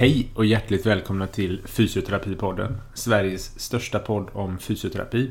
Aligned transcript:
Hej 0.00 0.30
och 0.34 0.44
hjärtligt 0.46 0.86
välkomna 0.86 1.26
till 1.26 1.60
Fysioterapipodden. 1.64 2.76
Sveriges 2.94 3.60
största 3.60 3.98
podd 3.98 4.28
om 4.32 4.58
fysioterapi. 4.58 5.30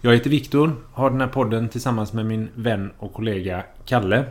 Jag 0.00 0.12
heter 0.12 0.30
Viktor, 0.30 0.76
har 0.92 1.10
den 1.10 1.20
här 1.20 1.28
podden 1.28 1.68
tillsammans 1.68 2.12
med 2.12 2.26
min 2.26 2.48
vän 2.54 2.92
och 2.98 3.12
kollega 3.12 3.64
Kalle. 3.84 4.24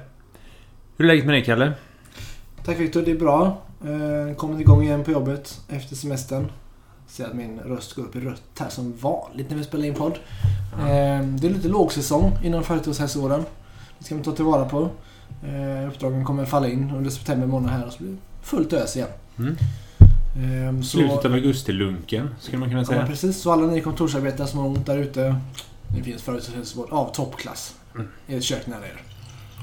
Hur 0.97 1.05
är 1.05 1.07
läget 1.07 1.25
med 1.25 1.33
dig 1.35 1.43
Kalle? 1.43 1.73
Tack 2.65 2.79
Viktor, 2.79 3.01
det 3.01 3.11
är 3.11 3.19
bra. 3.19 3.61
Eh, 3.85 4.35
Kommit 4.35 4.59
igång 4.61 4.83
igen 4.83 5.03
på 5.03 5.11
jobbet 5.11 5.61
efter 5.69 5.95
semestern. 5.95 6.51
Ser 7.07 7.25
att 7.25 7.35
min 7.35 7.59
röst 7.59 7.93
går 7.93 8.03
upp 8.03 8.15
i 8.15 8.19
rött 8.19 8.43
här 8.59 8.69
som 8.69 8.93
vanligt 8.97 9.49
när 9.49 9.57
vi 9.57 9.63
spelar 9.63 9.85
in 9.85 9.93
podd. 9.93 10.19
Eh, 10.73 11.25
Det 11.25 11.47
är 11.47 11.49
lite 11.49 11.67
lågsäsong 11.67 12.31
inom 12.43 12.63
företagshälsovården. 12.63 13.43
Det 13.99 14.05
ska 14.05 14.15
man 14.15 14.23
ta 14.23 14.31
tillvara 14.31 14.65
på. 14.65 14.89
Eh, 15.43 15.87
Uppdragen 15.87 16.25
kommer 16.25 16.45
falla 16.45 16.67
in 16.67 16.91
under 16.95 17.09
september 17.09 17.47
månad 17.47 17.71
här 17.71 17.85
och 17.85 17.93
så 17.93 18.03
blir 18.03 18.11
det 18.11 18.17
fullt 18.41 18.73
ös 18.73 18.95
igen. 18.95 19.09
Mm. 19.39 19.55
Eh, 20.35 20.81
så- 20.81 20.87
Slutet 20.87 21.25
av 21.25 21.33
augusti-lunken, 21.33 22.29
skulle 22.39 22.57
man 22.57 22.69
kunna 22.69 22.81
Ja, 22.81 22.85
säga. 22.85 22.99
men 22.99 23.07
precis. 23.07 23.41
Så 23.41 23.51
alla 23.51 23.67
ni 23.67 23.81
kontorsarbetare 23.81 24.47
som 24.47 24.59
har 24.59 24.67
ont 24.67 24.85
där 24.85 24.97
ute. 24.97 25.35
Det 25.87 26.03
finns 26.03 26.21
företagshälsovård 26.21 26.87
av 26.91 27.13
toppklass. 27.13 27.75
Mm. 27.95 28.07
I 28.27 28.35
ett 28.35 28.43
kök 28.43 28.67
nära 28.67 28.85
er. 28.85 29.01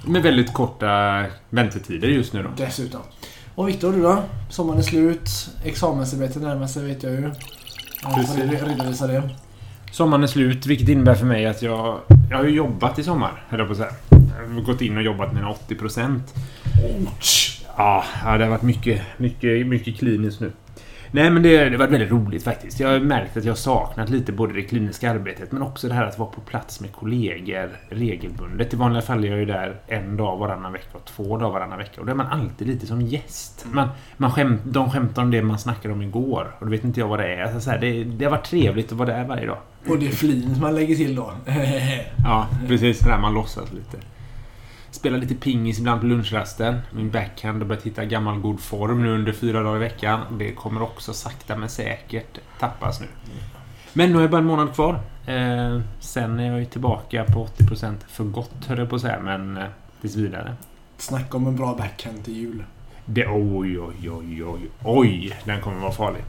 Med 0.07 0.23
väldigt 0.23 0.53
korta 0.53 1.25
väntetider 1.51 2.09
just 2.09 2.33
nu 2.33 2.43
då. 2.43 2.49
Dessutom. 2.57 3.01
Och 3.55 3.69
Viktor, 3.69 3.93
du 3.93 4.03
då? 4.03 4.23
Sommaren 4.51 4.79
är 4.79 4.83
slut. 4.83 5.31
Examensarbetet 5.65 6.43
närmar 6.43 6.67
sig 6.67 6.85
vet 6.85 7.03
jag 7.03 7.13
ju. 7.13 7.31
Jag 8.03 8.29
får 8.29 8.35
re- 8.35 8.69
redovisa 8.69 9.07
det. 9.07 9.31
Sommaren 9.93 10.23
är 10.23 10.27
slut, 10.27 10.67
vilket 10.67 10.89
innebär 10.89 11.15
för 11.15 11.27
mig 11.27 11.47
att 11.47 11.63
jag... 11.63 12.01
Jag 12.31 12.37
har 12.37 12.45
ju 12.45 12.51
jobbat 12.51 12.99
i 12.99 13.05
sommar, 13.05 13.45
höll 13.49 13.59
jag 13.59 13.69
på 13.69 13.73
att 13.73 13.79
säga. 13.79 13.91
Jag 14.11 14.55
har 14.55 14.61
gått 14.61 14.81
in 14.81 14.97
och 14.97 15.03
jobbat 15.03 15.33
mina 15.35 15.49
80%. 15.69 16.21
Ja, 16.65 17.11
ja, 18.25 18.39
det 18.39 18.45
har 18.45 18.51
varit 18.51 18.63
mycket, 18.63 19.03
mycket, 19.17 19.67
mycket 19.67 19.99
kliniskt 19.99 20.41
nu. 20.41 20.53
Nej, 21.13 21.31
men 21.31 21.43
det, 21.43 21.65
det 21.65 21.71
har 21.71 21.79
varit 21.79 21.91
väldigt 21.91 22.11
roligt 22.11 22.45
faktiskt. 22.45 22.81
Jag 22.81 22.89
har 22.89 23.01
märkt 23.01 23.37
att 23.37 23.45
jag 23.45 23.53
har 23.53 23.57
saknat 23.57 24.11
lite 24.11 24.33
både 24.33 24.55
det 24.55 24.63
kliniska 24.63 25.11
arbetet 25.11 25.53
men 25.53 25.63
också 25.63 25.89
det 25.89 25.95
här 25.95 26.05
att 26.05 26.19
vara 26.19 26.31
på 26.31 26.41
plats 26.41 26.81
med 26.81 26.93
kollegor 26.93 27.71
regelbundet. 27.89 28.75
I 28.75 28.77
vanliga 28.77 29.03
fall 29.03 29.25
är 29.25 29.29
jag 29.29 29.39
ju 29.39 29.45
där 29.45 29.77
en 29.87 30.17
dag 30.17 30.37
varannan 30.37 30.73
vecka 30.73 30.89
och 30.93 31.05
två 31.05 31.39
dagar 31.39 31.53
varannan 31.53 31.79
vecka. 31.79 32.01
Och 32.01 32.07
då 32.07 32.13
är 32.13 32.17
man 32.17 32.27
alltid 32.27 32.67
lite 32.67 32.87
som 32.87 33.03
gäst. 33.03 33.67
Man, 33.73 33.89
man 34.17 34.31
skämt, 34.31 34.61
de 34.65 34.91
skämtar 34.91 35.23
om 35.23 35.31
det 35.31 35.43
man 35.43 35.59
snackade 35.59 35.95
om 35.95 36.03
igår. 36.03 36.55
Och 36.59 36.67
då 36.67 36.71
vet 36.71 36.85
inte 36.85 37.01
jag 37.01 37.09
vad 37.09 37.19
det 37.19 37.35
är. 37.35 37.43
Alltså, 37.43 37.61
så 37.61 37.71
här, 37.71 37.79
det, 37.79 38.05
det 38.05 38.25
har 38.25 38.31
varit 38.31 38.47
trevligt 38.47 38.93
att 38.93 38.99
vara 38.99 39.17
där 39.17 39.25
varje 39.25 39.47
dag. 39.47 39.59
Och 39.89 39.99
det 39.99 40.07
är 40.07 40.11
flin 40.13 40.55
som 40.55 40.61
man 40.61 40.75
lägger 40.75 40.97
till 40.97 41.15
då. 41.15 41.33
Ja, 42.25 42.49
precis. 42.69 43.01
Där 43.01 43.19
man 43.19 43.35
låtsas 43.35 43.73
lite. 43.73 43.97
Spelar 45.01 45.19
lite 45.19 45.35
pingis 45.35 45.79
ibland 45.79 46.01
på 46.01 46.07
lunchrasten. 46.07 46.79
Min 46.91 47.11
backhand 47.11 47.63
har 47.63 47.69
börjat 47.69 47.87
hitta 47.87 48.05
gammal 48.05 48.39
god 48.39 48.61
form 48.61 49.03
nu 49.03 49.15
under 49.15 49.33
fyra 49.33 49.63
dagar 49.63 49.77
i 49.77 49.79
veckan. 49.79 50.21
Det 50.39 50.53
kommer 50.53 50.83
också 50.83 51.13
sakta 51.13 51.57
men 51.57 51.69
säkert 51.69 52.39
tappas 52.59 53.01
nu. 53.01 53.07
Men 53.93 54.09
nu 54.09 54.15
har 54.15 54.23
jag 54.23 54.31
bara 54.31 54.39
en 54.39 54.47
månad 54.47 54.75
kvar. 54.75 54.95
Eh, 55.27 55.81
sen 56.01 56.41
är 56.41 56.51
jag 56.51 56.59
ju 56.59 56.65
tillbaka 56.65 57.25
på 57.25 57.47
80% 57.47 57.95
för 58.09 58.25
gott, 58.25 58.67
höll 58.67 58.79
jag 58.79 58.91
på 58.91 58.97
att 58.97 59.03
säga. 59.03 59.21
Men 59.21 59.57
eh, 59.57 59.65
tills 60.01 60.17
vidare. 60.17 60.55
Snacka 60.97 61.37
om 61.37 61.47
en 61.47 61.57
bra 61.57 61.75
backhand 61.75 62.25
till 62.25 62.37
jul. 62.37 62.65
Det, 63.05 63.27
oj, 63.27 63.81
oj, 63.81 64.11
oj, 64.11 64.45
oj, 64.45 64.61
oj. 64.85 65.39
Den 65.45 65.61
kommer 65.61 65.81
vara 65.81 65.93
farlig. 65.93 66.23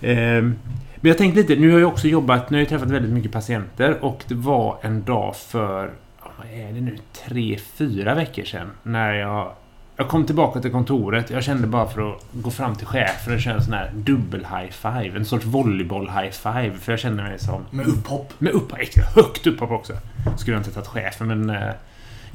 Ehm, 0.00 0.58
men 0.96 1.08
jag 1.08 1.18
tänkte 1.18 1.40
lite, 1.40 1.56
nu 1.56 1.72
har 1.72 1.80
jag 1.80 1.88
också 1.88 2.08
jobbat, 2.08 2.50
nu 2.50 2.56
har 2.56 2.60
jag 2.60 2.68
träffat 2.68 2.90
väldigt 2.90 3.12
mycket 3.12 3.32
patienter 3.32 4.04
och 4.04 4.24
det 4.28 4.34
var 4.34 4.78
en 4.82 5.04
dag 5.04 5.36
för, 5.36 5.90
vad 6.38 6.46
är 6.46 6.72
det 6.72 6.80
nu, 6.80 6.98
tre, 7.12 7.58
fyra 7.58 8.14
veckor 8.14 8.44
sedan 8.44 8.70
när 8.82 9.12
jag 9.12 9.52
jag 9.96 10.08
kom 10.08 10.26
tillbaka 10.26 10.60
till 10.60 10.70
kontoret. 10.70 11.30
Jag 11.30 11.44
kände 11.44 11.66
bara 11.66 11.88
för 11.88 12.12
att 12.12 12.22
gå 12.32 12.50
fram 12.50 12.76
till 12.76 12.86
chefen 12.86 13.34
och 13.34 13.40
köra 13.40 13.54
en 13.54 13.64
sån 13.64 13.72
här 13.72 13.92
dubbel 13.94 14.40
high 14.40 14.70
five. 14.70 15.16
En 15.16 15.24
sorts 15.24 15.44
volleyboll 15.44 16.08
high 16.08 16.30
five. 16.30 16.72
För 16.80 16.92
jag 16.92 16.98
kände 17.00 17.22
mig 17.22 17.38
som... 17.38 17.64
Med 17.70 17.86
upphopp. 17.86 18.32
Med 18.38 18.52
upp, 18.52 18.72
högt 19.14 19.46
upphopp 19.46 19.70
också. 19.70 19.92
Skulle 20.36 20.56
jag 20.56 20.60
inte 20.60 20.70
tagit 20.70 20.88
chefen 20.88 21.26
men... 21.26 21.50
Eh, 21.50 21.70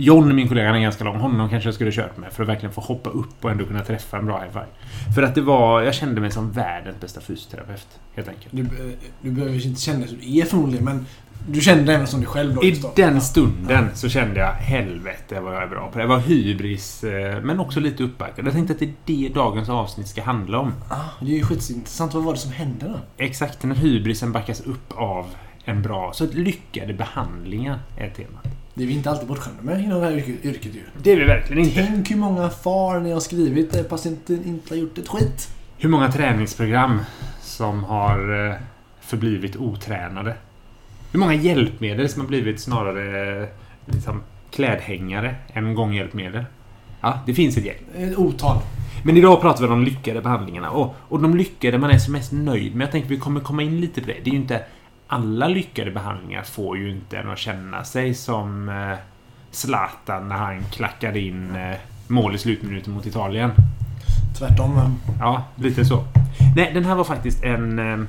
John, 0.01 0.35
min 0.35 0.47
kollega, 0.47 0.68
han 0.68 0.78
är 0.78 0.81
ganska 0.81 1.03
lång. 1.03 1.16
Honom 1.16 1.50
kanske 1.50 1.68
jag 1.68 1.74
skulle 1.75 1.91
kört 1.91 2.18
med 2.18 2.34
för 2.34 2.44
att 2.44 2.50
verkligen 2.50 2.74
få 2.74 2.81
hoppa 2.81 3.09
upp 3.09 3.45
och 3.45 3.51
ändå 3.51 3.66
kunna 3.66 3.84
träffa 3.84 4.18
en 4.18 4.25
bra 4.25 4.40
high 4.40 4.51
five. 4.51 4.66
För 5.16 5.24
att 5.24 5.35
det 5.35 5.41
var... 5.41 5.81
Jag 5.81 5.94
kände 5.94 6.22
mig 6.22 6.31
som 6.31 6.51
världens 6.51 7.00
bästa 7.00 7.22
fysioterapeut. 7.22 7.88
Helt 8.16 8.28
enkelt. 8.28 8.50
Du, 8.51 8.62
eh, 8.62 8.94
du 9.22 9.31
behöver 9.31 9.66
inte 9.66 9.81
känna 9.81 10.07
som 10.07 10.18
du 10.18 10.38
är 10.38 10.45
förmodligen, 10.45 10.85
men 10.85 11.06
du 11.47 11.61
kände 11.61 11.83
dig 11.83 11.95
även 11.95 12.07
som 12.07 12.19
dig 12.19 12.27
själv 12.29 12.55
då. 12.55 12.63
I 12.63 12.81
den 12.95 13.13
Ja. 13.16 13.22
stunden 13.22 13.89
så 13.94 14.09
kände 14.09 14.39
jag 14.39 14.51
helvete 14.51 15.39
vad 15.39 15.55
jag 15.55 15.63
är 15.63 15.67
bra 15.67 15.89
på 15.91 15.97
det. 15.97 16.03
Det 16.03 16.07
var 16.07 16.19
hybris, 16.19 17.03
eh, 17.03 17.41
men 17.41 17.59
också 17.59 17.79
lite 17.79 18.03
uppbackad. 18.03 18.45
Jag 18.45 18.53
tänkte 18.53 18.73
att 18.73 18.79
det 18.79 18.85
är 18.85 18.94
det 19.05 19.29
dagens 19.33 19.69
avsnitt 19.69 20.07
ska 20.07 20.23
handla 20.23 20.59
om. 20.59 20.73
Ah, 20.89 20.95
det 21.22 21.31
är 21.31 21.38
ju 21.38 21.44
skitintressant. 21.44 22.13
Vad 22.13 22.23
var 22.23 22.33
det 22.33 22.39
som 22.39 22.51
hände 22.51 22.85
då? 22.88 23.23
Exakt, 23.23 23.63
när 23.63 23.75
hybrisen 23.75 24.31
backas 24.31 24.61
upp 24.61 24.91
av 24.95 25.25
en 25.66 25.81
bra... 25.81 26.11
Så 26.13 26.25
lyckade 26.31 26.94
behandlingar 26.94 27.79
är 27.97 28.09
temat. 28.09 28.44
Det 28.73 28.83
är 28.83 28.88
vi 28.88 28.94
inte 28.94 29.09
alltid 29.09 29.27
bortskämda 29.27 29.61
med 29.63 29.83
inom 29.83 30.00
det 30.01 30.06
här 30.06 30.13
yrket, 30.17 30.45
yrket 30.45 30.75
ju. 30.75 30.81
Det 31.03 31.11
är 31.11 31.17
vi 31.19 31.25
verkligen 31.25 31.63
inte. 31.63 31.85
Tänk 31.88 32.11
hur 32.11 32.16
många 32.16 32.50
far 32.50 33.00
ni 33.00 33.11
har 33.11 33.19
skrivit 33.19 33.71
där 33.71 33.83
patienten 33.83 34.44
inte 34.45 34.73
har 34.73 34.79
gjort 34.79 34.97
ett 34.97 35.07
skit. 35.07 35.50
Hur 35.77 35.89
många 35.89 36.11
träningsprogram 36.11 37.00
som 37.41 37.83
har 37.83 38.47
eh, 38.50 38.56
förblivit 39.01 39.56
otränade. 39.56 40.35
Hur 41.12 41.20
många 41.20 41.34
hjälpmedel 41.34 42.09
som 42.09 42.22
har 42.22 42.28
blivit 42.28 42.59
snarare 42.59 43.42
eh, 43.42 43.47
liksom, 43.86 44.22
klädhängare 44.52 45.36
än 45.53 45.75
gånghjälpmedel. 45.75 46.46
Ja, 47.02 47.20
det 47.25 47.34
finns 47.34 47.58
ett 47.58 47.66
gäng. 47.66 47.75
Ett 47.96 48.18
otal. 48.18 48.58
Men 49.03 49.18
idag 49.18 49.42
pratar 49.42 49.62
vi 49.62 49.74
om 49.74 49.84
de 49.84 49.92
lyckade 49.92 50.22
behandlingarna. 50.22 50.69
Och, 50.69 50.96
och 51.00 51.22
de 51.22 51.38
lyckade 51.38 51.78
man 51.78 51.92
är 51.92 51.98
som 51.98 52.14
mest 52.14 52.31
nöjd 52.31 52.75
med. 52.75 52.86
Jag 52.86 52.92
tänkte 52.92 53.14
vi 53.14 53.19
kommer 53.19 53.40
komma 53.40 53.64
in 53.64 53.81
lite 53.81 54.02
på 54.02 54.08
det. 54.08 54.18
Det 54.24 54.30
är 54.30 54.34
ju 54.34 54.40
inte... 54.40 54.64
Alla 55.08 55.48
lyckade 55.48 55.92
behandlingar 55.92 56.44
får 56.44 56.78
ju 56.78 56.92
inte 56.92 57.18
en 57.18 57.30
att 57.30 57.38
känna 57.38 57.84
sig 57.84 58.14
som 58.14 58.69
eh, 58.69 58.98
Zlatan 59.52 60.30
när 60.30 60.36
han 60.36 60.64
klackade 60.64 61.19
in 61.19 61.56
eh, 61.56 61.75
mål 62.08 62.36
i 62.36 62.38
slutminuten 62.38 62.94
mot 62.94 63.06
Italien. 63.06 63.52
Tvärtom. 64.38 65.00
Ja, 65.19 65.44
lite 65.56 65.86
så. 65.86 66.03
Nej, 66.56 66.72
den 66.74 66.86
här 66.86 66.96
var 66.96 67.03
faktiskt 67.03 67.44
en... 67.44 68.08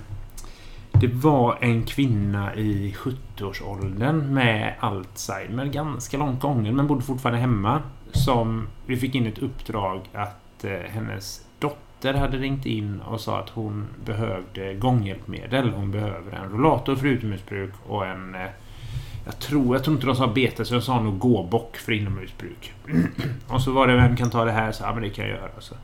Det 1.00 1.06
var 1.14 1.58
en 1.60 1.86
kvinna 1.86 2.54
i 2.54 2.94
70-årsåldern 2.98 4.34
med 4.34 4.74
Alzheimer. 4.80 5.66
Ganska 5.66 6.18
långt 6.18 6.40
gången, 6.40 6.76
men 6.76 6.86
bodde 6.86 7.02
fortfarande 7.02 7.40
hemma. 7.40 7.82
Som 8.12 8.66
vi 8.86 8.96
fick 8.96 9.14
in 9.14 9.26
ett 9.26 9.38
uppdrag 9.38 10.00
att 10.12 10.64
eh, 10.64 10.70
hennes 10.70 11.46
dotter 11.58 12.14
hade 12.14 12.36
ringt 12.38 12.66
in 12.66 13.00
och 13.00 13.20
sa 13.20 13.38
att 13.38 13.48
hon 13.50 13.86
behövde 14.04 14.74
gånghjälpmedel. 14.74 15.70
Hon 15.70 15.90
behöver 15.90 16.32
en 16.32 16.50
rollator 16.52 16.96
för 16.96 17.06
utomhusbruk 17.06 17.72
och 17.86 18.06
en... 18.06 18.34
eh, 18.34 18.40
Jag 19.24 19.38
tror, 19.38 19.76
jag 19.76 19.84
tror 19.84 19.94
inte 19.94 20.06
de 20.06 20.16
sa 20.16 20.26
bete, 20.26 20.64
så 20.64 20.74
jag 20.74 20.82
sa 20.82 21.00
nog 21.02 21.18
gåbock 21.18 21.76
för 21.76 21.92
inomhusbruk. 21.92 22.72
och 23.48 23.62
så 23.62 23.72
var 23.72 23.86
det, 23.86 23.96
vem 23.96 24.16
kan 24.16 24.30
ta 24.30 24.44
det 24.44 24.52
här? 24.52 24.72
Så, 24.72 24.82
ja, 24.84 24.92
men 24.94 25.02
det 25.02 25.10
kan 25.10 25.24
jag 25.28 25.34
göra. 25.36 25.50
Så 25.60 25.74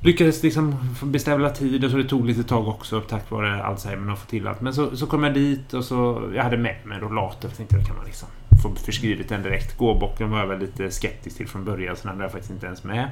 lyckades 0.00 0.42
liksom 0.42 0.74
beställa 1.02 1.50
tid 1.50 1.84
och 1.84 1.90
så 1.90 1.96
det 1.96 2.04
tog 2.04 2.26
lite 2.26 2.44
tag 2.44 2.68
också 2.68 3.00
tack 3.00 3.30
vare 3.30 3.64
Alzheimer 3.64 4.12
och 4.12 4.18
få 4.18 4.26
till 4.26 4.46
allt. 4.46 4.60
Men 4.60 4.74
så, 4.74 4.96
så 4.96 5.06
kom 5.06 5.24
jag 5.24 5.34
dit 5.34 5.74
och 5.74 5.84
så... 5.84 6.30
Jag 6.34 6.42
hade 6.42 6.56
med 6.56 6.76
mig 6.84 6.96
en 6.96 7.00
rollator. 7.00 7.50
Jag 7.50 7.56
tänkte 7.56 7.76
att 7.76 7.86
kan 7.86 7.96
man 7.96 8.04
liksom 8.04 8.28
få 8.62 8.74
förskrivet 8.74 9.28
den 9.28 9.42
direkt. 9.42 9.78
Gåbocken 9.78 10.30
var 10.30 10.38
jag 10.38 10.46
väl 10.46 10.58
lite 10.58 10.90
skeptisk 10.90 11.36
till 11.36 11.48
från 11.48 11.64
början 11.64 11.96
så 11.96 12.02
den 12.02 12.10
hade 12.10 12.24
jag 12.24 12.32
faktiskt 12.32 12.52
inte 12.52 12.66
ens 12.66 12.84
med. 12.84 13.10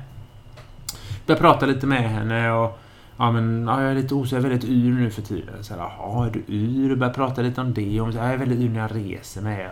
Började 1.27 1.41
prata 1.41 1.67
lite 1.67 1.87
med 1.87 2.11
henne 2.11 2.53
och... 2.53 2.79
Ja 3.21 3.33
men 3.33 3.67
ja, 3.67 3.83
jag 3.83 3.91
är 3.91 3.95
lite 3.95 4.15
osäker, 4.15 4.37
jag 4.37 4.45
är 4.45 4.49
väldigt 4.49 4.71
yr 4.71 4.93
nu 4.93 5.11
för 5.11 5.23
tiden. 5.23 5.65
Så 5.65 5.75
här, 5.75 5.81
Jaha, 5.81 6.27
är 6.27 6.31
du 6.31 6.43
yr? 6.49 6.95
Började 6.95 7.15
prata 7.15 7.43
lite 7.43 7.61
om 7.61 7.75
det. 7.75 8.01
Och 8.01 8.13
så, 8.13 8.19
ja, 8.19 8.25
jag 8.25 8.33
är 8.33 8.39
väldigt 8.39 8.59
yr 8.59 8.69
när 8.69 8.81
jag 8.81 8.95
reser 8.95 9.43
med. 9.43 9.71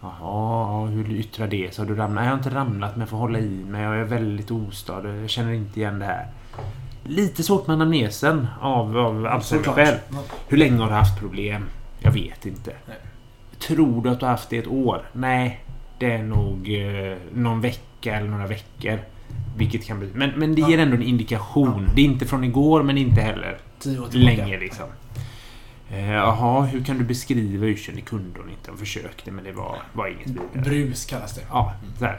Jaha, 0.00 0.86
hur 0.86 1.10
yttrar 1.10 1.46
det 1.46 1.74
sig? 1.74 1.84
Har 1.84 1.94
du 1.94 2.00
ramlat? 2.00 2.14
Nej, 2.14 2.24
jag 2.24 2.30
har 2.30 2.38
inte 2.38 2.50
ramlat 2.50 2.90
men 2.90 3.00
jag 3.00 3.08
får 3.08 3.16
hålla 3.16 3.38
i 3.38 3.64
mig. 3.64 3.82
Jag 3.82 3.96
är 3.96 4.04
väldigt 4.04 4.50
ostad. 4.50 5.22
Jag 5.22 5.30
känner 5.30 5.52
inte 5.52 5.80
igen 5.80 5.98
det 5.98 6.04
här. 6.04 6.26
Lite 7.04 7.42
svårt 7.42 7.66
med 7.66 7.74
anamnesen 7.74 8.46
av, 8.60 8.98
av 8.98 9.26
Alzheimer 9.26 9.40
Såklart. 9.64 9.74
själv. 9.74 9.96
Ja. 10.12 10.18
Hur 10.48 10.56
länge 10.56 10.78
har 10.78 10.86
du 10.88 10.94
haft 10.94 11.20
problem? 11.20 11.64
Jag 11.98 12.12
vet 12.12 12.46
inte. 12.46 12.72
Nej. 12.88 12.96
Tror 13.58 14.02
du 14.02 14.10
att 14.10 14.20
du 14.20 14.24
har 14.26 14.30
haft 14.30 14.50
det 14.50 14.58
ett 14.58 14.66
år? 14.66 15.02
Nej, 15.12 15.64
det 15.98 16.12
är 16.12 16.22
nog 16.22 16.74
eh, 16.74 17.16
någon 17.34 17.60
vecka 17.60 18.16
eller 18.16 18.28
några 18.30 18.46
veckor. 18.46 18.98
Vilket 19.56 19.84
kan 19.86 19.98
bli... 19.98 20.08
Men, 20.14 20.30
men 20.30 20.54
det 20.54 20.60
Ja. 20.60 20.70
ger 20.70 20.78
ändå 20.78 20.96
en 20.96 21.02
indikation. 21.02 21.88
Det 21.94 22.00
är 22.00 22.04
inte 22.04 22.26
från 22.26 22.44
igår, 22.44 22.82
men 22.82 22.98
inte 22.98 23.20
heller 23.20 23.58
länge 24.12 24.58
liksom. 24.60 24.86
Eh, 25.90 26.10
Jaha, 26.12 26.62
hur 26.64 26.84
kan 26.84 26.98
du 26.98 27.04
beskriva 27.04 27.66
ursen? 27.66 27.94
Det 27.94 28.00
kunde 28.00 28.40
hon 28.40 28.50
inte. 28.50 28.70
Hon 28.70 28.78
försökte, 28.78 29.30
men 29.30 29.44
det 29.44 29.52
var, 29.52 29.76
var 29.92 30.06
inget 30.08 30.26
vidare. 30.28 30.46
Brus 30.64 31.04
kallas 31.04 31.34
det. 31.34 31.42
Ja, 31.50 31.72
så 31.98 32.04
här. 32.04 32.18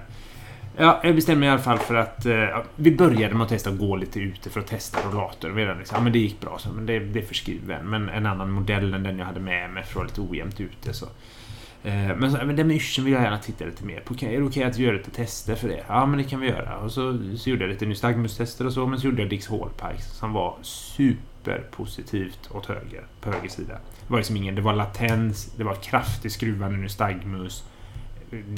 Ja, 0.77 1.01
jag 1.03 1.15
bestämde 1.15 1.39
mig 1.39 1.49
i 1.49 1.51
alla 1.51 1.61
fall 1.61 1.77
för 1.77 1.95
att... 1.95 2.25
Eh, 2.25 2.57
vi 2.75 2.95
började 2.95 3.35
med 3.35 3.43
att 3.43 3.49
testa 3.49 3.69
att 3.69 3.77
gå 3.77 3.95
lite 3.95 4.19
ute 4.19 4.49
för 4.49 4.59
att 4.59 4.67
testa 4.67 5.09
rollator. 5.09 5.49
Och 5.49 5.55
redan 5.55 5.77
liksom, 5.77 5.95
ja, 5.95 6.03
men 6.03 6.13
det 6.13 6.19
gick 6.19 6.41
bra, 6.41 6.57
så, 6.59 6.69
men 6.69 6.85
det, 6.85 6.99
det 6.99 7.19
är 7.19 7.25
förskriven. 7.25 7.89
Men 7.89 8.09
en 8.09 8.25
annan 8.25 8.51
modell 8.51 8.93
än 8.93 9.03
den 9.03 9.19
jag 9.19 9.25
hade 9.25 9.39
med 9.39 9.69
mig 9.69 9.83
för 9.83 9.89
att 9.89 9.95
vara 9.95 10.05
lite 10.05 10.21
ojämnt 10.21 10.61
ute. 10.61 10.93
Så. 10.93 11.05
Eh, 11.83 12.15
men, 12.17 12.31
så, 12.31 12.37
men 12.45 12.55
den 12.55 12.67
med 12.67 12.75
yrseln 12.75 13.05
vill 13.05 13.13
jag 13.13 13.23
gärna 13.23 13.37
titta 13.37 13.65
lite 13.65 13.85
mer 13.85 13.99
på. 13.99 14.13
Är 14.13 14.17
det 14.17 14.25
okej 14.25 14.43
okay 14.43 14.63
att 14.63 14.77
gör 14.77 14.93
lite 14.93 15.11
tester 15.11 15.55
för 15.55 15.67
det? 15.67 15.83
Ja, 15.87 16.05
men 16.05 16.17
det 16.17 16.23
kan 16.23 16.39
vi 16.39 16.47
göra. 16.47 16.77
Och 16.77 16.91
så, 16.91 17.19
så 17.37 17.49
gjorde 17.49 17.63
jag 17.63 17.69
lite 17.71 17.85
nystagmus-tester 17.85 18.65
och 18.65 18.73
så, 18.73 18.87
men 18.87 18.99
så 18.99 19.07
gjorde 19.07 19.21
jag 19.21 19.29
Dix 19.29 19.47
Hallpikes 19.47 20.05
som 20.05 20.33
var 20.33 20.55
superpositivt 20.61 22.49
åt 22.51 22.65
höger, 22.65 23.05
på 23.21 23.31
höger 23.31 23.49
sida. 23.49 23.73
Det 23.73 24.13
var 24.13 24.17
liksom 24.17 24.37
ingen, 24.37 24.55
det 24.55 24.61
var 24.61 24.73
latens, 24.73 25.53
det 25.57 25.63
var 25.63 25.75
kraftig 25.75 26.31
skruvande 26.31 26.77
nystagmus. 26.77 27.63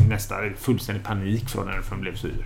Nästan 0.10 0.54
fullständig 0.58 1.04
panik 1.04 1.50
från 1.50 1.68
henne 1.68 1.82
för 1.82 1.92
hon 1.92 2.02
blev 2.02 2.16
sur. 2.16 2.46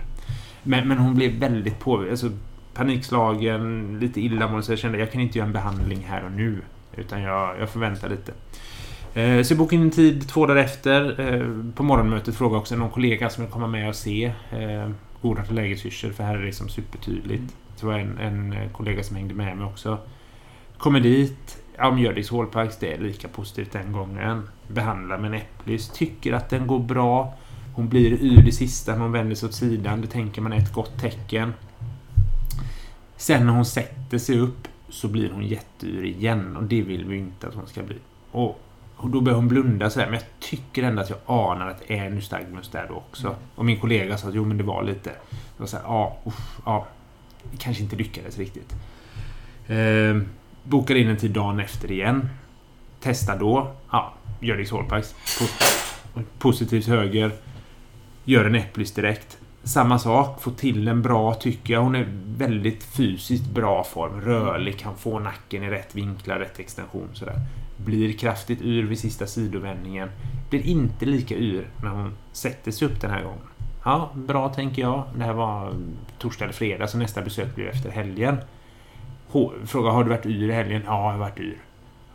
Men, 0.62 0.88
men 0.88 0.98
hon 0.98 1.14
blev 1.14 1.32
väldigt 1.32 1.78
på... 1.78 2.06
Alltså, 2.10 2.30
panikslagen, 2.74 3.98
lite 4.00 4.20
illamående. 4.20 4.62
Så 4.62 4.72
jag 4.72 4.78
kände 4.78 4.98
jag 4.98 5.12
kan 5.12 5.20
inte 5.20 5.38
göra 5.38 5.46
en 5.46 5.52
behandling 5.52 6.06
här 6.08 6.24
och 6.24 6.32
nu. 6.32 6.62
Utan 6.96 7.22
jag, 7.22 7.60
jag 7.60 7.80
vänta 7.80 8.08
lite. 8.08 8.32
Eh, 9.14 9.42
så 9.42 9.52
jag 9.52 9.58
bokade 9.58 9.76
in 9.76 9.82
en 9.82 9.90
tid 9.90 10.28
två 10.28 10.46
dagar 10.46 10.62
efter. 10.62 11.20
Eh, 11.20 11.72
på 11.74 11.82
morgonmötet 11.82 12.34
frågade 12.34 12.54
jag 12.54 12.60
också 12.60 12.76
någon 12.76 12.90
kollega 12.90 13.30
som 13.30 13.44
vill 13.44 13.52
komma 13.52 13.66
med 13.66 13.88
och 13.88 13.96
se 13.96 14.32
eh, 14.50 14.90
Goda 15.22 15.44
till 15.44 15.54
lägesyrsel, 15.54 16.12
för 16.12 16.24
här 16.24 16.34
är 16.34 16.38
det 16.38 16.46
liksom 16.46 16.68
supertydligt. 16.68 17.54
Det 17.80 17.86
var 17.86 17.98
en, 17.98 18.18
en 18.18 18.68
kollega 18.72 19.02
som 19.02 19.16
hängde 19.16 19.34
med 19.34 19.56
mig 19.56 19.66
också. 19.66 19.98
Kommer 20.78 21.00
dit. 21.00 21.58
Ja, 21.76 21.90
Mjördis 21.90 22.30
Hallparks, 22.30 22.78
det 22.78 22.92
är 22.92 22.98
lika 22.98 23.28
positivt 23.28 23.72
den 23.72 23.92
gången. 23.92 24.48
Behandlar 24.74 25.18
med 25.18 25.28
en 25.28 25.40
äpplys. 25.40 25.88
Tycker 25.88 26.32
att 26.32 26.50
den 26.50 26.66
går 26.66 26.78
bra. 26.78 27.34
Hon 27.74 27.88
blir 27.88 28.10
ur 28.10 28.42
det 28.42 28.52
sista 28.52 28.92
när 28.92 29.00
hon 29.00 29.12
vänder 29.12 29.34
sig 29.34 29.48
åt 29.48 29.54
sidan. 29.54 30.00
Det 30.00 30.06
tänker 30.06 30.42
man 30.42 30.52
är 30.52 30.58
ett 30.58 30.72
gott 30.72 31.00
tecken. 31.00 31.52
Sen 33.16 33.46
när 33.46 33.52
hon 33.52 33.64
sätter 33.64 34.18
sig 34.18 34.38
upp 34.38 34.68
så 34.88 35.08
blir 35.08 35.30
hon 35.30 35.46
jätteyr 35.46 36.04
igen 36.04 36.56
och 36.56 36.62
det 36.62 36.82
vill 36.82 37.04
vi 37.04 37.16
inte 37.16 37.48
att 37.48 37.54
hon 37.54 37.66
ska 37.66 37.82
bli. 37.82 37.96
Och, 38.30 38.60
och 38.96 39.10
då 39.10 39.20
börjar 39.20 39.36
hon 39.36 39.48
blunda 39.48 39.90
sådär 39.90 40.06
men 40.06 40.14
jag 40.14 40.24
tycker 40.40 40.82
ändå 40.82 41.02
att 41.02 41.10
jag 41.10 41.18
anar 41.26 41.68
att 41.68 41.82
det 41.88 41.98
är 41.98 42.10
nystagmus 42.10 42.68
där 42.68 42.86
då 42.88 42.94
också. 42.94 43.26
Mm. 43.26 43.38
Och 43.54 43.64
min 43.64 43.80
kollega 43.80 44.18
sa 44.18 44.28
att 44.28 44.34
jo 44.34 44.44
men 44.44 44.56
det 44.56 44.64
var 44.64 44.82
lite. 44.82 45.10
Det 45.30 45.56
var 45.56 45.66
såhär, 45.66 45.84
ja, 45.84 46.18
uff, 46.24 46.60
ja. 46.66 46.86
Det 47.50 47.56
kanske 47.56 47.82
inte 47.82 47.96
lyckades 47.96 48.38
riktigt. 48.38 48.74
Eh, 49.66 50.18
bokar 50.62 50.94
in 50.94 51.08
en 51.08 51.16
tid 51.16 51.30
dagen 51.30 51.60
efter 51.60 51.92
igen. 51.92 52.28
Testar 53.00 53.38
då. 53.38 53.72
Ja, 53.90 54.14
Hjördis 54.40 54.72
Hallpikes. 54.72 55.14
Positivt 56.38 56.86
höger. 56.86 57.32
Gör 58.24 58.44
en 58.44 58.54
äpplis 58.54 58.92
direkt. 58.92 59.38
Samma 59.62 59.98
sak, 59.98 60.42
få 60.42 60.50
till 60.50 60.88
en 60.88 61.02
bra 61.02 61.34
tycker 61.34 61.74
jag. 61.74 61.80
Hon 61.80 61.94
är 61.94 62.06
väldigt 62.26 62.84
fysiskt 62.84 63.46
bra 63.46 63.84
form. 63.84 64.20
Rörlig, 64.20 64.78
kan 64.78 64.96
få 64.96 65.18
nacken 65.18 65.62
i 65.62 65.70
rätt 65.70 65.94
vinklar, 65.94 66.38
rätt 66.38 66.60
extension 66.60 67.08
sådär. 67.12 67.40
Blir 67.76 68.12
kraftigt 68.12 68.62
yr 68.62 68.84
vid 68.84 68.98
sista 68.98 69.26
sidovändningen. 69.26 70.08
Blir 70.50 70.66
inte 70.66 71.06
lika 71.06 71.34
yr 71.34 71.70
när 71.82 71.90
hon 71.90 72.16
sätter 72.32 72.70
sig 72.70 72.88
upp 72.88 73.00
den 73.00 73.10
här 73.10 73.22
gången. 73.22 73.46
Ja, 73.84 74.10
bra 74.14 74.48
tänker 74.48 74.82
jag. 74.82 75.04
Det 75.16 75.24
här 75.24 75.32
var 75.32 75.74
torsdag 76.18 76.44
eller 76.44 76.54
fredag, 76.54 76.86
så 76.86 76.98
nästa 76.98 77.22
besök 77.22 77.54
blir 77.54 77.66
efter 77.66 77.90
helgen. 77.90 78.36
Fråga, 79.64 79.90
har 79.90 80.04
du 80.04 80.10
varit 80.10 80.26
yr 80.26 80.50
i 80.50 80.52
helgen? 80.52 80.82
Ja, 80.86 81.04
jag 81.04 81.12
har 81.12 81.18
varit 81.18 81.40
yr. 81.40 81.58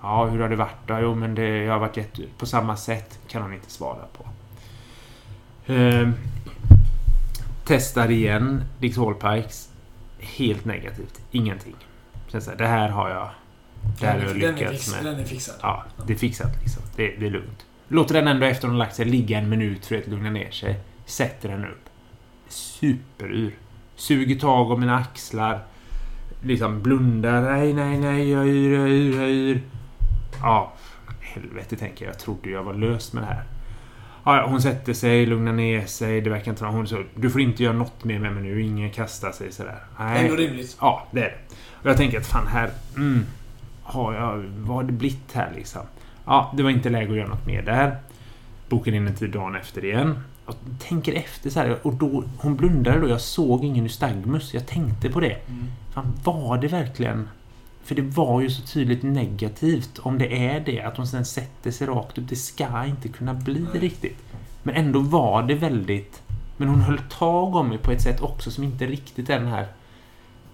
Ja, 0.06 0.26
hur 0.26 0.40
har 0.40 0.50
det 0.50 0.56
varit 0.56 0.88
då? 0.88 1.00
Jo, 1.02 1.16
men 1.16 1.36
det, 1.36 1.48
jag 1.48 1.74
har 1.74 1.80
varit 1.80 1.98
jätteyr. 1.98 2.28
På 2.38 2.46
samma 2.46 2.76
sätt 2.76 3.20
kan 3.28 3.42
hon 3.42 3.54
inte 3.54 3.72
svara 3.72 4.06
på. 4.18 4.26
Ehm, 5.74 6.14
Testar 7.64 8.12
igen 8.12 8.64
Dix 8.80 8.98
Hallpikes. 8.98 9.70
Helt 10.20 10.66
negativt. 10.66 11.22
Ingenting. 11.32 11.76
Sen 12.28 12.42
så 12.42 12.50
här, 12.50 12.58
det 12.58 12.68
här 12.68 12.90
har 12.90 13.10
jag... 13.10 13.30
Det 14.00 14.06
här 14.08 14.20
har 14.20 14.26
jag 14.28 14.38
lyckats 14.38 14.92
med. 14.92 15.06
Den 15.06 15.20
är 15.20 15.26
fixad. 15.26 15.56
Ja, 15.62 15.84
det 16.08 16.14
är 16.14 16.18
fixat 16.18 16.62
liksom. 16.62 16.84
Det, 16.96 17.08
det 17.20 17.26
är 17.26 17.32
lugnt. 17.32 17.66
Låter 17.88 18.14
den 18.14 18.28
ändå 18.28 18.46
efter 18.46 18.68
hon 18.68 18.78
lagt 18.78 18.96
sig 18.96 19.06
ligga 19.06 19.38
en 19.38 19.50
minut 19.50 19.86
för 19.86 19.98
att 19.98 20.08
lugna 20.08 20.30
ner 20.30 20.52
sig. 20.52 20.80
Sätter 21.06 21.50
den 21.50 21.66
upp. 21.66 21.90
Superur. 22.48 23.56
Suger 23.96 24.40
tag 24.40 24.72
om 24.72 24.80
mina 24.80 24.98
axlar. 24.98 25.64
Liksom 26.42 26.82
blundar. 26.82 27.42
Nej, 27.42 27.74
nej, 27.74 27.98
nej, 27.98 28.32
jag 28.32 28.48
yr, 28.48 28.80
jag 28.80 28.90
yr, 28.90 29.22
jag 29.22 29.30
yr. 29.30 29.62
Ja, 30.42 30.74
helvete 31.20 31.76
tänker 31.76 32.06
jag. 32.06 32.14
Jag 32.14 32.20
trodde 32.20 32.50
jag 32.50 32.64
var 32.64 32.74
löst 32.74 33.14
med 33.14 33.24
det 33.24 33.28
här. 33.28 33.44
Ja, 34.26 34.46
hon 34.48 34.62
sätter 34.62 34.94
sig, 34.94 35.26
lugnar 35.26 35.54
ner 35.54 35.86
sig. 35.86 36.22
Det 36.22 36.30
verkar 36.30 36.52
inte 36.52 36.64
vara... 36.64 36.74
Hon 36.74 36.88
så, 36.88 37.04
du 37.16 37.30
får 37.30 37.42
inte 37.42 37.64
göra 37.64 37.74
något 37.74 38.04
mer 38.04 38.20
med 38.20 38.34
mig 38.34 38.44
nu. 38.44 38.62
Ingen 38.62 38.92
kastar 38.92 39.32
sig 39.32 39.52
sådär. 39.52 39.80
Nej. 40.00 40.24
Ändå 40.24 40.36
rimligt. 40.36 40.78
Ja, 40.82 41.08
det 41.12 41.20
är 41.20 41.24
det. 41.24 41.56
Och 41.82 41.90
jag 41.90 41.98
tänker 41.98 42.20
att 42.20 42.28
fan 42.28 42.48
här... 42.48 42.70
Mm, 42.96 43.26
har 43.84 44.14
jag, 44.14 44.38
vad 44.58 44.76
har 44.76 44.84
det 44.84 44.92
blivit 44.92 45.34
här 45.34 45.52
liksom? 45.56 45.82
Ja, 46.26 46.54
det 46.58 46.64
var 46.64 46.70
inte 46.70 46.90
läge 46.90 47.12
att 47.12 47.18
göra 47.18 47.28
något 47.28 47.46
mer 47.46 47.62
där. 47.62 47.98
Bokar 48.70 48.92
in 48.92 49.08
en 49.08 49.16
tid 49.16 49.30
dagen 49.30 49.56
efter 49.56 49.86
igen. 49.86 50.20
Och 50.46 50.56
tänker 50.80 51.14
efter 51.14 51.50
så 51.50 51.60
här. 51.60 51.78
Och 51.82 51.94
då, 51.94 52.24
hon 52.38 52.56
blundade 52.56 53.00
då. 53.00 53.10
Jag 53.10 53.22
såg 53.22 53.64
ingen 53.64 53.84
nystagmus. 53.84 54.54
Jag 54.54 54.68
tänkte 54.68 55.10
på 55.10 55.20
det. 55.20 55.38
Mm. 55.48 55.66
Fan, 55.94 56.14
var 56.24 56.58
det 56.58 56.68
verkligen 56.68 57.30
för 57.86 57.96
det 57.96 58.02
var 58.02 58.42
ju 58.42 58.50
så 58.50 58.62
tydligt 58.62 59.04
negativt. 59.04 60.00
Om 60.00 60.18
det 60.18 60.48
är 60.48 60.60
det, 60.60 60.82
att 60.82 60.98
hon 60.98 61.08
sen 61.08 61.26
sätter 61.26 61.72
sig 61.72 61.88
rakt 61.88 62.18
upp. 62.18 62.30
Det 62.30 62.36
ska 62.36 62.86
inte 62.86 63.08
kunna 63.10 63.34
bli 63.34 63.66
riktigt. 63.74 64.18
Men 64.64 64.76
ändå 64.76 65.00
var 65.00 65.44
det 65.44 65.56
väldigt... 65.56 66.22
Men 66.58 66.68
hon 66.68 66.82
höll 66.82 66.98
tag 66.98 67.56
om 67.56 67.70
mig 67.70 67.78
på 67.78 67.92
ett 67.92 68.02
sätt 68.02 68.22
också 68.22 68.52
som 68.52 68.64
inte 68.64 68.86
riktigt 68.86 69.30
är 69.30 69.40
den 69.40 69.48
här... 69.48 69.68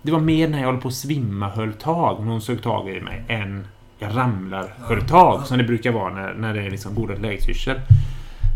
Det 0.01 0.11
var 0.11 0.19
mer 0.19 0.47
när 0.47 0.59
jag 0.59 0.65
håller 0.65 0.79
på 0.79 0.87
att 0.87 0.93
svimma 0.93 1.49
höll 1.49 1.73
tag 1.73 2.23
när 2.23 2.31
hon 2.31 2.41
sög 2.41 2.63
tag 2.63 2.89
i 2.89 3.01
mig 3.01 3.23
än 3.27 3.67
jag 3.99 4.17
ramlar 4.17 4.73
höll 4.79 5.07
tag 5.07 5.47
som 5.47 5.57
det 5.57 5.63
brukar 5.63 5.91
vara 5.91 6.13
när, 6.13 6.33
när 6.33 6.53
det 6.53 6.63
är 6.63 6.71
liksom 6.71 6.95
goda 6.95 7.13
lägesyrsel. 7.15 7.81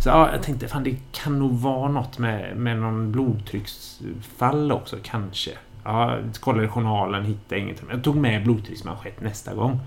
Så 0.04 0.10
ja, 0.10 0.31
jag 0.31 0.44
tänkte 0.44 0.68
fan 0.68 0.83
det 0.83 0.98
kan 1.12 1.39
nog 1.39 1.60
vara 1.60 1.92
något 1.92 2.18
med, 2.18 2.57
med 2.57 2.77
någon 2.77 3.12
blodtrycksfall 3.12 4.72
också 4.72 4.98
kanske. 5.04 5.51
Ja, 5.86 6.18
kollade 6.40 6.68
journalen, 6.68 7.26
hittade 7.26 7.62
inget. 7.62 7.84
Jag 7.92 8.04
tog 8.04 8.16
med 8.16 8.44
blodtrycksmanschett 8.44 9.22
nästa 9.22 9.54
gång. 9.54 9.80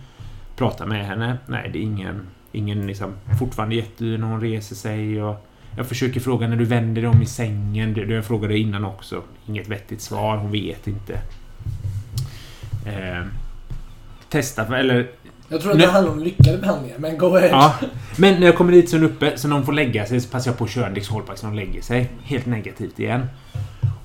Pratade 0.56 0.91
med 0.91 1.06
henne. 1.06 1.39
Nej, 1.47 1.71
det 1.73 1.79
är 1.79 1.83
ingen... 1.83 2.21
Ingen 2.53 2.87
liksom... 2.87 3.12
Fortfarande 3.39 3.75
jättedyr 3.75 4.19
när 4.19 4.27
hon 4.27 4.41
reser 4.41 4.77
sig 4.77 5.23
och... 5.23 5.47
Jag 5.77 5.87
försöker 5.87 6.21
fråga 6.21 6.49
när 6.49 6.56
du 6.56 6.65
vänder 6.65 7.03
dig 7.03 7.11
om 7.11 7.23
i 7.23 7.27
sängen. 7.27 7.95
Det 7.95 8.15
jag 8.15 8.25
frågade 8.25 8.59
innan 8.59 8.85
också. 8.85 9.23
Inget 9.47 9.69
vettigt 9.69 10.00
svar. 10.00 10.37
Hon 10.37 10.53
vet 10.53 10.87
inte. 10.87 11.12
Eh, 12.87 13.27
testa, 14.29 14.79
eller... 14.79 15.11
Jag 15.49 15.61
tror 15.61 15.73
att 15.73 15.79
det 15.79 15.87
handlar 15.87 16.12
om 16.12 16.19
lyckade 16.19 16.59
behandlingar, 16.59 16.99
men 16.99 17.19
go 17.19 17.37
ahead. 17.37 17.49
Ja, 17.49 17.75
men 18.17 18.41
när 18.41 18.47
jag 18.47 18.56
kommer 18.56 18.73
dit 18.73 18.91
så 18.91 18.97
är 18.97 19.00
hon 19.00 19.11
uppe, 19.11 19.33
så 19.37 19.49
när 19.49 19.56
hon 19.56 19.67
får 19.67 19.73
lägga 19.73 20.06
sig 20.06 20.21
så 20.21 20.29
passar 20.29 20.50
jag 20.50 20.59
på 20.59 20.65
att 20.65 20.71
köra 20.71 20.87
en 20.87 20.95
Dix 20.95 21.06
så 21.06 21.23
hon 21.43 21.56
lägger 21.56 21.83
sig. 21.83 22.11
Helt 22.23 22.47
negativt 22.47 22.99
igen. 22.99 23.27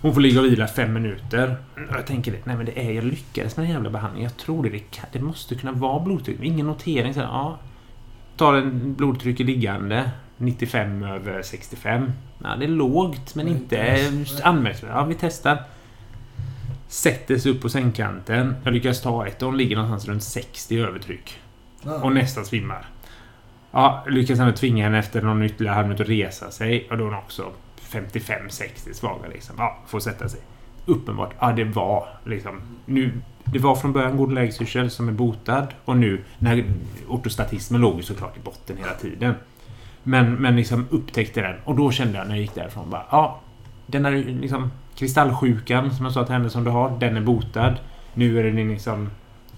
Hon 0.03 0.13
får 0.13 0.21
ligga 0.21 0.39
och 0.39 0.45
vila 0.45 0.67
fem 0.67 0.93
minuter. 0.93 1.55
Jag 1.91 2.05
tänker, 2.05 2.35
nej 2.43 2.55
men 2.55 2.65
det 2.65 2.79
är, 2.79 2.91
jag 2.91 3.03
lyckades 3.03 3.57
med 3.57 3.65
den 3.65 3.73
jävla 3.73 3.89
behandlingen. 3.89 4.29
Jag 4.29 4.37
tror 4.37 4.63
det, 4.63 4.69
det, 4.69 4.79
kan, 4.79 5.05
det 5.11 5.19
måste 5.19 5.55
kunna 5.55 5.71
vara 5.71 5.99
blodtryck. 5.99 6.39
Ingen 6.41 6.67
notering. 6.67 7.13
Så, 7.13 7.19
ja, 7.19 7.59
tar 8.37 8.53
en 8.53 8.93
blodtryck 8.93 9.39
liggande. 9.39 10.11
95 10.37 11.03
över 11.03 11.41
65. 11.41 12.11
Ja, 12.43 12.55
det 12.55 12.65
är 12.65 12.69
lågt, 12.69 13.35
men 13.35 13.47
inte 13.47 14.11
anmärkningsvärt. 14.43 14.91
Ja, 14.93 15.03
vi 15.05 15.15
testar. 15.19 15.63
Sätter 16.87 17.37
sig 17.37 17.51
upp 17.51 17.61
på 17.61 17.69
sängkanten. 17.69 18.55
Jag 18.63 18.73
lyckas 18.73 19.01
ta 19.01 19.27
ett 19.27 19.41
och 19.41 19.47
hon 19.47 19.57
ligger 19.57 19.75
någonstans 19.75 20.07
runt 20.07 20.23
60 20.23 20.79
övertryck. 20.79 21.39
Och 22.01 22.11
nästan 22.11 22.45
svimmar. 22.45 22.85
Ja, 23.71 24.05
lyckas 24.07 24.39
ändå 24.39 24.53
tvinga 24.53 24.83
henne 24.83 24.99
efter 24.99 25.21
någon 25.21 25.43
ytterligare 25.43 25.75
halv 25.75 25.87
minut 25.87 26.01
att 26.01 26.09
resa 26.09 26.51
sig. 26.51 26.87
Och 26.91 26.97
då 26.97 27.03
är 27.03 27.09
hon 27.09 27.17
också 27.17 27.51
55-60 27.93 28.93
svaga 28.93 29.27
liksom. 29.27 29.55
Ja, 29.57 29.77
får 29.87 29.99
sätta 29.99 30.29
sig. 30.29 30.39
Uppenbart. 30.85 31.33
Ja, 31.39 31.51
det 31.51 31.63
var 31.63 32.07
liksom... 32.25 32.61
Nu, 32.85 33.11
det 33.43 33.59
var 33.59 33.75
från 33.75 33.93
början 33.93 34.17
god 34.17 34.33
lägesyrsel 34.33 34.89
som 34.89 35.07
är 35.07 35.11
botad 35.11 35.67
och 35.85 35.97
nu 35.97 36.23
när 36.39 36.65
ortostatismen 37.07 37.81
låg 37.81 37.97
ju 37.97 38.03
såklart 38.03 38.37
i 38.37 38.39
botten 38.39 38.77
hela 38.77 38.93
tiden. 38.93 39.33
Men, 40.03 40.35
men 40.35 40.55
liksom 40.55 40.87
upptäckte 40.89 41.41
den 41.41 41.55
och 41.63 41.75
då 41.75 41.91
kände 41.91 42.17
jag 42.17 42.27
när 42.27 42.35
jag 42.35 42.41
gick 42.41 42.55
därifrån 42.55 42.89
bara 42.89 43.05
ja, 43.11 43.41
den 43.85 44.05
här 44.05 44.11
liksom 44.11 44.71
kristallsjukan 44.95 45.95
som 45.95 46.05
jag 46.05 46.13
sa 46.13 46.25
till 46.25 46.33
henne 46.33 46.49
som 46.49 46.63
du 46.63 46.69
har, 46.69 46.99
den 46.99 47.17
är 47.17 47.21
botad. 47.21 47.75
Nu 48.13 48.39
är 48.39 48.43
det 48.43 48.51
din 48.51 48.71
liksom 48.71 49.09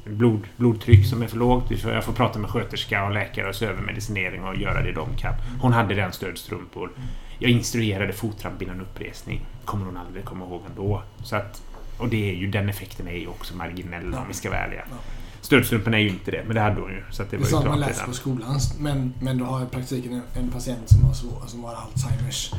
blod, 0.06 0.48
blodtryck 0.58 1.06
som 1.06 1.22
är 1.22 1.28
för 1.28 1.38
lågt. 1.38 1.72
Jag 1.84 2.04
får 2.04 2.14
prata 2.14 2.40
med 2.40 2.50
sköterska 2.50 3.06
och 3.06 3.14
läkare 3.14 3.50
och 3.50 3.56
se 3.56 3.66
över 3.66 3.82
medicinering 3.82 4.44
och 4.44 4.56
göra 4.56 4.82
det 4.82 4.92
de 4.92 5.08
kan. 5.18 5.34
Hon 5.62 5.74
hade 5.74 5.96
den 5.96 6.12
stödstrumpor. 6.12 6.92
Jag 7.40 7.52
instruerade 7.52 8.14
fottramp 8.14 8.62
innan 8.62 8.82
uppresning. 8.82 9.46
kommer 9.66 9.86
hon 9.86 9.98
aldrig 9.98 10.26
komma 10.26 10.46
ihåg 10.46 10.62
ändå. 10.70 11.04
Så 11.24 11.36
att, 11.36 11.62
och 11.98 12.10
det 12.10 12.30
är 12.30 12.36
ju, 12.36 12.48
den 12.48 12.70
effekten 12.70 13.08
är 13.08 13.18
ju 13.18 13.28
också 13.28 13.56
marginell 13.56 14.10
ja. 14.14 14.20
om 14.20 14.28
vi 14.28 14.34
ska 14.34 14.50
vara 14.50 14.60
ärliga. 14.60 14.84
Ja. 14.90 14.98
Stödstrumpen 15.42 15.94
är 15.94 15.98
ju 15.98 16.10
inte 16.10 16.32
det, 16.32 16.44
men 16.46 16.56
det 16.56 16.62
hade 16.62 16.82
hon 16.82 16.92
ju. 16.92 17.04
Så 17.12 17.24
att 17.24 17.32
det, 17.32 17.38
det 17.38 17.44
var 17.44 17.50
ju 17.50 17.52
klart 17.52 17.66
man 17.66 17.80
läser 17.80 18.06
på 18.06 18.14
skolan. 18.14 18.60
Men, 18.80 19.14
men 19.20 19.38
du 19.38 19.44
har 19.44 19.64
i 19.64 19.66
praktiken 19.66 20.14
en, 20.14 20.44
en 20.44 20.52
patient 20.52 20.90
som 20.90 21.04
har, 21.04 21.14
svår, 21.14 21.44
som 21.48 21.64
har 21.64 21.76
Alzheimers 21.76 22.52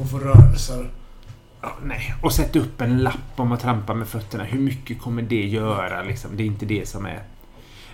och 0.00 0.10
får 0.10 0.18
rörelser. 0.18 0.90
Ja, 1.60 1.72
nej, 1.82 2.14
och 2.22 2.32
sätta 2.32 2.58
upp 2.58 2.80
en 2.80 2.98
lapp 2.98 3.32
om 3.36 3.52
att 3.52 3.60
trampa 3.60 3.94
med 3.94 4.08
fötterna. 4.08 4.44
Hur 4.44 4.60
mycket 4.60 5.00
kommer 5.00 5.22
det 5.22 5.46
göra? 5.46 6.02
Liksom? 6.02 6.36
Det 6.36 6.42
är 6.42 6.46
inte 6.46 6.66
det 6.66 6.88
som 6.88 7.06
är... 7.06 7.22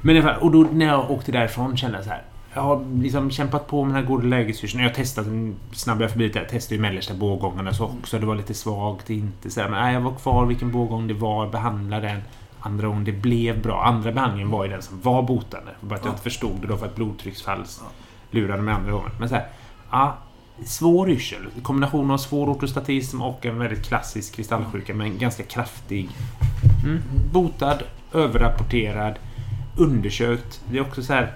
Men 0.00 0.28
och 0.28 0.50
då 0.50 0.69
när 0.73 0.87
jag 0.87 1.11
åkte 1.11 1.33
därifrån 1.33 1.76
kände 1.76 1.99
jag 1.99 2.05
så 2.05 2.11
här. 2.11 2.23
Jag 2.57 2.63
har 2.63 2.85
liksom 3.03 3.31
kämpat 3.31 3.67
på 3.67 3.85
med 3.85 3.95
den 3.95 4.03
här 4.03 4.09
goda 4.11 4.27
lägeshyrseln. 4.27 4.83
Jag 4.83 4.91
har 4.91 4.95
testat, 4.95 5.27
jag 6.01 6.11
förbi 6.11 6.29
det, 6.29 6.39
jag 6.39 6.49
testade 6.49 6.75
ju 6.75 6.81
mellersta 6.81 7.15
bågångarna 7.15 7.75
så 7.75 7.85
också. 7.85 8.19
Det 8.19 8.27
var 8.27 8.35
lite 8.35 8.55
svagt, 8.55 9.11
inte 9.11 9.51
så 9.51 9.61
här, 9.61 9.69
Men 9.69 9.83
nej, 9.83 9.95
jag 9.95 10.01
var 10.01 10.15
kvar 10.15 10.47
vilken 10.47 10.73
bågång 10.73 11.07
det 11.07 11.15
var, 11.15 11.49
behandlade 11.49 12.09
den. 12.09 12.21
Andra 12.61 12.87
gången 12.89 13.05
det 13.05 13.13
blev 13.13 13.63
bra. 13.63 13.85
Andra 13.85 14.13
behandlingen 14.13 14.51
var 14.51 14.65
ju 14.65 14.71
den 14.71 14.83
som 14.83 15.01
var 15.01 15.23
botande. 15.23 15.71
Bara 15.81 15.95
att 15.95 16.01
jag 16.01 16.09
Ja. 16.09 16.13
inte 16.13 16.23
förstod 16.23 16.61
det 16.61 16.67
då 16.67 16.77
för 16.77 16.87
att 16.87 16.95
blodtrycksfall 16.97 17.65
lurade 18.31 18.63
mig 18.63 18.75
andra 18.75 18.93
gången. 18.93 19.11
Men 19.19 19.29
så 19.29 19.35
här, 19.35 19.47
ja, 19.91 20.17
svår 20.65 21.11
yrsel. 21.11 21.47
Kombination 21.63 22.11
av 22.11 22.19
svår 22.19 22.51
ortostatism 22.51 23.23
och 23.23 23.47
en 23.47 23.59
väldigt 23.59 23.85
klassisk 23.87 24.35
kristallsjuka 24.35 24.95
med 24.95 25.07
en 25.07 25.19
ganska 25.19 25.43
kraftig... 25.43 26.09
Mm, 26.85 27.03
botad, 27.33 27.83
överrapporterad, 28.13 29.15
undersökt. 29.77 30.61
Det 30.71 30.79
är 30.79 30.83
också 30.83 31.03
så 31.03 31.13
här... 31.13 31.33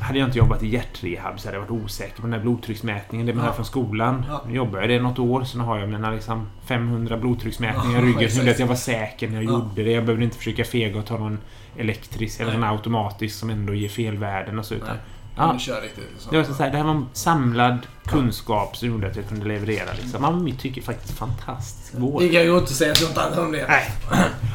Hade 0.00 0.18
jag 0.18 0.28
inte 0.28 0.38
jobbat 0.38 0.62
i 0.62 0.68
hjärtrehab 0.68 1.40
så 1.40 1.48
hade 1.48 1.56
jag 1.58 1.62
varit 1.62 1.84
osäker 1.84 2.16
på 2.16 2.22
den 2.22 2.32
här 2.32 2.40
blodtrycksmätningen. 2.40 3.26
Det 3.26 3.34
man 3.34 3.44
Ja. 3.44 3.52
från 3.52 3.64
skolan. 3.64 4.24
Ja. 4.28 4.42
Nu 4.48 4.54
jobbar 4.54 4.80
jag 4.80 4.88
det 4.88 5.00
något 5.00 5.18
år, 5.18 5.44
så 5.44 5.58
nu 5.58 5.64
har 5.64 5.78
jag 5.78 5.88
mina 5.88 6.10
liksom 6.10 6.46
500 6.66 7.16
blodtrycksmätningar 7.16 7.98
Ja, 7.98 8.04
i 8.04 8.08
ryggen. 8.08 8.18
Så 8.18 8.24
exakt. 8.24 8.38
gjorde 8.38 8.50
att 8.50 8.58
jag 8.58 8.66
var 8.66 8.74
säker 8.74 9.28
när 9.28 9.34
jag 9.34 9.44
Ja. 9.44 9.50
gjorde 9.50 9.82
det. 9.84 9.90
Jag 9.92 10.04
behövde 10.04 10.24
inte 10.24 10.36
försöka 10.36 10.64
fega 10.64 10.98
och 10.98 11.06
ta 11.06 11.18
någon 11.18 11.38
elektrisk 11.76 12.40
eller 12.40 12.52
en 12.54 12.64
automatisk 12.64 13.38
som 13.38 13.50
ändå 13.50 13.74
ger 13.74 13.88
fel 13.88 14.16
värden 14.16 14.58
och 14.58 14.64
så. 14.64 14.74
Utan, 14.74 14.88
Nej. 14.88 14.96
Ja, 15.38 15.52
Du 15.52 15.58
kör 15.58 15.80
riktigt. 15.80 16.10
Så. 16.18 16.30
det 16.30 16.36
var 16.36 16.44
så 16.44 16.62
här, 16.62 16.70
det 16.70 16.76
här 16.76 16.84
var 16.84 16.90
en 16.90 17.06
samlad 17.12 17.78
kunskap 18.06 18.76
som 18.76 18.88
gjorde 18.88 19.06
att 19.06 19.16
jag 19.16 19.28
kunde 19.28 19.46
leverera. 19.48 19.88
Liksom. 20.02 20.22
Man, 20.22 20.44
mitt 20.44 20.58
tycke 20.60 20.82
faktiskt 20.82 21.18
fantastisk 21.18 21.94
vård. 21.98 22.22
Det 22.22 22.28
kan 22.28 22.42
ju 22.42 22.58
inte 22.58 22.72
säga 22.74 22.94
något 23.08 23.18
annat 23.18 23.38
om 23.38 23.52
det. 23.52 23.64
Nej. 23.68 23.84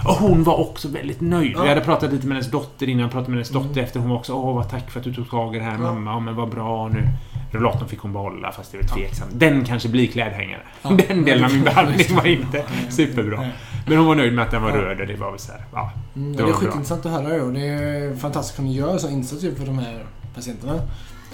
Och 0.07 0.13
hon 0.15 0.43
var 0.43 0.59
också 0.59 0.87
väldigt 0.87 1.21
nöjd. 1.21 1.51
Ja. 1.55 1.61
Jag 1.61 1.69
hade 1.69 1.81
pratat 1.81 2.11
lite 2.13 2.27
med 2.27 2.35
hennes 2.37 2.51
dotter 2.51 2.89
innan. 2.89 3.01
Jag 3.01 3.11
pratade 3.11 3.29
med 3.29 3.37
hennes 3.37 3.49
dotter 3.49 3.69
Mm. 3.71 3.83
efter. 3.83 3.99
Hon 3.99 4.09
var 4.09 4.17
också 4.17 4.33
Åh, 4.33 4.55
vad 4.55 4.69
tack 4.69 4.91
för 4.91 4.99
att 4.99 5.03
du 5.03 5.13
tog 5.13 5.29
tag 5.29 5.55
i 5.55 5.59
det 5.59 5.65
här 5.65 5.71
Ja. 5.73 5.77
mamma. 5.93 6.11
Ja, 6.11 6.19
men 6.19 6.35
vad 6.35 6.49
bra 6.49 6.87
nu. 6.89 7.07
Rullatorn 7.51 7.87
fick 7.87 7.99
hon 7.99 8.13
behålla 8.13 8.51
fast 8.51 8.71
det 8.71 8.77
väl 8.77 8.87
tveksamt. 8.87 9.31
Den 9.33 9.65
kanske 9.65 9.89
blir 9.89 10.07
klädhängare. 10.07 10.61
Ja. 10.81 10.89
Den 11.07 11.25
delen 11.25 11.43
av 11.45 11.51
min 11.53 11.63
behandling 11.63 12.15
var 12.15 12.25
inte 12.27 12.63
superbra. 12.89 13.45
Men 13.87 13.97
hon 13.97 14.07
var 14.07 14.15
nöjd 14.15 14.33
med 14.33 14.45
att 14.45 14.51
den 14.51 14.61
var 14.61 14.69
Ja. 14.69 14.75
röd 14.75 14.99
och 15.01 15.07
det 15.07 15.15
var 15.15 15.29
väl 15.31 15.39
så 15.39 15.51
här, 15.51 15.61
ja. 15.73 15.91
Mm, 16.15 16.31
Det 16.31 16.37
det, 16.37 16.43
var 16.43 16.49
är 16.49 16.53
skitintressant 16.53 17.05
att 17.05 17.11
höra 17.11 17.27
det 17.29 17.41
och 17.41 17.53
det 17.53 17.67
är 17.67 18.15
fantastiskt 18.15 18.59
att 18.59 18.65
ni 18.65 18.73
gör 18.75 18.97
så 18.97 19.09
insats 19.09 19.43
ju 19.43 19.55
för 19.55 19.65
de 19.65 19.79
här 19.79 20.05
patienterna. 20.35 20.81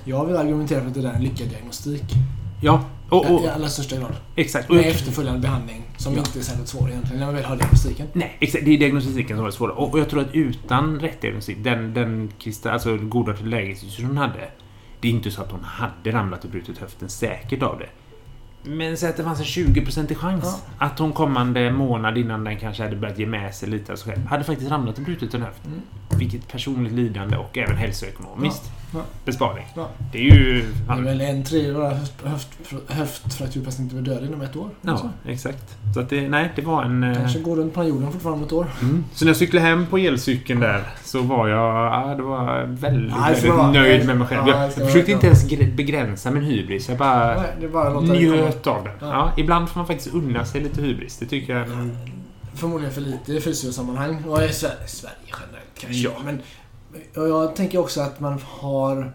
Jag 0.03 0.25
vill 0.25 0.35
argumentera 0.35 0.79
för 0.81 0.87
att 0.87 0.93
det 0.93 1.01
där 1.01 1.09
är 1.09 1.13
en 1.13 1.23
lyckad 1.23 1.47
diagnostik. 1.49 2.03
Ja, 2.61 2.83
och, 3.09 3.31
och, 3.35 3.43
I 3.43 3.47
allra 3.47 3.69
största 3.69 3.95
grad. 3.97 4.15
exakt. 4.35 4.69
Och 4.69 4.75
Med 4.75 4.85
efterföljande 4.85 5.39
behandling 5.41 5.83
som 5.97 6.13
Ja. 6.13 6.19
inte 6.19 6.39
är 6.39 6.43
särskilt 6.43 6.67
svår 6.67 6.89
egentligen 6.89 7.19
när 7.19 7.25
man 7.25 7.35
väl 7.35 7.43
har 7.45 7.55
diagnostiken. 7.55 8.07
Nej, 8.13 8.37
exakt. 8.39 8.65
Det 8.65 8.71
är 8.73 8.77
diagnostiken 8.77 9.37
som 9.37 9.45
det 9.45 9.51
svåra. 9.51 9.71
Och, 9.71 9.93
och 9.93 9.99
jag 9.99 10.09
tror 10.09 10.21
att 10.21 10.33
utan 10.35 10.99
rätt 10.99 11.21
diagnostik, 11.21 11.57
den, 11.63 11.93
den 11.93 12.31
kristall, 12.39 12.73
alltså 12.73 12.97
goda 12.97 13.33
lägesstyrelsen 13.43 14.05
hon 14.05 14.17
hade. 14.17 14.49
Det 15.01 15.07
är 15.07 15.11
inte 15.11 15.31
så 15.31 15.41
att 15.41 15.51
hon 15.51 15.63
hade 15.63 16.11
ramlat 16.11 16.43
och 16.43 16.49
brutit 16.51 16.77
höften 16.77 17.09
säkert 17.09 17.63
av 17.63 17.79
det. 17.79 17.89
Men 18.63 18.97
så 18.97 19.07
att 19.07 19.17
det 19.17 19.23
fanns 19.23 19.39
en 19.39 19.45
20% 19.45 20.13
chans 20.15 20.43
Ja. 20.79 20.85
att 20.85 20.99
hon 20.99 21.13
kommande 21.13 21.71
månad 21.71 22.17
innan 22.17 22.43
den 22.43 22.57
kanske 22.57 22.83
hade 22.83 22.95
börjat 22.95 23.19
ge 23.19 23.25
med 23.25 23.55
sig 23.55 23.69
lite 23.69 23.91
av 23.91 23.95
sig 23.95 24.13
själv, 24.13 24.25
hade 24.25 24.43
faktiskt 24.43 24.71
ramlat 24.71 24.97
och 24.97 25.03
brutit 25.03 25.33
en 25.33 25.41
höft. 25.41 25.65
Mm. 25.65 25.79
Vilket 26.19 26.47
personligt 26.47 26.93
lidande 26.93 27.37
och 27.37 27.57
även 27.57 27.77
hälsoekonomiskt 27.77 28.63
Ja. 28.65 28.71
Besparing. 29.25 29.65
Ja. 29.75 29.87
Det 30.11 30.17
är 30.17 30.23
ju... 30.35 30.65
Det 30.87 30.93
är 30.93 31.01
väl 31.01 31.21
en 31.21 31.43
tredjedel 31.43 31.75
av 31.81 31.93
höft, 31.93 32.13
höft, 32.23 32.51
höftfrakturpatienter 32.87 33.95
var 33.95 34.01
döda 34.01 34.25
inom 34.25 34.41
ett 34.41 34.55
år. 34.55 34.69
Ja, 34.81 34.91
Alltså. 34.91 35.09
exakt. 35.25 35.77
Så 35.93 35.99
att 35.99 36.09
det, 36.09 36.29
nej, 36.29 36.51
det 36.55 36.61
var 36.61 36.83
en... 36.83 37.03
eh, 37.03 37.17
Kanske 37.17 37.39
går 37.39 37.55
runt 37.55 37.73
på 37.73 37.83
jorden 37.83 38.11
fortfarande 38.11 38.37
om 38.39 38.45
ett 38.47 38.53
år. 38.53 38.67
Mm. 38.81 39.03
Så 39.13 39.25
när 39.25 39.29
jag 39.29 39.37
cyklade 39.37 39.65
hem 39.65 39.85
på 39.85 39.97
elcykeln 39.97 40.59
där 40.59 40.83
så 41.03 41.21
var 41.21 41.47
jag, 41.47 41.75
ja, 41.93 42.13
det 42.17 42.23
var 42.23 42.63
väldigt, 42.63 43.11
ska 43.13 43.21
väldigt 43.25 43.49
vara- 43.53 43.71
nöjd 43.71 44.05
med 44.05 44.17
mig 44.17 44.27
själv. 44.27 44.43
Ja, 44.47 44.53
jag 44.61 44.63
jag 44.77 44.87
försökte 44.87 45.11
inte 45.11 45.27
ens 45.27 45.49
begränsa 45.75 46.31
min 46.31 46.43
hybris. 46.43 46.89
Jag 46.89 46.97
bara 46.97 47.41
Nej, 47.41 47.49
det 47.61 47.67
bara 47.67 47.99
njöt 47.99 48.67
av 48.67 48.83
den. 48.83 48.93
Ja. 48.99 49.07
Ja. 49.07 49.31
ibland 49.37 49.69
får 49.69 49.79
man 49.79 49.87
faktiskt 49.87 50.13
unna 50.15 50.45
sig 50.45 50.61
lite 50.61 50.81
hybris. 50.81 51.17
Det 51.17 51.25
tycker 51.25 51.53
jag. 51.53 51.61
är- 51.67 51.89
Förmodligen 52.55 52.93
för 52.93 53.01
lite 53.01 53.33
i 53.33 53.41
fysiosammanhang. 53.41 54.23
Och 54.27 54.43
i 54.43 54.53
Sverige, 54.53 54.87
Sverige 54.87 55.15
generellt 55.27 55.79
kanske. 55.79 55.99
Ja. 55.99 56.11
Men 56.25 56.41
och 57.15 57.29
jag 57.29 57.55
tänker 57.55 57.77
också 57.77 58.01
att 58.01 58.19
man 58.19 58.39
har... 58.45 59.13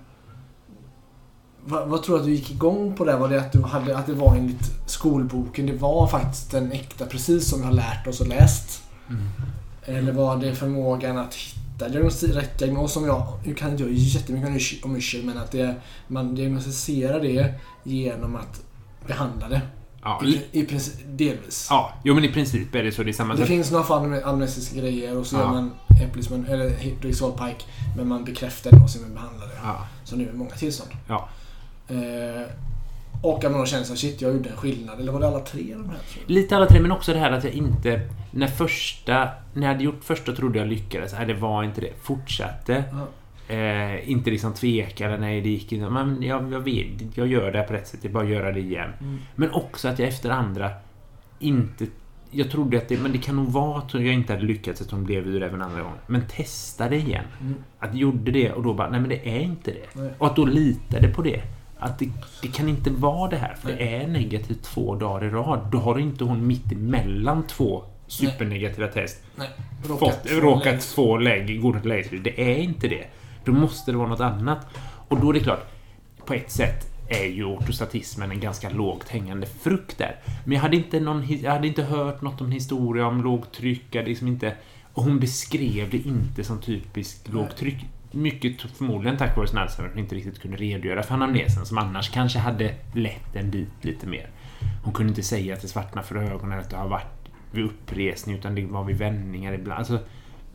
Vad, 1.67 1.89
vad 1.89 2.03
tror 2.03 2.17
du 2.17 2.21
att 2.21 2.27
du 2.27 2.35
gick 2.35 2.51
igång 2.51 2.97
på 2.97 3.05
det? 3.05 3.17
Var 3.17 3.29
det 3.29 3.41
att, 3.41 3.53
du 3.53 3.63
hade, 3.63 3.97
att 3.97 4.07
det 4.07 4.15
var 4.15 4.37
enligt 4.37 4.71
skolboken? 4.87 5.67
Det 5.67 5.77
var 5.77 6.07
faktiskt 6.07 6.51
den 6.51 6.73
äkta, 6.73 7.07
precis 7.07 7.51
som 7.51 7.61
vi 7.61 7.67
har 7.67 7.73
lärt 7.73 8.07
oss 8.07 8.21
och 8.21 8.27
läst? 8.27 8.83
Mm. 9.09 9.23
Eller 9.85 10.13
var 10.13 10.37
det 10.37 10.55
förmågan 10.55 11.19
att 11.19 11.35
hitta 11.35 11.89
rätt 12.39 12.59
diagnos? 12.59 12.93
Som 12.93 13.07
jag, 13.07 13.27
nu 13.45 13.55
kan 13.55 13.71
inte 13.71 13.83
jag 13.83 13.93
jättemycket 13.93 14.85
om 14.85 14.97
yrsel, 14.97 15.25
men 15.25 15.39
att 15.39 15.51
det, 15.51 15.75
man 16.09 16.35
diagnostiserar 16.35 17.21
det 17.21 17.55
genom 17.83 18.37
att 18.37 18.63
behandla 19.07 19.49
det. 19.49 19.61
Ja, 20.05 20.21
I, 20.25 20.43
i 20.53 20.65
princip, 20.65 20.95
delvis. 21.07 21.67
ja, 21.71 21.93
jo 22.05 22.15
men 22.15 22.25
i 22.25 22.33
princip 22.33 22.75
är 22.75 22.83
det 22.83 22.93
så. 22.93 23.03
Det 23.03 23.11
är 23.11 23.13
samma 23.13 23.35
Det 23.35 23.47
finns 23.47 23.71
några 23.71 23.85
fall 23.85 24.07
med 24.09 24.25
amnestiska 24.25 24.77
grejer 24.81 25.17
och 25.19 25.27
så 25.27 25.37
Ja. 25.37 25.41
gör 25.41 25.49
man 25.49 25.71
epilismen, 26.03 26.47
eller 26.47 26.71
Rixolpike, 27.01 27.65
men 27.97 28.09
man 28.09 28.25
bekräftar 28.25 28.71
det 28.71 28.83
och 28.83 28.91
sen 28.91 29.15
behandlar 29.15 29.47
det. 29.47 29.55
Ja, 29.63 29.87
Så 30.05 30.17
nu 30.17 30.25
är 30.29 30.33
det 30.33 30.39
många 30.39 30.51
tillstånd. 30.51 30.91
ja. 31.09 31.29
Eh, 31.89 32.47
och 33.23 33.45
att 33.45 33.53
man 33.53 33.67
känner 33.67 33.85
sig 33.85 33.97
shit, 33.97 34.21
jag 34.23 34.33
gjorde 34.35 34.49
en 34.51 34.57
skillnad. 34.57 35.01
Eller 35.01 35.13
var 35.13 35.21
det 35.21 35.29
alla 35.29 35.41
tre 35.41 35.63
de 35.73 35.89
här? 35.89 35.99
Lite 36.27 36.57
alla 36.57 36.67
tre, 36.67 36.81
men 36.81 36.93
också 36.93 37.13
det 37.13 37.19
här 37.19 37.33
att 37.33 37.45
jag 37.45 37.53
inte... 37.53 38.01
När 38.31 38.47
första... 38.47 39.29
När 39.55 39.63
jag 39.63 39.73
hade 39.73 39.85
gjort 39.85 40.05
första 40.05 40.33
trodde 40.33 40.59
jag 40.59 40.69
lyckades. 40.69 41.13
Nej, 41.13 41.27
det 41.27 41.35
var 41.35 41.63
inte 41.65 41.81
det. 41.81 41.93
Fortsatte. 42.03 42.85
Ja. 42.93 43.07
Eh, 43.49 44.11
inte 44.11 44.31
liksom 44.31 44.53
tvekade, 44.53 45.19
nej 45.19 45.41
det 45.41 45.49
gick 45.49 45.73
inte. 45.73 45.91
Men 45.91 46.23
jag, 46.23 46.53
jag 46.53 46.61
vet, 46.61 46.87
jag 47.15 47.27
gör 47.27 47.53
det 47.53 47.63
på 47.63 47.73
rätt 47.73 47.89
sätt. 47.89 48.01
Jag 48.03 48.13
bara 48.13 48.25
göra 48.25 48.53
det 48.53 48.61
igen. 48.61 48.91
Mm. 49.01 49.19
Men 49.35 49.51
också 49.51 49.89
att 49.89 49.99
jag 49.99 50.09
efter 50.09 50.31
andra 50.31 50.71
inte... 51.39 51.87
Jag 52.31 52.51
trodde 52.51 52.79
att 52.79 52.89
det... 52.89 52.99
Men 52.99 53.13
det 53.13 53.19
kan 53.19 53.37
nog 53.37 53.53
vara 53.53 53.79
att 53.79 53.95
jag 53.95 54.05
inte 54.05 54.33
hade 54.33 54.45
lyckats 54.45 54.81
att 54.81 54.91
hon 54.91 55.05
blev 55.05 55.27
ur 55.27 55.43
även 55.43 55.63
andra 55.63 55.83
gången. 55.83 55.99
Men 56.07 56.27
testade 56.27 56.97
igen. 56.97 57.25
Mm. 57.41 57.55
Att 57.79 57.95
gjorde 57.95 58.31
det 58.31 58.53
och 58.53 58.63
då 58.63 58.75
bara, 58.75 58.91
nej 58.91 59.01
men 59.01 59.09
det 59.09 59.29
är 59.29 59.41
inte 59.41 59.71
det. 59.71 60.01
Nej. 60.01 60.11
Och 60.19 60.27
att 60.27 60.37
då 60.37 60.45
litade 60.45 61.09
på 61.09 61.23
det. 61.23 61.43
Att 61.79 61.99
det, 61.99 62.09
det 62.43 62.49
kan 62.49 62.69
inte 62.69 62.91
vara 62.91 63.31
det 63.31 63.37
här. 63.37 63.55
För 63.55 63.73
det 63.73 63.97
är 63.97 64.07
negativt 64.07 64.63
två 64.63 64.95
dagar 64.95 65.25
i 65.25 65.31
rad. 65.31 65.69
Då 65.73 65.79
har 65.79 65.99
inte 65.99 66.25
hon 66.25 66.47
mitt 66.47 66.73
emellan 66.73 67.47
två 67.47 67.85
supernegativa 68.07 68.89
test 68.89 69.23
Nej. 69.37 69.49
fått, 69.83 70.21
råkat 70.31 70.65
lägg. 70.65 70.83
få 70.83 71.17
läge, 71.17 71.57
godkänt 71.57 71.85
lägesfri. 71.85 72.19
Det 72.19 72.53
är 72.53 72.57
inte 72.57 72.89
det. 72.89 73.07
Då 73.45 73.53
måste 73.53 73.93
det 73.93 73.99
vara 73.99 74.09
något 74.09 74.21
annat. 74.21 74.67
Och 75.09 75.21
då 75.21 75.31
är 75.31 75.35
det 75.35 75.41
klart, 75.41 75.67
på 76.27 76.35
ett 76.35 76.51
sätt 76.51 76.91
är 77.09 77.27
ju 77.27 77.45
ortostatismen 77.45 78.31
en 78.31 78.41
ganska 78.41 78.71
lågt 78.71 79.09
hängande 79.09 79.47
frukt 79.47 79.99
där. 79.99 80.17
Men 80.45 80.55
jag 80.55 80.63
hade 80.63 80.77
inte, 80.77 81.01
någon, 81.01 81.25
jag 81.43 81.53
hade 81.53 81.69
inte 81.69 81.83
hört 81.83 82.23
något 82.23 82.41
om 82.41 82.53
historia 82.53 83.07
om 83.07 83.23
lågtryck. 83.23 83.95
Liksom 83.95 84.29
inte, 84.29 84.55
och 84.93 85.03
hon 85.03 85.21
beskrev 85.21 85.91
det 85.91 85.99
inte 85.99 86.45
som 86.45 86.61
typiskt 86.61 87.29
lågtryck. 87.29 87.87
Mycket 88.11 88.63
förmodligen 88.63 89.17
tack 89.17 89.37
vare 89.37 89.49
sin 89.49 89.59
Alzheimer 89.59 89.89
att 89.89 89.95
hon 89.95 90.03
inte 90.03 90.15
riktigt 90.15 90.43
kunde 90.43 90.57
redogöra 90.57 91.03
för 91.03 91.15
anamnesen 91.15 91.67
som 91.67 91.79
annars 91.79 92.11
kanske 92.11 92.39
hade 92.39 92.75
lett 92.93 93.37
en 93.37 93.51
dit 93.51 93.85
lite 93.85 94.07
mer. 94.07 94.31
Hon 94.85 94.93
kunde 94.93 95.11
inte 95.11 95.23
säga 95.23 95.55
att 95.55 95.63
det 95.63 95.69
svartnade 95.69 96.07
för 96.07 96.17
ögonen, 96.17 96.59
att 96.59 96.71
det 96.71 96.77
har 96.77 96.89
varit 96.89 97.31
vid 97.51 97.65
uppresning 97.65 98.37
utan 98.37 98.55
det 98.55 98.67
var 98.67 98.85
vid 98.85 98.97
vändningar 98.97 99.53
ibland. 99.53 99.79
Alltså, 99.79 99.99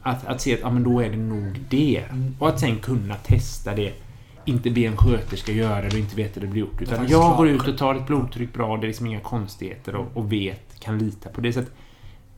att, 0.10 0.25
att 0.25 0.42
se 0.42 0.54
att 0.54 0.60
ja, 0.60 0.70
men 0.70 0.84
då 0.84 1.00
är 1.00 1.10
det 1.10 1.18
nog 1.18 1.60
det. 1.70 2.04
Mm. 2.10 2.36
Och 2.39 2.50
att 2.50 2.60
sen 2.60 2.80
kunna 2.80 3.16
testa 3.16 3.75
det. 3.75 3.94
Inte 4.46 4.70
be 4.70 4.82
en 4.82 4.98
sköterska 4.98 5.51
göra 5.51 5.82
det 5.82 5.88
och 5.88 5.94
inte 6.00 6.16
veta 6.16 6.39
hur 6.39 6.42
det 6.42 6.51
blir 6.51 6.62
gjort. 6.62 6.82
Utan 6.82 6.98
jag 7.00 7.08
klar- 7.10 7.38
går 7.38 7.50
ut 7.50 7.68
och 7.68 7.78
tar 7.78 7.96
ett 7.96 8.08
blodtryck 8.08 8.54
bra, 8.54 8.78
det 8.78 8.86
är 8.86 8.88
liksom 8.88 9.06
inga 9.08 9.20
konstigheter 9.20 9.96
och, 9.96 10.06
och 10.13 10.32
vet, 10.32 10.80
kan 10.80 10.98
lita 11.00 11.30
på 11.30 11.42
det. 11.42 11.54
Så 11.54 11.60
att, 11.60 11.72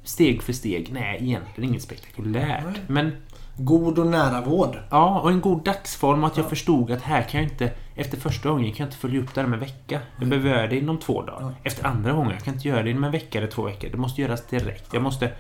steg 0.04 0.42
för 0.44 0.54
steg, 0.54 0.90
nej 0.94 1.18
egentligen 1.22 1.70
inget 1.70 1.82
spektakulärt. 1.82 2.64
Nej. 2.66 2.82
Men 2.88 3.12
God 3.58 4.00
och 4.00 4.08
nära 4.08 4.42
vård. 4.42 4.78
Ja, 4.90 5.20
och 5.20 5.32
en 5.32 5.42
god 5.42 5.64
dagsform 5.64 6.24
och 6.24 6.28
att 6.30 6.38
jag 6.38 6.46
Ja. 6.46 6.50
förstod 6.50 6.92
att 6.92 7.02
här 7.02 7.22
kan 7.22 7.42
jag 7.42 7.50
inte... 7.52 7.72
Efter 7.96 8.18
första 8.18 8.50
gången 8.50 8.72
kan 8.74 8.84
jag 8.84 8.88
inte 8.88 8.98
följa 8.98 9.20
upp 9.22 9.34
det 9.36 9.42
här 9.42 9.48
om 9.48 9.54
en 9.54 9.60
vecka. 9.60 10.00
Jag 10.20 10.28
behöver 10.30 10.50
göra 10.50 10.68
det 10.68 10.78
inom 10.78 10.98
två 10.98 11.22
dagar. 11.22 11.42
Ja. 11.42 11.54
Efter 11.64 11.86
andra 11.88 12.12
gången, 12.12 12.32
jag 12.32 12.44
kan 12.44 12.54
inte 12.54 12.68
göra 12.68 12.84
det 12.84 12.90
inom 12.90 13.04
en 13.04 13.12
vecka 13.12 13.38
eller 13.38 13.48
två 13.48 13.62
veckor. 13.64 13.90
Det 13.90 13.98
måste 13.98 14.22
göras 14.22 14.48
direkt. 14.48 14.94
Jag 14.94 15.04
måste... 15.04 15.32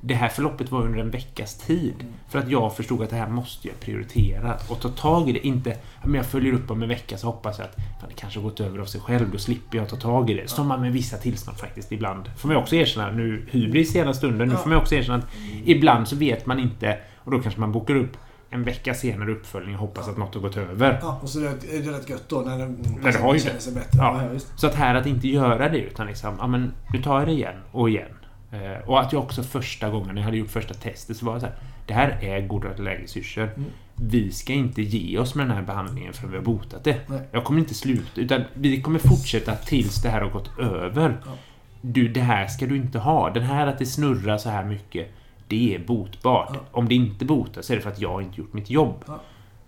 Det 0.00 0.14
här 0.14 0.28
förloppet 0.28 0.70
var 0.70 0.82
under 0.82 0.98
en 0.98 1.10
veckas 1.10 1.58
tid. 1.58 1.94
Mm. 2.00 2.12
För 2.28 2.38
att 2.38 2.48
jag 2.50 2.76
förstod 2.76 3.02
att 3.02 3.10
det 3.10 3.16
här 3.16 3.28
måste 3.28 3.68
jag 3.68 3.80
prioritera 3.80 4.54
och 4.68 4.80
ta 4.80 4.88
tag 4.88 5.28
i 5.28 5.32
det. 5.32 5.46
Inte, 5.46 5.70
"Ja, 5.70 5.76
men 6.06 6.14
jag 6.14 6.26
följer 6.26 6.52
upp 6.52 6.70
om 6.70 6.82
en 6.82 6.88
vecka 6.88 7.18
så 7.18 7.26
hoppas 7.26 7.58
jag 7.58 7.64
att 7.68 7.74
fan, 7.74 8.08
det 8.08 8.14
kanske 8.14 8.38
har 8.38 8.44
gått 8.44 8.60
över 8.60 8.78
av 8.78 8.84
sig 8.84 9.00
själv. 9.00 9.30
Då 9.32 9.38
slipper 9.38 9.78
jag 9.78 9.88
ta 9.88 9.96
tag 9.96 10.30
i 10.30 10.34
det. 10.34 10.50
Som 10.50 10.66
man 10.66 10.80
med 10.80 10.92
vissa 10.92 11.16
tillstånd 11.16 11.58
faktiskt 11.58 11.92
ibland. 11.92 12.30
Får 12.36 12.48
man 12.48 12.56
också 12.56 12.76
erkänna 12.76 13.10
nu, 13.10 13.46
hybris 13.50 13.96
ena 13.96 14.14
stunden. 14.14 14.48
Nu 14.48 14.56
får 14.56 14.68
man 14.68 14.78
också 14.78 14.94
erkänna 14.94 15.18
att 15.18 15.26
ibland 15.64 16.08
så 16.08 16.16
vet 16.16 16.46
man 16.46 16.58
inte 16.58 16.98
och 17.16 17.30
då 17.30 17.38
kanske 17.40 17.60
man 17.60 17.72
bokar 17.72 17.94
upp 17.94 18.16
en 18.50 18.62
vecka 18.64 18.94
senare 18.94 19.32
uppföljning 19.32 19.74
och 19.74 19.80
hoppas 19.80 20.08
att 20.08 20.16
något 20.16 20.34
har 20.34 20.40
gått 20.40 20.56
över. 20.56 20.98
Ja, 21.02 21.18
och 21.22 21.28
så 21.28 21.38
är 21.40 21.42
det, 21.82 21.90
rätt 21.90 22.10
gött 22.10 22.28
då 22.28 22.40
när 22.40 22.58
den 22.58 22.82
det 23.02 23.18
har 23.18 23.34
ju 23.34 23.40
känner 23.40 23.58
sig 23.60 23.74
bättre. 23.74 23.98
Ja. 23.98 24.22
Ja. 24.32 24.40
Så 24.56 24.66
att 24.66 24.74
här 24.74 24.94
att 24.94 25.06
inte 25.06 25.28
göra 25.28 25.68
det 25.68 25.78
utan 25.78 26.06
liksom, 26.06 26.34
ja 26.38 26.46
men 26.46 26.72
nu 26.92 27.02
tar 27.02 27.18
jag 27.18 27.28
det 27.28 27.32
igen 27.32 27.54
och 27.72 27.90
igen. 27.90 28.08
Eh, 28.56 28.88
och 28.88 29.00
att 29.00 29.12
jag 29.12 29.22
också 29.22 29.42
första 29.42 29.90
gången 29.90 30.14
när 30.14 30.16
jag 30.16 30.24
hade 30.24 30.36
gjort 30.36 30.50
första 30.50 30.74
testet 30.74 31.16
så 31.16 31.26
var 31.26 31.32
jag 31.32 31.40
så 31.40 31.46
här, 31.46 31.56
det 31.86 31.94
här 31.94 32.18
är 32.20 32.46
goda 32.46 32.68
lägesyrsor. 32.76 33.42
Mm. 33.42 33.70
vi 33.94 34.32
ska 34.32 34.52
inte 34.52 34.82
ge 34.82 35.18
oss 35.18 35.34
med 35.34 35.46
den 35.46 35.56
här 35.56 35.62
behandlingen 35.62 36.12
förrän 36.12 36.30
vi 36.30 36.36
har 36.36 36.44
botat 36.44 36.84
det. 36.84 36.96
Nej. 37.06 37.20
Jag 37.32 37.44
kommer 37.44 37.60
inte 37.60 37.74
sluta, 37.74 38.20
utan 38.20 38.44
vi 38.54 38.82
kommer 38.82 38.98
fortsätta 38.98 39.56
tills 39.56 40.02
det 40.02 40.08
här 40.08 40.20
har 40.20 40.30
gått 40.30 40.58
över. 40.58 41.20
Ja. 41.24 41.32
Du, 41.80 42.08
det 42.08 42.20
här 42.20 42.46
ska 42.46 42.66
du 42.66 42.76
inte 42.76 42.98
ha. 42.98 43.30
Den 43.30 43.42
här 43.42 43.66
att 43.66 43.78
det 43.78 43.86
snurrar 43.86 44.38
så 44.38 44.50
här 44.50 44.64
mycket, 44.64 45.08
det 45.48 45.74
är 45.74 45.78
botbart. 45.78 46.50
Ja. 46.54 46.60
Om 46.70 46.88
det 46.88 46.94
inte 46.94 47.24
botas 47.24 47.66
så 47.66 47.72
är 47.72 47.76
det 47.76 47.82
för 47.82 47.90
att 47.90 48.00
jag 48.00 48.22
inte 48.22 48.40
gjort 48.40 48.52
mitt 48.52 48.70
jobb. 48.70 49.04
Ja. 49.06 49.20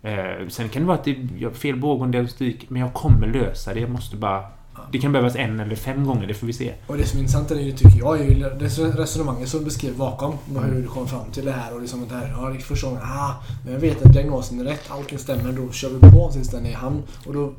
Eh, 0.02 0.49
sen 0.49 0.68
kan 0.68 0.83
det 0.83 0.88
vara 0.88 0.99
att 0.99 1.04
det, 1.04 1.45
har 1.45 1.50
fel 1.50 1.76
bågondiagnostik, 1.76 2.71
men 2.71 2.83
jag 2.83 2.95
kommer 2.95 3.26
lösa 3.26 3.75
det. 3.75 3.80
Jag 3.80 3.90
måste 3.90 4.16
bara... 4.16 4.45
Det 4.92 4.99
kan 4.99 5.12
behövas 5.12 5.37
en 5.37 5.61
eller 5.61 5.76
fem 5.76 6.06
gånger, 6.06 6.26
det 6.26 6.35
får 6.35 6.47
vi 6.47 6.52
se. 6.52 6.73
Och 6.87 6.97
det 6.97 7.06
som 7.06 7.18
är 7.18 7.23
intressant 7.23 7.50
är 7.50 7.61
ju, 7.61 7.73
tycker 7.73 7.99
jag, 7.99 8.20
är 8.20 8.25
ju 8.25 8.35
det 8.35 8.68
resonemanget 9.02 9.49
som 9.49 9.64
beskrev 9.64 9.97
bakom. 9.97 10.35
Mm. 10.50 10.64
Hur 10.64 10.82
du 10.82 10.88
kom 10.88 11.08
fram 11.08 11.30
till 11.32 11.44
det 11.44 11.52
här 11.52 11.75
och 11.75 11.80
liksom 11.80 12.08
det 12.08 12.14
här. 12.14 12.35
Ja, 12.37 12.49
det 12.49 12.58
första 12.61 12.87
gången. 12.87 13.02
Ah, 13.02 13.35
men 13.64 13.73
jag 13.73 13.80
vet 13.80 14.06
att 14.06 14.12
diagnosen 14.12 14.61
är 14.61 14.64
rätt. 14.64 14.90
Allting 14.90 15.18
stämmer. 15.18 15.52
Då 15.52 15.73
kör 15.73 15.90
vi 15.90 16.11
på 16.11 16.30
tills 16.32 16.49
den 16.49 16.66
är 16.66 16.70
i 16.70 16.75
hamn. 16.75 17.02
Och 17.26 17.32
då 17.35 17.52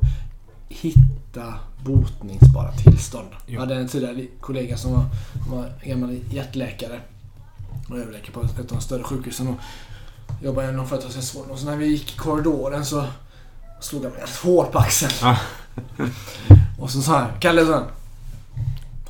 hitta 0.68 1.54
botningsbara 1.84 2.72
tillstånd. 2.72 3.28
Ja. 3.30 3.38
Jag 3.46 3.60
hade 3.60 3.74
en 3.74 3.88
tidigare 3.88 4.26
kollega 4.40 4.76
som 4.76 4.92
var, 4.92 5.04
var 5.50 5.72
gammal 5.84 6.18
hjärtläkare 6.30 7.00
och 7.88 7.98
överläkare 7.98 8.32
på 8.32 8.40
ett 8.40 8.58
av 8.58 8.66
de 8.66 8.80
större 8.80 9.02
sjukhusen. 9.02 9.48
Och 9.48 9.56
jobbade 10.42 10.68
inom 10.68 10.86
företagshälsovården. 10.86 11.50
Och 11.50 11.58
så 11.58 11.66
när 11.66 11.76
vi 11.76 11.86
gick 11.86 12.14
i 12.14 12.16
korridoren 12.16 12.84
så 12.84 13.04
slog 13.80 14.02
han 14.02 14.12
mig 14.12 14.22
rätt 14.22 14.36
hårt 14.36 14.72
på 14.72 14.78
axeln. 14.78 15.12
Ja. 15.20 15.36
Och 16.80 16.90
så 16.90 17.02
sa 17.02 17.18
han, 17.18 17.28
Kalle 17.40 17.62
han, 17.64 17.84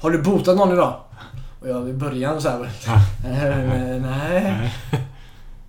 Har 0.00 0.10
du 0.10 0.22
botat 0.22 0.56
någon 0.56 0.72
idag? 0.72 1.00
Och 1.60 1.68
jag 1.68 1.88
i 1.88 1.92
början 1.92 2.40
så 2.40 2.48
här, 2.48 2.70
Ja. 2.86 2.94
"Eh, 3.28 4.00
nej. 4.02 4.74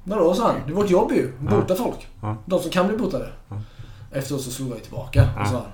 Vadå 0.04 0.34
sa 0.34 0.48
han? 0.48 0.56
Det 0.66 0.72
är 0.72 0.76
vårt 0.76 0.90
jobb 0.90 1.12
ju. 1.12 1.32
Bota 1.40 1.76
folk. 1.76 2.08
De 2.46 2.60
som 2.60 2.72
kan 2.72 2.88
bli 2.88 2.98
botade. 2.98 3.30
Efteråt 4.12 4.42
så 4.42 4.52
slog 4.52 4.72
jag 4.72 4.84
tillbaka 4.84 5.30
och 5.42 5.48
sa 5.48 5.66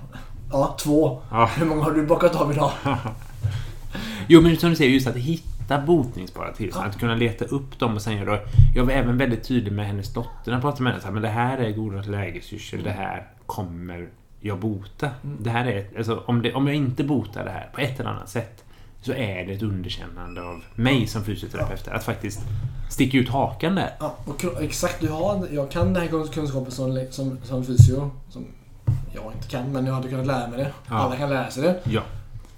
Ja, 0.52 0.76
två. 0.80 1.20
Hur 1.56 1.66
många 1.66 1.82
har 1.84 1.90
du 1.90 2.06
bockat 2.06 2.36
av 2.36 2.52
idag? 2.52 2.70
Jo, 4.30 4.40
men 4.40 4.56
som 4.56 4.70
du 4.70 4.76
säger, 4.76 4.90
just 4.90 5.06
att 5.06 5.16
hitta 5.16 5.80
botningsbara 5.80 6.52
tillstånd. 6.52 6.86
Att 6.86 6.98
kunna 6.98 7.14
leta 7.14 7.44
upp 7.44 7.78
dem 7.78 7.94
och 7.94 8.02
sen 8.02 8.16
göra... 8.16 8.38
Jag 8.74 8.84
var 8.84 8.92
även 8.92 9.18
väldigt 9.18 9.44
tydlig 9.48 9.72
med 9.72 9.86
hennes 9.86 10.12
dotter 10.12 10.30
när 10.46 10.52
jag 10.52 10.60
pratade 10.62 10.82
med 10.82 10.92
henne. 10.92 11.00
Så 11.02 11.06
här, 11.06 11.14
men 11.14 11.22
det 11.22 11.28
här 11.28 11.58
är 11.58 11.72
goda 11.72 12.02
lägesyrsel. 12.02 12.82
Det 12.82 12.90
här 12.90 13.26
kommer 13.46 14.08
jag 14.40 14.58
bota. 14.58 15.10
Mm. 15.24 15.36
Det 15.40 15.50
här 15.50 15.66
är... 15.66 15.86
Alltså, 15.96 16.22
om, 16.26 16.42
det, 16.42 16.54
om 16.54 16.66
jag 16.66 16.76
inte 16.76 17.04
botar 17.04 17.44
det 17.44 17.50
här 17.50 17.68
på 17.74 17.80
ett 17.80 18.00
eller 18.00 18.10
annat 18.10 18.28
sätt 18.28 18.64
så 19.02 19.12
är 19.12 19.46
det 19.46 19.52
ett 19.52 19.62
underkännande 19.62 20.42
av 20.42 20.64
mig 20.74 21.06
som 21.06 21.24
fysioterapeut. 21.24 21.88
Att 21.88 22.04
faktiskt 22.04 22.40
sticka 22.90 23.18
ut 23.18 23.28
hakan 23.28 23.74
där. 23.74 23.90
Ja, 24.00 24.16
och 24.24 24.62
exakt. 24.62 25.00
Du 25.00 25.08
har, 25.08 25.48
jag 25.52 25.70
kan 25.70 25.92
den 25.92 26.02
här 26.02 26.08
kun- 26.08 26.32
kunskapen 26.32 26.72
som, 26.72 27.06
som, 27.10 27.38
som 27.44 27.64
fysio. 27.64 28.10
Som 28.30 28.44
jag 29.14 29.32
inte 29.36 29.48
kan, 29.48 29.72
men 29.72 29.86
jag 29.86 29.94
hade 29.94 30.08
kunnat 30.08 30.26
lära 30.26 30.48
mig 30.48 30.58
det. 30.58 30.72
Ja. 30.88 30.94
Alla 30.94 31.16
kan 31.16 31.30
lära 31.30 31.50
sig 31.50 31.62
det. 31.62 31.80
Ja. 31.84 32.02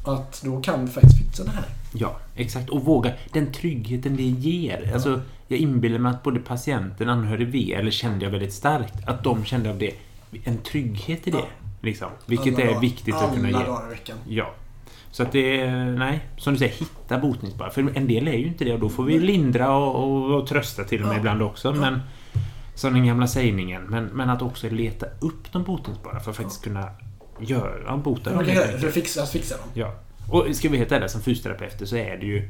Att 0.05 0.43
då 0.45 0.61
kan 0.61 0.87
du 0.87 0.93
faktiskt 0.93 1.19
fixa 1.19 1.45
det 1.45 1.51
här. 1.51 1.65
Ja, 1.95 2.17
exakt. 2.37 2.71
Och 2.71 2.85
våga. 2.85 3.13
Den 3.33 3.53
tryggheten 3.53 4.17
det 4.17 4.23
ger. 4.23 4.91
Alltså, 4.95 5.21
jag 5.49 5.59
inbillar 5.59 5.99
mig 5.99 6.11
att 6.11 6.23
både 6.23 6.41
patienten, 6.41 7.09
anhörig 7.09 7.49
V, 7.49 7.75
eller 7.75 7.91
kände 7.91 8.25
jag 8.25 8.33
väldigt 8.33 8.53
starkt, 8.53 9.09
att 9.09 9.25
de 9.25 9.45
kände 9.45 9.71
av 9.71 9.79
det 9.79 9.93
en 10.45 10.59
trygghet 10.59 11.29
i 11.29 11.31
det. 11.31 11.45
Ja. 11.81 11.87
Liksom. 11.87 12.09
Vilket 12.27 12.55
Alla 12.55 12.65
är 12.77 12.81
viktigt 12.81 13.15
att 13.15 13.35
kunna 13.35 13.49
ge. 13.49 13.55
Alla 13.55 13.67
dagar 13.67 13.87
i 13.87 13.91
veckan. 13.91 14.17
Ja. 14.29 14.55
Så 15.11 15.23
att 15.23 15.33
det 15.33 15.61
är, 15.61 15.85
nej, 15.85 16.25
som 16.37 16.53
du 16.53 16.59
säger, 16.59 16.73
hitta 16.73 17.19
botningsbara. 17.19 17.71
För 17.71 17.97
en 17.97 18.07
del 18.09 18.29
är 18.29 18.33
ju 18.33 18.47
inte 18.47 18.65
det 18.65 18.73
och 18.73 18.81
då 18.81 18.89
får 18.89 19.05
vi 19.05 19.19
lindra 19.19 19.77
och, 19.77 19.95
och, 20.05 20.41
och 20.41 20.47
trösta 20.47 20.85
till 20.85 21.01
och 21.03 21.07
med 21.09 21.15
Ja. 21.15 21.19
ibland 21.19 21.43
också. 21.43 21.73
Men, 21.73 22.01
som 22.75 22.93
den 22.95 23.07
gamla 23.07 23.27
sägningen. 23.27 23.83
Men, 23.83 24.05
men 24.05 24.31
att 24.31 24.43
också 24.43 24.69
leta 24.69 25.07
upp 25.21 25.53
de 25.53 25.63
botningsbara 25.63 26.21
för 26.21 26.31
att 26.31 26.37
faktiskt 26.37 26.65
kunna 26.65 26.89
göra, 27.41 27.97
bota 27.97 28.31
dem. 28.33 28.45
Göra 28.45 28.79
för 28.79 28.89
att 28.89 28.95
fixa, 28.95 29.23
att 29.23 29.31
fixa 29.31 29.57
dem. 29.57 29.67
Ja. 29.75 29.95
Och 30.31 30.47
ska 30.57 30.69
vi 30.69 30.69
vara 30.69 30.79
helt 30.79 30.93
ärliga 30.93 31.09
som 31.09 31.21
fysioterapeuter 31.23 31.87
så 31.87 31.97
är 31.97 32.17
det 32.17 32.27
ju 32.27 32.49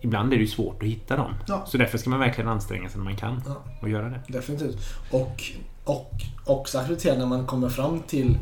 Ibland 0.00 0.32
är 0.32 0.36
det 0.36 0.42
ju 0.42 0.48
svårt 0.48 0.82
att 0.82 0.88
hitta 0.88 1.16
dem. 1.16 1.34
Ja. 1.48 1.64
Så 1.66 1.78
därför 1.78 1.98
ska 1.98 2.10
man 2.10 2.18
verkligen 2.18 2.50
anstränga 2.50 2.88
sig 2.88 2.98
när 2.98 3.04
man 3.04 3.16
kan 3.16 3.42
Ja. 3.46 3.64
och 3.82 3.88
göra 3.88 4.08
det. 4.08 4.20
Definitivt. 4.28 4.94
Och, 5.10 5.42
och 5.84 6.12
också 6.44 6.78
acceptera 6.78 7.18
när 7.18 7.26
man 7.26 7.46
kommer 7.46 7.68
fram 7.68 8.00
till, 8.00 8.38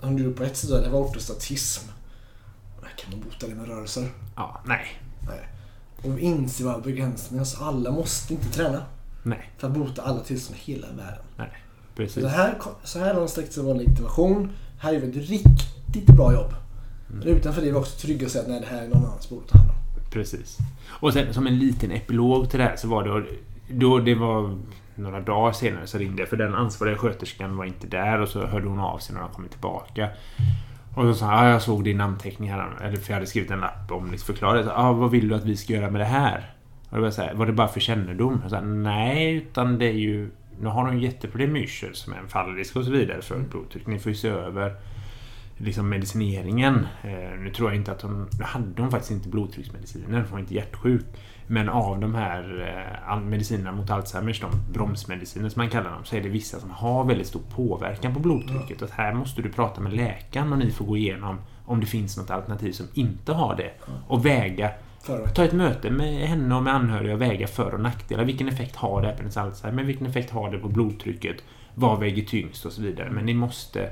som 0.00 0.16
du 0.16 0.32
på 0.32 0.44
ett 0.44 0.56
sida, 0.56 0.80
det 0.80 0.88
var 0.88 1.00
ortostatism. 1.00 1.88
Kan 2.96 3.10
man 3.10 3.20
bota 3.20 3.46
det 3.46 3.54
med 3.54 3.68
rörelser? 3.68 4.08
Ja, 4.36 4.60
nej. 4.66 4.86
Nej. 5.28 5.48
Och 6.02 6.18
inse 6.18 6.64
vad 6.64 6.82
begränsningar 6.82 7.44
så 7.44 7.64
alla 7.64 7.90
måste 7.90 8.34
inte 8.34 8.48
träna 8.48 8.82
Nej. 9.22 9.50
för 9.58 9.68
att 9.68 9.74
bota 9.74 10.02
alla 10.02 10.20
tillstånd 10.20 10.58
i 10.64 10.72
hela 10.72 10.86
världen. 10.86 11.24
Nej. 11.36 11.62
Så, 11.88 11.96
Precis. 11.96 12.22
det 12.22 12.28
här, 12.28 12.58
så 12.84 12.98
här 12.98 13.14
långt 13.14 13.30
sträckt 13.30 13.52
sig 13.52 13.62
vår 13.62 13.74
legitimation. 13.74 14.50
Här 14.78 14.94
är 14.94 15.00
vi 15.00 15.08
ett 15.08 15.28
riktigt 15.28 16.06
bra 16.06 16.32
jobb. 16.32 16.54
Men 17.08 17.22
utanför 17.22 17.60
det 17.62 17.68
är 17.68 17.72
vi 17.72 17.78
också 17.78 17.98
trygga 17.98 18.26
och 18.26 18.32
säga 18.32 18.42
att 18.42 18.50
nej, 18.50 18.60
det 18.60 18.66
här 18.66 18.82
är 18.82 18.88
någon 18.88 19.04
annans 19.04 19.28
bord 19.28 19.42
att 19.44 19.48
ta 19.48 19.58
hand 19.58 19.70
om. 19.70 19.76
Precis. 20.10 20.58
Och 20.86 21.12
sen 21.12 21.34
som 21.34 21.46
en 21.46 21.58
liten 21.58 21.90
epilog 21.90 22.50
till 22.50 22.58
det 22.58 22.64
här 22.64 22.76
så 22.76 22.88
var 22.88 23.04
det... 23.04 23.26
Då 23.70 23.98
det 23.98 24.14
var 24.14 24.58
några 24.94 25.20
dagar 25.20 25.52
senare 25.52 25.86
så 25.86 25.98
ringde 25.98 26.22
jag 26.22 26.28
för 26.28 26.36
den 26.36 26.54
ansvariga 26.54 26.96
sköterskan 26.96 27.56
var 27.56 27.64
inte 27.64 27.86
där 27.86 28.20
och 28.20 28.28
så 28.28 28.46
hörde 28.46 28.68
hon 28.68 28.80
av 28.80 28.98
sig 28.98 29.14
när 29.14 29.22
hon 29.22 29.30
kommit 29.30 29.50
tillbaka. 29.50 30.08
Och 30.94 31.02
så 31.02 31.14
sa 31.14 31.26
han, 31.26 31.46
ah, 31.46 31.50
jag 31.50 31.62
såg 31.62 31.84
din 31.84 31.96
namnteckning 31.96 32.50
här. 32.50 32.76
Eller 32.82 32.96
för 32.96 33.10
jag 33.10 33.14
hade 33.14 33.26
skrivit 33.26 33.50
en 33.50 33.60
lapp 33.60 33.90
om 33.90 34.10
det. 34.10 34.18
Förklarade, 34.18 34.72
ah, 34.74 34.92
vad 34.92 35.10
vill 35.10 35.28
du 35.28 35.34
att 35.34 35.44
vi 35.44 35.56
ska 35.56 35.72
göra 35.72 35.90
med 35.90 36.00
det 36.00 36.04
här? 36.04 36.54
Och 36.90 36.96
det 36.96 37.02
var, 37.02 37.10
så 37.10 37.22
här, 37.22 37.34
var 37.34 37.46
det 37.46 37.52
bara 37.52 37.68
för 37.68 37.80
kännedom? 37.80 38.38
Jag 38.42 38.50
sa, 38.50 38.60
nej, 38.60 39.34
utan 39.34 39.78
det 39.78 39.86
är 39.86 39.92
ju... 39.92 40.30
Nu 40.60 40.68
har 40.68 40.86
de 40.86 40.98
jätteproblem 40.98 41.52
med 41.52 41.62
yrsel 41.62 41.94
som 41.94 42.12
är 42.12 42.16
en 42.16 42.28
fallrisk 42.28 42.76
och 42.76 42.84
så 42.84 42.90
vidare 42.90 43.22
för 43.22 43.38
blodtryck. 43.38 43.86
Ni 43.86 43.98
får 43.98 44.12
ju 44.12 44.16
se 44.16 44.28
över 44.28 44.74
liksom 45.56 45.88
medicineringen. 45.88 46.86
Eh, 47.02 47.38
nu 47.38 47.50
tror 47.56 47.70
jag 47.70 47.76
inte 47.76 47.92
att 47.92 48.02
hon... 48.02 48.28
Nu 48.38 48.44
hade 48.44 48.82
hon 48.82 48.90
faktiskt 48.90 49.12
inte 49.12 49.28
blodtrycksmediciner, 49.28 50.20
hon 50.20 50.30
var 50.30 50.38
inte 50.38 50.54
hjärtsjuk. 50.54 51.04
Men 51.46 51.68
av 51.68 52.00
de 52.00 52.14
här 52.14 52.68
eh, 53.08 53.20
medicinerna 53.20 53.72
mot 53.72 53.90
Alzheimers, 53.90 54.40
de 54.40 54.50
bromsmediciner 54.72 55.48
som 55.48 55.60
man 55.60 55.70
kallar 55.70 55.90
dem, 55.90 56.04
så 56.04 56.16
är 56.16 56.20
det 56.20 56.28
vissa 56.28 56.60
som 56.60 56.70
har 56.70 57.04
väldigt 57.04 57.26
stor 57.26 57.42
påverkan 57.56 58.14
på 58.14 58.20
blodtrycket. 58.20 58.82
Och 58.82 58.90
här 58.90 59.14
måste 59.14 59.42
du 59.42 59.48
prata 59.48 59.80
med 59.80 59.92
läkaren 59.92 60.52
och 60.52 60.58
ni 60.58 60.70
får 60.70 60.84
gå 60.84 60.96
igenom 60.96 61.40
om 61.64 61.80
det 61.80 61.86
finns 61.86 62.16
något 62.16 62.30
alternativ 62.30 62.72
som 62.72 62.86
inte 62.94 63.32
har 63.32 63.56
det. 63.56 63.70
Och 64.08 64.26
väga 64.26 64.70
Ta 65.34 65.44
ett 65.44 65.52
möte 65.52 65.90
med 65.90 66.28
henne 66.28 66.54
och 66.54 66.62
med 66.62 66.74
anhöriga 66.74 67.14
och 67.14 67.20
väga 67.20 67.46
för 67.46 67.74
och 67.74 67.80
nackdelar. 67.80 68.24
Vilken 68.24 68.48
effekt 68.48 68.76
har 68.76 69.02
det 69.02 69.12
på 69.12 69.18
ens 69.18 69.36
Alzheimer? 69.36 69.84
Vilken 69.84 70.06
effekt 70.06 70.30
har 70.30 70.50
det 70.50 70.58
på 70.58 70.68
blodtrycket? 70.68 71.36
Vad 71.74 72.00
väger 72.00 72.24
tyngst 72.24 72.66
och 72.66 72.72
så 72.72 72.82
vidare. 72.82 73.10
Men 73.10 73.26
ni 73.26 73.34
måste... 73.34 73.90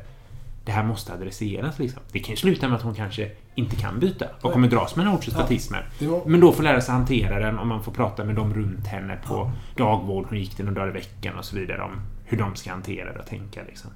Det 0.65 0.73
här 0.73 0.85
måste 0.85 1.13
adresseras 1.13 1.79
liksom. 1.79 2.03
Det 2.13 2.19
kan 2.19 2.31
ju 2.31 2.37
sluta 2.37 2.69
med 2.69 2.77
att 2.77 2.83
hon 2.83 2.95
kanske 2.95 3.31
inte 3.55 3.77
kan 3.77 4.01
byta 4.01 4.27
och 4.41 4.53
kommer 4.53 4.69
dras 4.69 4.97
med 4.97 5.07
en 5.07 5.13
ortostatismer. 5.13 5.89
det 5.99 6.07
var, 6.07 6.23
Men 6.27 6.41
då 6.41 6.53
får 6.53 6.63
lära 6.63 6.81
sig 6.81 6.93
hantera 6.95 7.39
den 7.39 7.59
och 7.59 7.67
man 7.67 7.83
får 7.85 7.93
prata 7.93 8.25
med 8.25 8.35
dem 8.35 8.55
runt 8.55 8.87
henne 8.87 9.19
på 9.27 9.51
dagvård. 9.77 10.27
Hon 10.29 10.39
gick 10.39 10.55
till 10.55 10.65
några 10.65 10.81
dagar 10.81 10.91
i 10.91 10.93
veckan 10.93 11.39
och 11.39 11.45
så 11.45 11.57
vidare 11.57 11.83
om 11.83 12.01
hur 12.25 12.39
de 12.39 12.57
ska 12.57 12.71
hantera 12.71 13.13
det 13.13 13.19
och 13.19 13.27
tänka 13.27 13.61
liksom. 13.67 13.91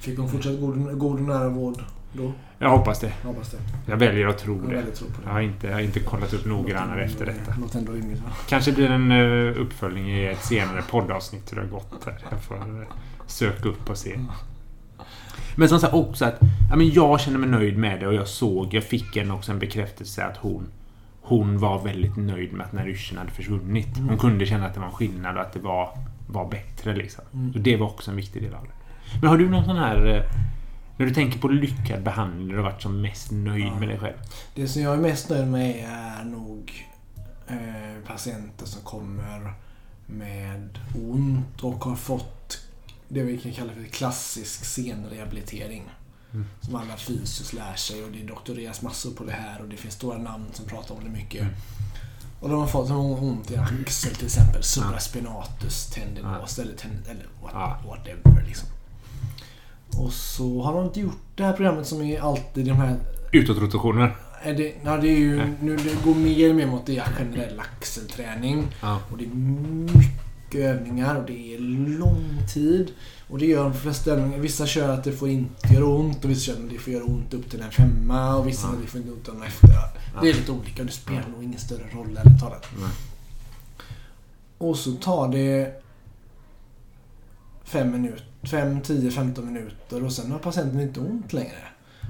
fick 0.00 0.18
hon 0.18 0.28
fortsatt 0.28 0.60
god, 0.60 0.98
god 0.98 1.14
och 1.14 1.20
nära 1.20 1.48
vård 1.48 1.82
då? 2.12 2.32
Jag 2.58 2.70
hoppas 2.70 3.00
det. 3.00 3.12
Jag 3.22 3.28
hoppas 3.28 3.50
det. 3.50 3.58
Jag 3.86 3.96
väljer 3.96 4.26
att 4.26 4.38
tro 4.38 4.54
Jag 4.54 4.84
det. 4.84 5.00
på 5.00 5.20
det. 5.20 5.26
Jag 5.26 5.32
har 5.32 5.40
inte, 5.40 5.66
jag 5.66 5.74
har 5.74 5.80
inte 5.80 6.00
kollat 6.00 6.32
upp 6.34 6.46
noggrannare 6.46 7.04
efter 7.04 7.26
detta. 7.26 7.54
Rimligt? 7.92 8.22
Kanske 8.48 8.72
blir 8.72 8.90
en 8.90 9.10
eh, 9.12 9.60
uppföljning 9.60 10.10
i 10.10 10.26
ett 10.26 10.44
senare 10.44 10.82
poddavsnitt 10.90 11.52
hur 11.52 11.56
det 11.56 11.62
har 11.62 11.70
gått. 11.70 12.04
Här. 12.04 12.18
Jag 12.30 12.42
får 12.42 12.56
eh, 12.56 12.88
söka 13.26 13.68
upp 13.68 13.90
och 13.90 13.98
se. 13.98 14.18
Men 15.58 15.68
som 15.68 15.80
sagt 15.80 15.94
också 15.94 16.24
att 16.24 16.38
ja, 16.70 16.76
men 16.76 16.90
jag 16.90 17.20
känner 17.20 17.38
mig 17.38 17.48
nöjd 17.48 17.78
med 17.78 18.00
det 18.00 18.06
och 18.06 18.14
jag 18.14 18.28
såg, 18.28 18.74
jag 18.74 18.84
fick 18.84 19.16
en 19.16 19.30
också 19.30 19.52
en 19.52 19.58
bekräftelse 19.58 20.24
att 20.24 20.36
hon 20.36 20.68
hon 21.22 21.58
var 21.58 21.84
väldigt 21.84 22.16
nöjd 22.16 22.52
med 22.52 22.66
att 22.66 22.72
när 22.72 22.88
yrseln 22.88 23.18
hade 23.18 23.30
försvunnit. 23.30 23.96
Hon 24.08 24.18
kunde 24.18 24.46
känna 24.46 24.66
att 24.66 24.74
det 24.74 24.80
var 24.80 24.86
en 24.86 24.92
skillnad 24.92 25.36
och 25.36 25.42
att 25.42 25.52
det 25.52 25.60
var, 25.60 25.90
var 26.28 26.48
bättre. 26.50 26.96
Liksom. 26.96 27.24
Mm. 27.34 27.52
Så 27.52 27.58
det 27.58 27.76
var 27.76 27.86
också 27.86 28.10
en 28.10 28.16
viktig 28.16 28.42
del 28.42 28.54
av 28.54 28.64
det. 28.64 28.70
Men 29.20 29.28
har 29.30 29.38
du 29.38 29.48
någon 29.50 29.64
sån 29.64 29.76
här... 29.76 30.06
eh, 30.06 30.22
När 30.96 31.06
du 31.06 31.14
tänker 31.14 31.38
på 31.38 31.48
lyckad 31.48 32.02
behandling, 32.02 32.48
du 32.48 32.56
har 32.56 32.62
varit 32.62 32.82
som 32.82 33.00
mest 33.00 33.30
nöjd 33.30 33.66
Ja. 33.66 33.78
med 33.78 33.88
dig 33.88 33.98
själv? 33.98 34.14
Det 34.54 34.68
som 34.68 34.82
jag 34.82 34.92
är 34.94 34.98
mest 34.98 35.30
nöjd 35.30 35.48
med 35.48 35.84
är 35.88 36.24
nog 36.24 36.86
eh, 37.48 37.56
patienter 38.06 38.66
som 38.66 38.82
kommer 38.82 39.52
med 40.06 40.78
ont 41.10 41.62
och 41.62 41.84
har 41.84 41.96
fått 41.96 42.58
det 43.08 43.22
vi 43.22 43.38
kan 43.38 43.52
kalla 43.52 43.72
för 43.72 43.84
klassisk 43.84 44.64
senrehabilitering. 44.64 45.84
Mm. 46.32 46.46
Som 46.60 46.74
alla 46.74 46.96
fysios 46.96 47.52
lär 47.52 47.74
sig 47.74 48.04
och 48.04 48.10
det 48.10 48.22
doktoreras 48.22 48.82
massor 48.82 49.10
på 49.10 49.24
det 49.24 49.32
här 49.32 49.60
och 49.62 49.68
det 49.68 49.76
finns 49.76 49.94
stora 49.94 50.18
namn 50.18 50.46
som 50.52 50.66
pratar 50.66 50.94
om 50.94 51.04
det 51.04 51.10
mycket. 51.10 51.40
Mm. 51.40 51.54
Och 52.40 52.48
de 52.48 52.60
har 52.60 52.66
fått 52.66 52.90
ont 52.90 53.50
i 53.50 53.56
axel 53.56 54.14
till 54.14 54.26
exempel. 54.26 54.62
Supraspinatus 54.62 55.86
tendinos 55.86 56.58
eller, 56.58 56.74
ten, 56.74 56.90
eller 57.08 57.26
what, 57.42 57.84
whatever 57.86 58.44
liksom. 58.46 58.68
Och 59.98 60.12
så 60.12 60.62
har 60.62 60.74
de 60.74 60.84
inte 60.84 61.00
gjort 61.00 61.20
det 61.36 61.44
här 61.44 61.52
programmet 61.52 61.86
som 61.86 62.02
är 62.02 62.20
alltid 62.20 62.66
de 62.66 62.72
här 62.72 62.96
Utåtrotationer? 63.32 64.16
det, 64.44 64.74
ja, 64.84 64.96
det 64.96 65.08
är 65.08 65.18
ju, 65.18 65.54
nu 65.60 65.76
det 65.76 66.04
går 66.04 66.14
mer 66.14 66.50
och 66.50 66.56
mer 66.56 66.66
mot 66.66 66.86
det 66.86 67.02
generell 67.18 67.60
axelträning. 67.60 68.66
Ja. 68.82 69.00
Och 69.10 69.18
det 69.18 69.24
är 69.24 69.28
mycket 69.28 70.27
mycket 70.48 70.60
övningar 70.60 71.14
och 71.16 71.26
det 71.26 71.54
är 71.54 71.58
lång 71.98 72.38
tid. 72.54 72.90
Och 73.28 73.38
det 73.38 73.46
gör 73.46 73.64
de 73.64 73.74
flesta 73.74 74.10
övningar. 74.10 74.38
Vissa 74.38 74.66
kör 74.66 74.88
att 74.88 75.04
det 75.04 75.12
får 75.12 75.28
inte 75.28 75.74
göra 75.74 75.84
ont 75.86 76.24
och 76.24 76.30
vissa 76.30 76.52
kör 76.52 76.62
att 76.64 76.70
det 76.70 76.78
får 76.78 76.92
göra 76.92 77.04
ont 77.04 77.34
upp 77.34 77.50
till 77.50 77.60
en 77.60 77.70
femma 77.70 78.36
och 78.36 78.48
vissa 78.48 78.66
Ja. 78.66 78.72
att 78.74 78.80
det 78.82 78.86
får 78.86 79.00
inte 79.00 79.12
ont 79.12 79.28
om 79.28 79.42
efter. 79.42 79.68
Det 80.22 80.28
är 80.30 80.34
lite 80.34 80.52
olika 80.52 80.82
och 80.82 80.86
det 80.86 80.92
spelar 80.92 81.28
nog 81.34 81.42
ingen 81.44 81.58
större 81.60 81.88
roll 81.92 82.18
ärligt 82.24 82.40
talat. 82.40 82.66
Nej. 82.80 82.90
Och 84.58 84.76
så 84.76 84.92
tar 84.92 85.28
det 85.28 85.82
5 87.64 87.90
minuter, 87.92 88.24
5, 88.50 88.80
10, 88.80 89.10
15 89.10 89.46
minuter 89.52 90.04
och 90.04 90.12
sen 90.12 90.30
har 90.32 90.38
patienten 90.38 90.80
inte 90.80 91.00
ont 91.00 91.32
längre. 91.32 91.68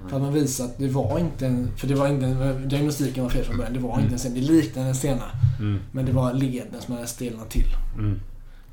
För 0.09 0.17
att 0.17 0.23
man 0.23 0.33
visar 0.33 0.65
att 0.65 0.79
det 0.79 0.89
var 0.89 1.19
inte 1.19 1.47
en, 1.47 1.69
för 1.77 1.87
det 1.89 1.95
var 1.95 2.09
inte 2.09 2.27
en, 2.27 2.69
diagnostiken 2.69 3.23
var 3.25 3.31
fel 3.31 3.45
från 3.45 3.57
början. 3.57 3.73
Det 3.73 3.79
var 3.79 4.01
inte 4.01 4.13
en 4.13 4.19
sen, 4.19 4.35
det 4.35 4.41
liknade 4.41 4.89
en 4.89 4.95
sena. 4.95 5.25
Mm. 5.59 5.81
Men 5.93 6.07
det 6.07 6.13
var 6.13 6.33
leden 6.33 6.81
som 6.81 6.95
hade 6.95 7.07
stelnat 7.07 7.51
till. 7.51 7.69
Mm. 7.99 8.21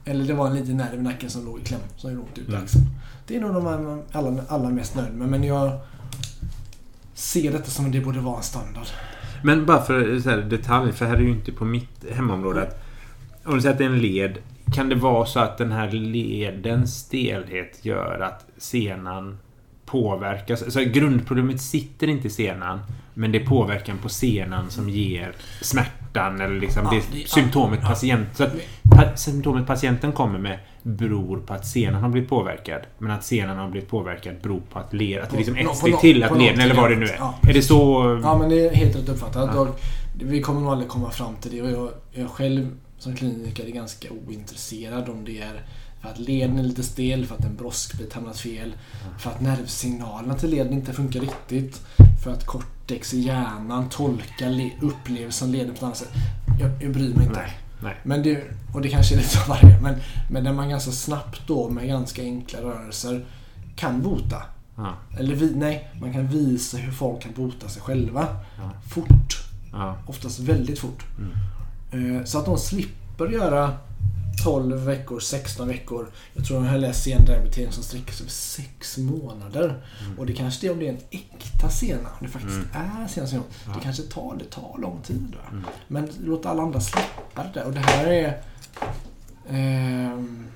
Eller 0.05 0.25
det 0.25 0.33
var 0.33 0.47
en 0.47 0.55
liten 0.55 0.77
nerv 0.77 0.99
i 0.99 1.03
nacken 1.03 1.29
som 1.29 1.45
låg 1.45 1.59
i 1.59 1.63
kläm 1.63 1.79
som 1.97 2.11
gjorde 2.11 2.23
ont 2.23 2.37
ut 2.37 2.47
i 2.47 2.51
Mm. 2.51 2.63
axeln. 2.63 2.85
Det 3.27 3.35
är 3.35 3.41
nog 3.41 3.53
de 3.53 3.63
man 3.63 4.03
alla, 4.11 4.41
alla 4.47 4.69
mest 4.69 4.95
nöjd 4.95 5.13
med. 5.13 5.29
Men 5.29 5.43
jag 5.43 5.79
ser 7.13 7.51
detta 7.51 7.71
som 7.71 7.85
att 7.85 7.91
det 7.91 8.01
borde 8.01 8.19
vara 8.19 8.37
en 8.37 8.43
standard. 8.43 8.87
Men 9.43 9.65
bara 9.65 9.81
för 9.81 10.19
så 10.19 10.29
här, 10.29 10.37
detalj, 10.37 10.91
för 10.91 11.05
här 11.05 11.15
är 11.15 11.21
ju 11.21 11.31
inte 11.31 11.51
på 11.51 11.65
mitt 11.65 12.05
hemområde. 12.11 12.69
Om 13.43 13.55
du 13.55 13.61
säger 13.61 13.73
att 13.73 13.77
det 13.77 13.85
är 13.85 13.89
en 13.89 13.99
led. 13.99 14.37
Kan 14.73 14.89
det 14.89 14.95
vara 14.95 15.25
så 15.25 15.39
att 15.39 15.57
den 15.57 15.71
här 15.71 15.91
ledens 15.91 16.99
stelhet 16.99 17.85
gör 17.85 18.19
att 18.19 18.45
senan 18.57 19.37
påverkas? 19.85 20.63
Alltså 20.63 20.79
grundproblemet 20.79 21.61
sitter 21.61 22.07
inte 22.07 22.27
i 22.27 22.31
senan. 22.31 22.79
Men 23.13 23.31
det 23.31 23.41
är 23.41 23.45
påverkan 23.45 23.97
på 23.97 24.09
senan 24.09 24.69
som 24.71 24.89
ger 24.89 25.33
smärtan 25.61 26.41
eller 26.41 26.59
liksom 26.59 26.83
Ja, 26.83 26.89
det, 27.11 27.17
det- 27.19 27.29
symptomet 27.29 27.79
ja. 27.83 27.87
patient. 27.89 28.27
Så 28.33 28.43
att 28.43 28.53
pa, 28.83 29.15
symptomet 29.15 29.67
patienten 29.67 30.11
kommer 30.11 30.39
med 30.39 30.59
beror 30.83 31.37
på 31.37 31.53
att 31.53 31.67
senan 31.67 32.01
har 32.01 32.09
blivit 32.09 32.29
påverkad. 32.29 32.81
Men 32.97 33.11
att 33.11 33.23
senan 33.23 33.57
har 33.57 33.69
blivit 33.69 33.89
påverkad 33.89 34.35
beror 34.41 34.61
på 34.71 34.79
att 34.79 34.93
led, 34.93 35.21
att 35.21 35.29
det 35.29 35.35
är 35.35 35.37
liksom 35.37 35.55
ett 35.55 35.75
steg 35.77 35.99
till 35.99 36.23
att 36.23 36.37
leden 36.37 36.59
eller 36.59 36.75
vad 36.75 36.89
det 36.91 36.95
nu 36.95 37.05
är. 37.05 37.15
Ja, 37.19 37.35
är 37.49 37.53
det 37.53 37.61
så? 37.61 38.19
Ja 38.23 38.37
men 38.37 38.49
det 38.49 38.67
är 38.67 38.75
helt 38.75 38.95
rätt 38.95 39.09
uppfattat. 39.09 39.49
Ja. 39.53 39.59
Och 39.61 39.79
vi 40.21 40.41
kommer 40.41 40.61
nog 40.61 40.71
aldrig 40.71 40.89
komma 40.89 41.09
fram 41.11 41.35
till 41.35 41.51
det. 41.51 41.61
Och 41.61 41.71
jag, 41.71 41.89
jag 42.23 42.29
själv 42.29 42.67
som 42.97 43.15
kliniker 43.15 43.65
är 43.65 43.71
ganska 43.71 44.07
ointresserad 44.27 45.09
om 45.09 45.25
det 45.25 45.41
är 45.41 45.61
för 46.05 46.11
att 46.11 46.19
leden 46.19 46.59
är 46.59 46.63
lite 46.63 46.83
stel, 46.83 47.25
för 47.25 47.35
att 47.35 47.45
en 47.45 47.55
broskbit 47.55 48.13
hamnat 48.13 48.39
fel, 48.39 48.73
för 49.19 49.29
att 49.31 49.41
nervsignalerna 49.41 50.33
till 50.35 50.49
leden 50.49 50.73
inte 50.73 50.93
funkar 50.93 51.19
riktigt, 51.19 51.81
för 52.23 52.31
att 52.33 52.45
cortex 52.45 53.13
i 53.13 53.19
hjärnan 53.19 53.89
tolkar 53.89 54.49
le- 54.49 54.71
upplevelsen 54.81 55.51
leden 55.51 55.69
på 55.69 55.73
ett 55.77 55.83
annat 55.83 55.97
sätt. 55.97 56.11
Jag, 56.59 56.83
jag 56.83 56.93
bryr 56.93 57.13
mig 57.15 57.25
inte. 57.27 57.39
Nej. 57.39 57.57
Nej. 57.83 57.95
Men 58.03 58.23
det, 58.23 58.43
och 58.73 58.81
det 58.81 58.89
kanske 58.89 59.15
är 59.15 59.17
lite 59.17 59.41
av 59.41 59.47
varje, 59.47 59.81
men, 59.81 59.95
men 60.31 60.43
när 60.43 60.53
man 60.53 60.69
ganska 60.69 60.91
snabbt 60.91 61.41
då 61.47 61.69
med 61.69 61.87
ganska 61.87 62.21
enkla 62.21 62.59
rörelser 62.59 63.25
kan 63.75 64.01
bota. 64.01 64.41
Ja. 64.77 64.93
Eller 65.19 65.35
vi, 65.35 65.55
nej, 65.55 65.91
man 66.01 66.13
kan 66.13 66.27
visa 66.27 66.77
hur 66.77 66.91
folk 66.91 67.21
kan 67.21 67.31
bota 67.33 67.69
sig 67.69 67.81
själva. 67.81 68.27
Ja. 68.57 68.71
Fort. 68.89 69.37
Ja. 69.71 69.97
Oftast 70.07 70.39
väldigt 70.39 70.79
fort. 70.79 71.03
Mm. 71.91 72.15
Eh, 72.17 72.23
Så 72.23 72.39
att 72.39 72.45
de 72.45 72.57
slipper 72.57 73.27
göra 73.27 73.73
12 74.43 74.85
veckor, 74.85 75.19
16 75.19 75.67
veckor. 75.67 76.11
Jag 76.33 76.45
tror 76.45 76.63
jag 76.63 76.71
har 76.71 76.77
läst 76.77 77.03
senrehabilitering 77.03 77.71
som 77.71 77.83
sträcker 77.83 78.13
sig 78.13 78.23
över 78.23 78.31
6 78.31 78.97
månader. 78.97 79.83
Och 80.17 80.25
det 80.25 80.33
kanske 80.33 80.61
det 80.61 80.67
är 80.67 80.71
om 80.71 80.79
det 80.79 80.87
är 80.87 80.93
en 80.93 80.99
äkta 81.11 81.69
sena. 81.69 82.09
Om 82.19 82.25
det 82.25 82.27
faktiskt 82.27 82.59
är 82.73 83.07
sena 83.07 83.27
senor. 83.27 83.45
Ja. 83.65 83.73
Det 83.73 83.79
kanske 83.83 84.03
tar, 84.03 84.35
det 84.39 84.45
tar 84.45 84.77
lång 84.81 85.01
tid. 85.01 85.35
Mm. 85.51 85.63
Men 85.87 86.09
låt 86.23 86.45
alla 86.45 86.63
andra 86.63 86.81
släppa 86.81 87.43
det 87.43 87.51
där. 87.53 87.65
Och 87.65 87.73
det 87.73 87.79
här 87.79 88.07
är... 88.07 88.41
ehm, 89.49 90.47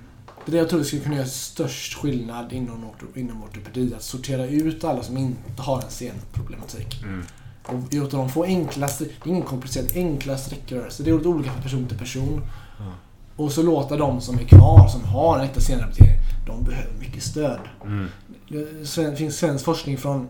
det 0.45 0.51
är 0.51 0.51
det 0.51 0.57
jag 0.57 0.69
tror 0.69 0.83
skulle 0.83 1.01
kunna 1.01 1.15
göra 1.15 1.27
störst 1.27 1.93
skillnad 1.93 2.53
inom, 2.53 2.85
inom 3.15 3.43
ortopedi. 3.43 3.93
Att 3.95 4.03
sortera 4.03 4.45
ut 4.45 4.83
alla 4.83 5.03
som 5.03 5.17
inte 5.17 5.61
har 5.61 5.81
en 5.81 5.89
senproblematik. 5.89 7.03
Mm. 7.03 7.23
Och 7.65 7.93
låta 7.93 8.17
dem 8.17 8.29
få 8.29 8.43
enkla, 8.43 8.87
str- 8.87 9.11
det 9.23 9.29
är 9.29 9.31
ingen 9.31 9.43
komplicerad, 9.43 9.91
enkla 9.95 10.37
sträckrörelser. 10.37 11.03
Det 11.03 11.09
är 11.09 11.27
olika 11.27 11.51
från 11.51 11.61
person 11.61 11.87
till 11.87 11.97
person. 11.97 12.41
Ja. 12.79 12.93
Och 13.39 13.52
så 13.52 13.63
låta 13.63 13.97
de 13.97 14.21
som 14.21 14.39
är 14.39 14.43
kvar, 14.43 14.88
som 14.88 15.04
har 15.04 15.39
en 15.39 15.45
äkta 15.45 15.60
senrehabilitering, 15.60 16.19
de 16.45 16.63
behöver 16.63 16.93
mycket 16.99 17.23
stöd. 17.23 17.60
Mm. 17.86 18.08
Det 18.47 19.17
finns 19.17 19.38
svensk 19.38 19.65
forskning 19.65 19.97
från 19.97 20.28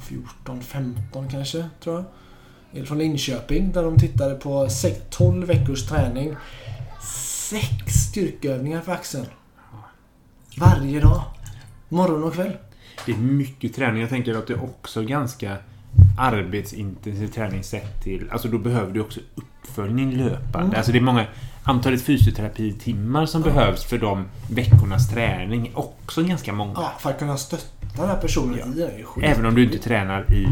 14, 0.00 0.60
15 0.60 1.28
kanske, 1.28 1.68
tror 1.82 1.96
jag. 1.96 2.04
Eller 2.72 2.86
från 2.86 2.98
Linköping, 2.98 3.72
där 3.72 3.82
de 3.82 3.98
tittade 3.98 4.34
på 4.34 4.68
sex, 4.68 5.00
12 5.10 5.46
veckors 5.46 5.86
träning. 5.86 6.36
Sex 7.02 7.94
styrkeövningar 8.10 8.80
för 8.80 8.92
axeln. 8.92 9.26
Varje 10.58 11.00
dag. 11.00 11.22
Morgon 11.88 12.24
och 12.24 12.34
kväll. 12.34 12.52
Det 13.06 13.12
är 13.12 13.16
mycket 13.16 13.74
träning. 13.74 14.00
Jag 14.00 14.10
tänker 14.10 14.34
att 14.34 14.46
det 14.46 14.52
är 14.52 14.64
också 14.64 15.02
ganska 15.02 15.56
arbetsintensiv 16.18 17.26
träning 17.26 17.62
sett 17.62 18.02
till... 18.02 18.30
Alltså 18.30 18.48
då 18.48 18.58
behöver 18.58 18.92
du 18.92 19.00
också 19.00 19.20
uppföljning 19.34 20.16
löpande. 20.16 20.66
Mm. 20.66 20.76
Alltså 20.76 20.92
det 20.92 20.98
är 20.98 21.02
många... 21.02 21.26
Antalet 21.68 22.02
fysioterapitimmar 22.02 23.26
som 23.26 23.42
behövs 23.42 23.84
för 23.84 23.98
de 23.98 24.24
veckornas 24.50 25.08
träning 25.10 25.66
är 25.66 25.78
också 25.78 26.22
ganska 26.22 26.52
många. 26.52 26.72
Ja, 26.76 26.92
för 26.98 27.10
att 27.10 27.18
kunna 27.18 27.36
stötta 27.36 27.64
den 27.96 28.08
här 28.08 28.16
personen 28.16 28.58
Ja. 28.58 28.66
i 28.66 28.78
det 28.78 28.94
är 28.94 28.98
ju 28.98 29.04
skit. 29.04 29.24
Även 29.24 29.46
om 29.46 29.54
du 29.54 29.64
inte 29.64 29.78
tränar 29.78 30.32
i... 30.32 30.46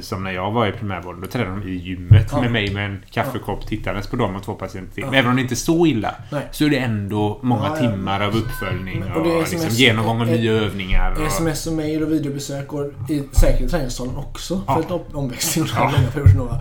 Som 0.00 0.24
när 0.24 0.30
jag 0.30 0.50
var 0.50 0.66
i 0.66 0.72
primärvården. 0.72 1.20
Då 1.20 1.26
tränade 1.26 1.60
de 1.60 1.68
i 1.68 1.74
gymmet 1.74 2.28
Ja. 2.32 2.40
med 2.40 2.52
mig 2.52 2.74
med 2.74 2.86
en 2.86 3.02
kaffekopp 3.10 3.66
tittandes 3.66 4.06
på 4.06 4.16
dem 4.16 4.36
och 4.36 4.42
två 4.42 4.54
patienter 4.54 4.94
till. 4.94 5.02
Ja. 5.04 5.10
Men 5.10 5.18
Även 5.18 5.30
om 5.30 5.36
det 5.36 5.42
inte 5.42 5.54
är 5.54 5.56
så 5.56 5.86
illa. 5.86 6.14
Nej. 6.32 6.48
Så 6.52 6.64
är 6.64 6.70
det 6.70 6.78
ändå 6.78 7.38
många 7.42 7.66
Ja, 7.66 7.76
timmar 7.76 8.20
av 8.20 8.36
uppföljning 8.36 9.00
Men- 9.00 9.12
och, 9.12 9.26
och 9.36 9.50
liksom 9.50 9.68
genomgång 9.70 10.20
av 10.20 10.26
nya 10.26 10.52
övningar. 10.52 11.12
Och, 11.20 11.26
Sms 11.26 11.66
och 11.66 11.72
mail 11.72 12.02
och 12.02 12.12
videobesök 12.12 12.72
och 12.72 12.92
i, 13.10 13.22
säkert 13.32 13.60
i 13.60 13.68
träningssalen 13.68 14.16
också. 14.16 14.60
För 14.66 14.92
om- 14.92 15.00
omväxling 15.12 15.64
under 15.64 15.80
långa 15.98 16.10
perioden. 16.12 16.58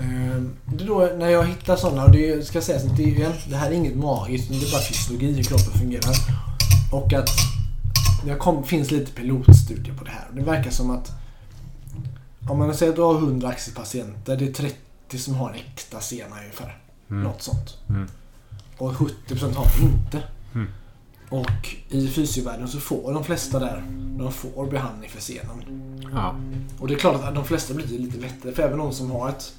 Ehm, 0.00 0.56
Det 0.64 0.84
är 0.84 0.88
då 0.88 1.10
när 1.18 1.28
jag 1.28 1.44
hittar 1.44 1.76
sådana, 1.76 2.04
och 2.04 2.10
det 2.10 2.46
ska 2.46 2.60
sägas 2.60 2.84
att 2.84 2.96
det, 2.96 3.22
är, 3.22 3.32
det 3.48 3.56
här 3.56 3.70
är 3.70 3.74
inget 3.74 3.96
magiskt, 3.96 4.48
det 4.48 4.54
är 4.54 4.72
bara 4.72 4.82
fysiologi 4.82 5.32
hur 5.32 5.42
kroppen 5.42 5.72
fungerar. 5.80 6.14
Och 6.92 7.12
att 7.12 7.28
det 8.24 8.34
kom, 8.34 8.64
finns 8.64 8.90
lite 8.90 9.12
pilotstudier 9.12 9.94
på 9.94 10.04
det 10.04 10.10
här. 10.10 10.28
Det 10.32 10.42
verkar 10.42 10.70
som 10.70 10.90
att 10.90 11.12
om 12.48 12.58
man 12.58 12.74
säger 12.74 12.92
att 12.92 12.96
du 12.96 13.02
har 13.02 13.14
100 13.14 13.48
axelpatienter, 13.48 14.36
det 14.36 14.48
är 14.48 14.52
30 14.52 15.18
som 15.18 15.34
har 15.34 15.50
en 15.50 15.54
äkta 15.54 16.00
sena 16.00 16.38
ungefär. 16.40 16.78
Mm. 17.10 17.22
Något 17.22 17.42
sånt. 17.42 17.78
Mm. 17.88 18.08
Och 18.78 18.92
70% 18.92 19.54
har 19.54 19.66
det 19.78 19.84
inte. 19.84 20.22
Mm. 20.54 20.68
Och 21.28 21.76
i 21.88 22.08
fysiovärlden 22.08 22.68
så 22.68 22.80
får 22.80 23.14
de 23.14 23.24
flesta 23.24 23.58
där, 23.58 23.84
de 24.18 24.32
får 24.32 24.70
behandling 24.70 25.10
för 25.10 25.20
senan. 25.20 25.64
Ja. 26.12 26.34
Och 26.78 26.88
det 26.88 26.94
är 26.94 26.98
klart 26.98 27.24
att 27.24 27.34
de 27.34 27.44
flesta 27.44 27.74
blir 27.74 27.86
lite 27.86 28.18
bättre. 28.18 28.52
För 28.52 28.62
även 28.62 28.78
de 28.78 28.92
som 28.92 29.10
har 29.10 29.28
ett 29.28 29.52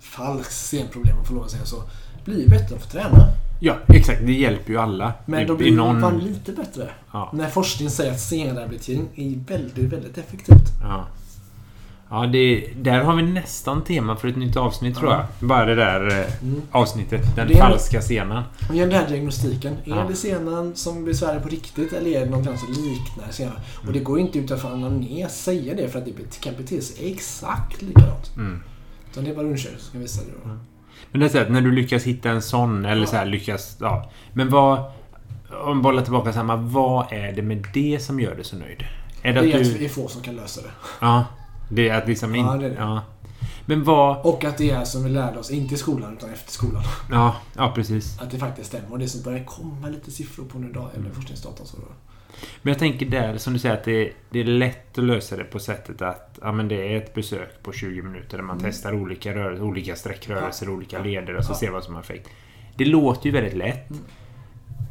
falskt 0.00 0.52
senproblem, 0.52 1.12
om 1.12 1.18
jag 1.18 1.26
får 1.26 1.34
lov 1.34 1.44
att 1.44 1.50
säga 1.50 1.64
så, 1.64 1.82
blir 2.24 2.48
bättre 2.48 2.76
att 2.76 2.82
få 2.82 2.90
träna. 2.90 3.28
ja, 3.60 3.76
exakt. 3.88 4.20
Det 4.26 4.32
hjälper 4.32 4.72
ju 4.72 4.78
alla. 4.78 5.12
Men 5.26 5.46
då 5.46 5.56
blir 5.56 5.72
någon... 5.72 6.00
man 6.00 6.18
lite 6.18 6.52
bättre. 6.52 6.90
Ja. 7.12 7.30
När 7.34 7.48
forskningen 7.50 7.90
säger 7.90 8.12
att 8.12 8.20
senrehabilitering 8.20 9.08
är 9.16 9.50
väldigt, 9.52 9.92
väldigt 9.92 10.18
effektivt. 10.18 10.64
Ja. 10.82 11.06
Ja, 12.10 12.26
det, 12.26 12.68
där 12.76 13.00
har 13.00 13.16
vi 13.16 13.22
nästan 13.22 13.84
tema 13.84 14.16
för 14.16 14.28
ett 14.28 14.36
nytt 14.36 14.56
avsnitt 14.56 14.96
tror 14.96 15.10
Ja. 15.10 15.26
jag. 15.40 15.48
Bara 15.48 15.64
det 15.64 15.74
där 15.74 16.06
eh, 16.20 16.42
Mm. 16.42 16.62
avsnittet. 16.70 17.36
Den 17.36 17.50
är- 17.50 17.54
falska 17.58 18.00
scenen. 18.00 18.42
Och 18.68 18.74
den 18.74 18.90
här 18.92 19.08
diagnostiken. 19.08 19.72
Är 19.84 19.90
Ja. 19.90 20.04
det 20.08 20.14
senan 20.16 20.76
som 20.76 21.04
besvärar 21.04 21.40
på 21.40 21.48
riktigt 21.48 21.92
eller 21.92 22.10
är 22.10 22.20
det 22.26 22.30
något 22.30 22.44
som 22.44 22.68
liknar 22.68 23.30
senan? 23.30 23.56
Och 23.86 23.92
det 23.92 24.00
går 24.00 24.18
inte 24.18 24.38
utifrån 24.38 24.72
anamnes 24.72 25.42
säga 25.44 25.74
det 25.74 25.88
för 25.88 25.98
att 25.98 26.04
det 26.04 26.40
kan 26.40 26.54
bete 26.56 26.80
sig 26.80 27.12
exakt 27.12 27.82
likadant. 27.82 28.32
Mm. 28.36 28.62
Utan 29.16 29.24
det 29.24 29.30
är 29.30 29.34
bara 29.34 29.44
undersökning 29.46 29.80
som 29.80 29.92
kan 29.92 30.00
visa 30.00 30.22
det 30.24 30.30
då. 30.44 30.58
Men 31.10 31.20
det 31.20 31.26
är 31.26 31.28
så 31.30 31.38
att 31.38 31.50
när 31.50 31.60
du 31.60 31.72
lyckas 31.72 32.04
hitta 32.04 32.30
en 32.30 32.42
sån 32.42 32.84
eller 32.84 33.00
Ja. 33.02 33.06
så 33.06 33.16
här 33.16 33.26
lyckas... 33.26 33.76
Ja. 33.80 34.10
Men 34.32 34.50
vad... 34.50 34.92
Om 35.64 35.82
bollar 35.82 36.02
tillbaka 36.02 36.32
samma. 36.32 36.56
Vad 36.56 37.12
är 37.12 37.32
det 37.32 37.42
med 37.42 37.66
det 37.74 38.02
som 38.02 38.20
gör 38.20 38.34
dig 38.34 38.44
så 38.44 38.56
nöjd? 38.56 38.84
Är 39.22 39.32
det 39.32 39.40
Det 39.40 39.52
är 39.52 39.54
att 39.54 39.60
att 39.60 39.72
du... 39.72 39.78
vi 39.78 39.84
är 39.84 39.88
få 39.88 40.08
som 40.08 40.22
kan 40.22 40.36
lösa 40.36 40.60
det. 40.62 40.70
Ja. 41.00 41.24
Det 41.70 41.88
är 41.88 41.98
att 41.98 42.08
liksom... 42.08 42.34
In, 42.34 42.44
Ja, 42.44 42.56
det 42.56 42.66
är 42.66 42.70
det. 42.70 42.76
Ja. 42.78 43.02
Men 43.66 43.84
vad... 43.84 44.26
Och 44.26 44.44
att 44.44 44.58
det 44.58 44.70
är 44.70 44.84
som 44.84 45.04
vi 45.04 45.10
lärde 45.10 45.38
oss, 45.38 45.50
inte 45.50 45.74
i 45.74 45.78
skolan 45.78 46.16
utan 46.16 46.30
efter 46.32 46.52
skolan. 46.52 46.82
Ja, 47.10 47.36
ja 47.56 47.72
precis. 47.74 48.20
Att 48.20 48.30
det 48.30 48.38
faktiskt 48.38 48.68
stämmer. 48.68 48.92
Och 48.92 48.98
det 48.98 49.08
som 49.08 49.22
börjar 49.22 49.44
komma 49.44 49.88
lite 49.88 50.10
siffror 50.10 50.44
på 50.44 50.58
nu 50.58 50.70
idag, 50.70 50.90
eller 50.94 51.10
forskningsdata 51.10 51.62
och 51.62 51.68
så. 51.68 51.76
Då. 51.76 51.88
Men 52.62 52.70
jag 52.72 52.78
tänker 52.78 53.06
där, 53.06 53.36
som 53.38 53.52
du 53.52 53.58
säger, 53.58 53.74
att 53.74 53.84
det, 53.84 54.12
det 54.30 54.40
är 54.40 54.44
lätt 54.44 54.98
att 54.98 55.04
lösa 55.04 55.36
det 55.36 55.44
på 55.44 55.58
sättet 55.58 56.02
att 56.02 56.38
ja, 56.42 56.52
men 56.52 56.68
det 56.68 56.92
är 56.92 56.96
ett 56.96 57.14
besök 57.14 57.62
på 57.62 57.72
20 57.72 58.02
minuter 58.02 58.36
där 58.36 58.44
man 58.44 58.58
Mm. 58.58 58.70
testar 58.70 58.94
olika, 58.94 59.34
rörelser, 59.34 59.64
olika 59.64 59.96
sträckrörelser, 59.96 60.68
olika 60.68 60.98
leder 61.02 61.36
och 61.36 61.44
så 61.44 61.52
Ja. 61.52 61.56
ser 61.56 61.70
vad 61.70 61.84
som 61.84 61.94
har 61.94 62.02
effekt. 62.02 62.28
Det 62.76 62.84
låter 62.84 63.26
ju 63.26 63.32
väldigt 63.32 63.54
lätt. 63.56 63.90
Mm. 63.90 64.02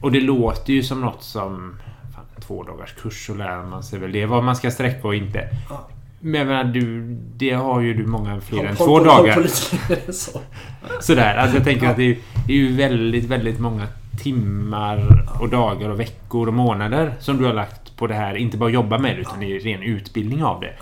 Och 0.02 0.12
det 0.12 0.22
låter 0.22 0.74
ju 0.74 0.84
som 0.84 1.02
något 1.02 1.24
som... 1.24 1.78
Fan, 2.16 2.26
en 2.36 2.42
två 2.42 2.64
dagars 2.64 2.94
kurs 2.94 3.26
så 3.28 3.34
lär 3.34 3.64
man 3.64 3.84
sig 3.84 4.00
väl 4.00 4.12
det. 4.12 4.26
Vad 4.26 4.44
man 4.44 4.56
ska 4.56 4.72
sträcka 4.72 5.08
och 5.08 5.16
inte. 5.16 5.50
Ja. 5.70 5.90
Men 6.20 6.40
jag 6.40 6.48
menar, 6.48 6.64
du, 6.64 7.02
det 7.36 7.52
har 7.52 7.82
ju 7.82 7.94
du 7.94 8.06
många 8.06 8.42
fler 8.42 8.64
än 8.64 8.76
två 8.76 9.00
dagar. 9.00 9.48
så. 10.12 10.42
Sådär. 11.02 11.36
Alltså 11.36 11.58
jag 11.58 11.64
tänker 11.64 11.88
att 11.88 11.98
det 11.98 12.04
är, 12.04 12.18
det 12.48 12.54
är 12.54 12.58
ju 12.58 12.76
väldigt, 12.76 13.26
väldigt 13.26 13.60
många 13.60 13.88
timmar 14.18 15.28
och 15.40 15.50
dagar 15.50 15.90
och 15.90 16.00
veckor 16.00 16.48
och 16.48 16.54
månader 16.54 17.14
som 17.20 17.38
du 17.38 17.46
har 17.46 17.54
lagt 17.54 17.98
på 17.98 18.08
det 18.08 18.14
här. 18.14 18.36
Inte 18.36 18.58
bara 18.58 18.70
jobba 18.70 18.98
med 18.98 19.16
det, 19.16 19.22
utan 19.22 19.40
det 19.40 19.56
är 19.56 19.60
ren 19.60 19.84
utbildning 19.84 20.44
av 20.44 20.62
det. 20.62 20.74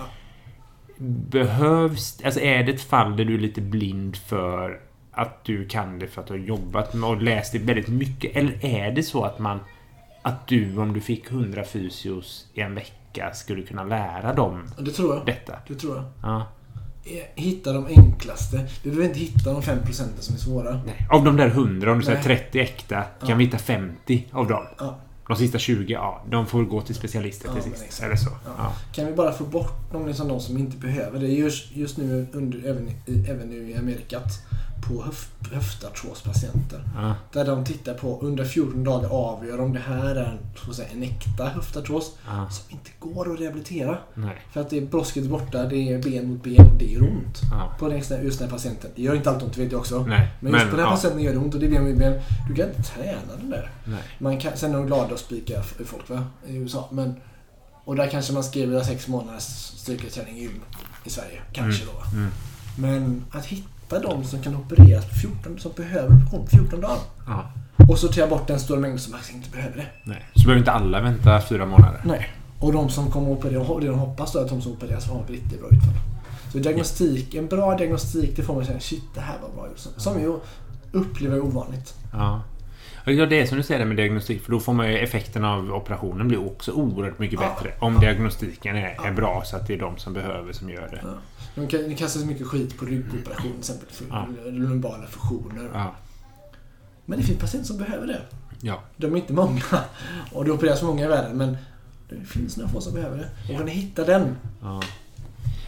Behövs... 1.30 2.24
Alltså 2.24 2.40
är 2.40 2.64
det 2.64 2.72
ett 2.72 2.82
fall 2.82 3.16
där 3.16 3.24
du 3.24 3.34
är 3.34 3.38
lite 3.38 3.60
blind 3.60 4.16
för 4.16 4.80
att 5.12 5.44
du 5.44 5.68
kan 5.68 5.98
det 5.98 6.06
för 6.06 6.20
att 6.20 6.26
du 6.26 6.32
har 6.32 6.40
jobbat 6.40 6.94
med 6.94 7.08
och 7.10 7.22
läst 7.22 7.52
det 7.52 7.58
väldigt 7.58 7.88
mycket? 7.88 8.36
Eller 8.36 8.64
är 8.64 8.92
det 8.92 9.02
så 9.02 9.24
att 9.24 9.38
man... 9.38 9.60
Att 10.22 10.46
du, 10.46 10.76
om 10.76 10.92
du 10.92 11.00
fick 11.00 11.30
100 11.30 11.64
fysios 11.64 12.46
i 12.54 12.60
en 12.60 12.74
vecka, 12.74 12.92
skulle 13.34 13.62
kunna 13.62 13.84
lära 13.84 14.32
dem 14.34 14.62
Det 14.78 14.90
tror 14.90 15.14
jag. 15.16 15.26
detta? 15.26 15.52
Det 15.68 15.74
tror 15.74 15.96
jag. 15.96 16.04
Ja. 16.22 16.46
Hitta 17.34 17.72
de 17.72 17.86
enklaste. 17.86 18.64
Vi 18.82 18.90
behöver 18.90 19.08
inte 19.08 19.18
hitta 19.20 19.52
de 19.52 19.62
5 19.62 19.78
procenten 19.84 20.22
som 20.22 20.34
är 20.34 20.38
svåra. 20.38 20.80
Nej. 20.86 21.06
Av 21.10 21.24
de 21.24 21.36
där 21.36 21.46
100, 21.48 21.92
om 21.92 21.98
du 21.98 22.04
säger 22.04 22.18
Nej. 22.28 22.38
30 22.38 22.60
äkta, 22.60 23.02
kan 23.20 23.28
Ja. 23.28 23.34
vi 23.36 23.44
hitta 23.44 23.58
50 23.58 24.26
av 24.32 24.46
dem? 24.48 24.64
Ja. 24.78 24.98
De 25.28 25.36
sista 25.36 25.58
20, 25.58 25.92
ja, 25.92 26.22
de 26.30 26.46
får 26.46 26.64
gå 26.64 26.80
till 26.80 26.94
specialister 26.94 27.48
Ja, 27.48 27.60
till 27.62 27.70
men 27.70 27.80
sist. 27.80 28.02
Eller 28.02 28.16
så. 28.16 28.30
Ja. 28.44 28.50
Ja. 28.58 28.72
Kan 28.92 29.06
vi 29.06 29.12
bara 29.12 29.32
få 29.32 29.44
bort 29.44 29.92
de, 29.92 30.06
liksom, 30.06 30.28
de 30.28 30.40
som 30.40 30.58
inte 30.58 30.76
behöver 30.76 31.18
det. 31.20 31.26
Just, 31.28 31.76
just 31.76 31.96
nu, 31.96 32.26
under, 32.32 32.58
även, 32.68 32.90
även 33.28 33.48
nu 33.48 33.70
i 33.70 33.76
Amerikat, 33.76 34.28
på 34.88 35.02
höf, 35.02 35.28
höftartrådspatienter. 35.52 36.84
Ja. 36.96 37.14
Där 37.32 37.44
de 37.44 37.64
tittar 37.64 37.94
på 37.94 38.20
under 38.20 38.44
14 38.44 38.84
dagar 38.84 39.08
avgör 39.08 39.60
om 39.60 39.72
det 39.72 39.80
här 39.80 40.14
är 40.14 40.38
en, 40.66 40.74
säga, 40.74 40.88
en 40.88 41.02
äkta 41.02 41.44
höftartrås 41.44 42.12
Ja. 42.26 42.48
som 42.50 42.64
inte 42.70 42.90
går 42.98 43.32
att 43.32 43.40
rehabilitera. 43.40 43.98
Nej. 44.14 44.42
För 44.52 44.60
att 44.60 44.70
det 44.70 44.78
är 44.78 44.86
brosket 44.86 45.24
borta, 45.28 45.64
det 45.64 45.76
är 45.76 46.02
ben 46.02 46.28
mot 46.28 46.42
ben 46.42 46.66
och 46.66 46.78
det 46.78 46.84
gör 46.84 47.02
ont. 47.02 47.40
Ja. 47.50 47.76
På 47.78 47.88
den, 47.88 47.96
just 47.98 48.10
den 48.10 48.48
här 48.48 48.48
patienten. 48.48 48.90
Det 48.96 49.02
gör 49.02 49.14
inte 49.14 49.30
alltid 49.30 49.44
ont, 49.44 49.56
vet 49.56 49.72
jag 49.72 49.80
också. 49.80 50.02
Nej. 50.06 50.28
Men 50.40 50.52
just 50.52 50.70
på 50.70 50.76
den 50.76 50.84
här 50.84 50.92
patienten 50.92 51.22
gör 51.22 51.32
det 51.32 51.38
ont 51.38 51.54
och 51.54 51.60
det 51.60 51.66
är 51.66 51.70
ben 51.70 51.88
mot 51.90 51.98
ben. 51.98 52.20
Du 52.48 52.54
kan 52.54 52.68
inte 52.68 52.82
träna 52.82 53.36
den 53.40 53.50
där. 53.50 53.70
Nej. 53.84 54.02
Man 54.18 54.40
kan, 54.40 54.56
sen 54.56 54.70
är 54.70 54.76
de 54.76 54.86
glada 54.86 55.14
att 55.14 55.20
spika 55.20 55.62
folk 55.62 56.08
va? 56.10 56.24
i 56.46 56.56
USA. 56.56 56.88
Men, 56.92 57.14
och 57.84 57.96
där 57.96 58.10
kanske 58.10 58.32
man 58.32 58.44
skriver 58.44 58.82
sex 58.82 59.08
månaders 59.08 59.42
styrketräning 59.76 60.36
i 60.36 60.40
gym 60.42 60.60
i 61.04 61.10
Sverige. 61.10 61.42
Kanske 61.52 61.84
då. 61.84 61.92
Va? 61.92 62.04
Mm. 62.12 62.30
Men 62.78 63.24
att 63.30 63.46
hitta 63.46 63.68
de 63.88 64.24
som 64.24 64.42
kan 64.42 64.56
opereras 64.56 65.04
på 65.08 65.14
14, 65.14 65.58
som 65.58 65.72
behöver 65.76 66.10
om 66.32 66.46
14 66.46 66.80
dagar. 66.80 66.98
Ja. 67.26 67.44
Och 67.88 67.98
sortera 67.98 68.26
bort 68.26 68.46
den 68.46 68.60
stora 68.60 68.80
mängd 68.80 69.00
som 69.00 69.12
faktiskt 69.12 69.34
inte 69.34 69.50
behöver 69.50 69.76
det. 69.76 69.86
Nej. 70.04 70.24
Så 70.34 70.42
behöver 70.44 70.58
inte 70.58 70.72
alla 70.72 71.00
vänta 71.00 71.40
fyra 71.40 71.66
månader. 71.66 72.00
Nej. 72.04 72.30
Och 72.60 72.72
de 72.72 72.88
som 72.90 73.10
kommer 73.10 73.32
att 73.32 73.38
operera, 73.38 73.80
det 73.80 73.86
de 73.86 73.98
hoppas 73.98 74.32
då 74.32 74.38
är 74.38 74.42
att 74.42 74.48
de 74.48 74.62
som 74.62 74.72
opereras 74.72 75.06
har 75.06 75.20
ett 75.20 75.30
riktigt 75.30 75.60
bra 75.60 75.68
utfall. 75.68 75.94
Så 76.52 76.58
diagnostik, 76.58 77.34
en 77.34 77.46
bra 77.46 77.76
diagnostik, 77.76 78.36
det 78.36 78.42
får 78.42 78.54
man 78.54 78.64
säga 78.64 78.80
shit 78.80 79.04
det 79.14 79.20
här 79.20 79.34
var 79.42 79.48
bra 79.56 79.68
gjort. 79.68 79.78
Som- 79.78 80.20
ju 80.20 80.38
upplever 80.92 81.40
ovanligt. 81.40 81.94
Ja. 82.12 82.42
Ja, 83.06 83.26
det 83.26 83.40
är 83.40 83.46
som 83.46 83.56
du 83.56 83.62
säger 83.62 83.84
med 83.84 83.96
diagnostik. 83.96 84.42
För 84.44 84.52
då 84.52 84.60
får 84.60 84.72
man 84.72 84.88
ju 84.92 84.98
effekten 84.98 85.44
av 85.44 85.72
operationen 85.72 86.28
blir 86.28 86.46
också 86.46 86.72
oerhört 86.72 87.18
mycket 87.18 87.40
Ja. 87.42 87.48
bättre. 87.48 87.70
Om 87.80 87.94
Ja. 87.94 88.00
diagnostiken 88.00 88.76
är, 88.76 88.94
Ja. 88.96 89.06
är 89.06 89.12
bra 89.12 89.42
så 89.44 89.56
att 89.56 89.66
det 89.66 89.74
är 89.74 89.78
de 89.78 89.96
som 89.98 90.12
behöver 90.12 90.52
som 90.52 90.70
gör 90.70 90.88
det. 90.90 91.00
Ja. 91.02 91.08
De 91.54 91.68
kan, 91.68 91.80
det 91.88 91.94
kastas 91.94 92.24
mycket 92.24 92.46
skit 92.46 92.78
på 92.78 92.84
ryggoperation 92.84 93.50
till 93.50 93.58
exempel. 93.58 93.88
För 93.90 94.04
Ja. 94.10 94.26
lumbala 94.50 95.06
fusioner. 95.06 95.70
Ja. 95.74 95.94
Men 97.06 97.18
det 97.18 97.24
finns 97.24 97.38
patienter 97.38 97.66
som 97.66 97.78
behöver 97.78 98.06
det. 98.06 98.20
Ja. 98.60 98.80
De 98.96 99.12
är 99.12 99.16
inte 99.16 99.32
många. 99.32 99.62
Och 100.32 100.44
det 100.44 100.50
opereras 100.50 100.82
många 100.82 101.04
i 101.04 101.08
världen. 101.08 101.36
Men 101.36 101.56
det 102.08 102.24
finns 102.26 102.56
några 102.56 102.70
få 102.70 102.80
som 102.80 102.94
behöver 102.94 103.16
det. 103.16 103.52
Och 103.52 103.56
kan 103.58 103.66
ni 103.66 103.72
hitta 103.72 104.04
den? 104.04 104.36
ja. 104.62 104.82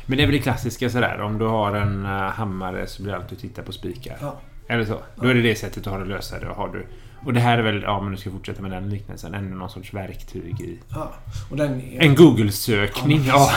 Men 0.09 0.17
det 0.19 0.23
är 0.25 0.27
väl 0.27 0.37
det 0.37 0.43
klassiska 0.43 0.91
sådär. 0.91 1.21
Om 1.21 1.39
du 1.39 1.45
har 1.45 1.75
en 1.75 2.01
uh, 2.01 2.11
hammare 2.11 2.87
så 2.87 3.03
blir 3.03 3.13
det 3.13 3.19
alltid 3.19 3.37
att 3.37 3.43
titta 3.43 3.63
på 3.63 3.73
spikar. 3.73 4.19
Ja. 4.21 4.41
Eller 4.69 4.85
så. 4.85 5.01
Då 5.17 5.29
är 5.29 5.35
det 5.35 5.43
det 5.43 5.55
sättet 5.55 5.85
du 5.85 5.91
har 5.91 6.01
att 6.03 6.09
lösa 6.09 6.39
det. 6.41 6.49
Och, 6.49 6.57
har 6.57 6.69
du, 6.69 6.87
och 7.25 7.33
det 7.33 7.41
här 7.41 7.59
är 7.59 7.63
väl, 7.63 7.83
ja 7.83 8.01
men 8.01 8.11
du 8.13 8.17
ska 8.19 8.31
fortsätta 8.31 8.63
med 8.63 8.71
den 8.71 8.91
liknelsen, 8.91 9.35
ännu 9.35 9.57
någon 9.57 9.71
sorts 9.71 9.95
verktyg 9.95 10.61
i... 10.61 10.79
ja. 10.89 11.13
Och 11.51 11.57
den 11.57 11.83
En 12.01 12.15
Google-sökning, 12.15 13.25
ja. 13.27 13.51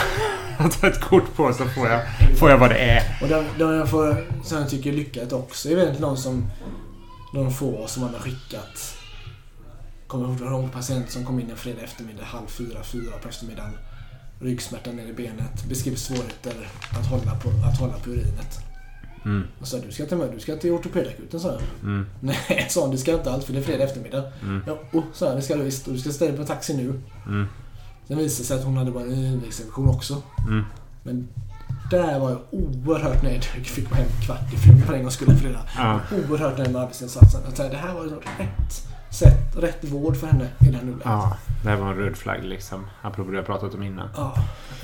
Jag 0.62 0.72
tar 0.72 0.88
ett 0.88 1.00
kort 1.00 1.34
på 1.36 1.52
så 1.52 1.64
får 1.66 1.88
jag, 1.88 2.00
får 2.38 2.50
jag 2.50 2.58
vad 2.58 2.70
det 2.70 2.78
är. 2.78 3.18
Och 3.22 3.28
den, 3.28 3.44
den 3.58 3.74
jag 3.78 3.90
får, 3.90 4.26
som 4.44 4.58
jag 4.58 4.70
tycker 4.70 4.92
är 4.92 4.96
lyckat 4.96 5.32
också. 5.32 5.68
Vet 5.74 5.88
inte 5.88 6.00
någon 6.00 6.16
som... 6.16 6.50
De 7.34 7.50
få 7.52 7.86
som 7.86 8.02
man 8.02 8.14
har 8.14 8.20
skickat. 8.20 8.96
Kommer 10.06 10.42
ihåg 10.52 10.64
en 10.64 10.70
patient 10.70 11.10
som 11.10 11.24
kom 11.24 11.40
in 11.40 11.50
en 11.50 11.56
fredag 11.56 11.82
eftermiddag 11.82 12.24
halv 12.24 12.46
fyra, 12.46 12.82
fyra 12.82 13.12
på 13.22 13.28
eftermiddagen. 13.28 13.72
Ryggsmärta 14.40 14.90
ner 14.92 15.06
i 15.06 15.12
benet. 15.12 15.64
Beskrev 15.68 15.94
svårigheter 15.94 16.68
att 17.00 17.06
hålla 17.06 17.34
på, 17.34 17.48
att 17.68 17.78
hålla 17.80 17.92
på 17.92 18.10
urinet. 18.10 18.58
Mm, 19.24 19.42
Och 19.60 19.68
sa 19.68 19.78
du 19.78 19.92
ska 19.92 20.06
till, 20.06 20.16
mig, 20.16 20.28
du 20.34 20.40
ska 20.40 20.56
till 20.56 20.70
ortopedakuten, 20.72 21.40
sa 21.40 21.48
jag. 21.48 21.60
mm, 21.82 22.06
Nej, 22.20 22.66
sa 22.70 22.80
hon, 22.80 22.90
det 22.90 22.98
ska 22.98 23.10
jag 23.10 23.20
inte 23.20 23.32
alls 23.32 23.44
för 23.44 23.52
det 23.52 23.58
är 23.58 23.62
fredag 23.62 23.84
eftermiddag. 23.84 24.24
mm, 24.42 24.62
Ja, 24.66 24.78
oh, 24.92 25.04
sa 25.12 25.26
jag, 25.26 25.36
det 25.36 25.42
ska 25.42 25.54
du 25.56 25.62
visst. 25.62 25.86
Och 25.86 25.92
du 25.92 25.98
ska 25.98 26.10
ställa 26.10 26.30
dig 26.30 26.40
på 26.40 26.46
taxi 26.46 26.76
nu. 26.76 27.00
mm, 27.26 27.46
Sen 28.10 28.18
visade 28.18 28.42
det 28.42 28.46
sig 28.46 28.58
att 28.58 28.64
hon 28.64 28.76
hade 28.76 28.90
urinvägsinfektion 28.90 29.88
också. 29.88 30.22
mm. 30.48 30.64
Men 31.02 31.28
där 31.90 32.20
var 32.20 32.30
jag 32.30 32.40
oerhört 32.50 33.22
nöjd. 33.22 33.44
Jag 33.56 33.66
fick 33.66 33.94
hem 33.94 34.08
kvart 34.26 34.52
i 34.52 34.56
fem 34.56 34.82
för 34.86 34.94
en 34.94 35.02
gångs 35.02 35.14
skull. 35.14 35.58
Ja. 35.76 36.00
Oerhört 36.28 36.58
nöjd 36.58 36.72
med 36.72 36.82
arbetsinsatsen. 36.82 37.40
Att 37.48 37.56
säga, 37.56 37.68
det 37.68 37.76
här 37.76 37.94
var 37.94 38.04
ju 38.04 38.10
rätt 38.10 38.86
sätt, 39.10 39.56
rätt 39.56 39.84
vård 39.84 40.16
för 40.16 40.26
henne 40.26 40.48
i 40.60 40.64
här 40.64 40.82
nuläget. 40.82 41.02
ja, 41.04 41.36
det 41.62 41.68
här 41.68 41.76
var 41.76 41.90
en 41.90 41.96
röd 41.96 42.16
flagg 42.16 42.44
liksom. 42.44 42.86
Apropå 43.02 43.30
det 43.30 43.36
jag 43.36 43.46
pratat 43.46 43.74
om 43.74 43.82
innan. 43.82 44.08
Ja. 44.16 44.34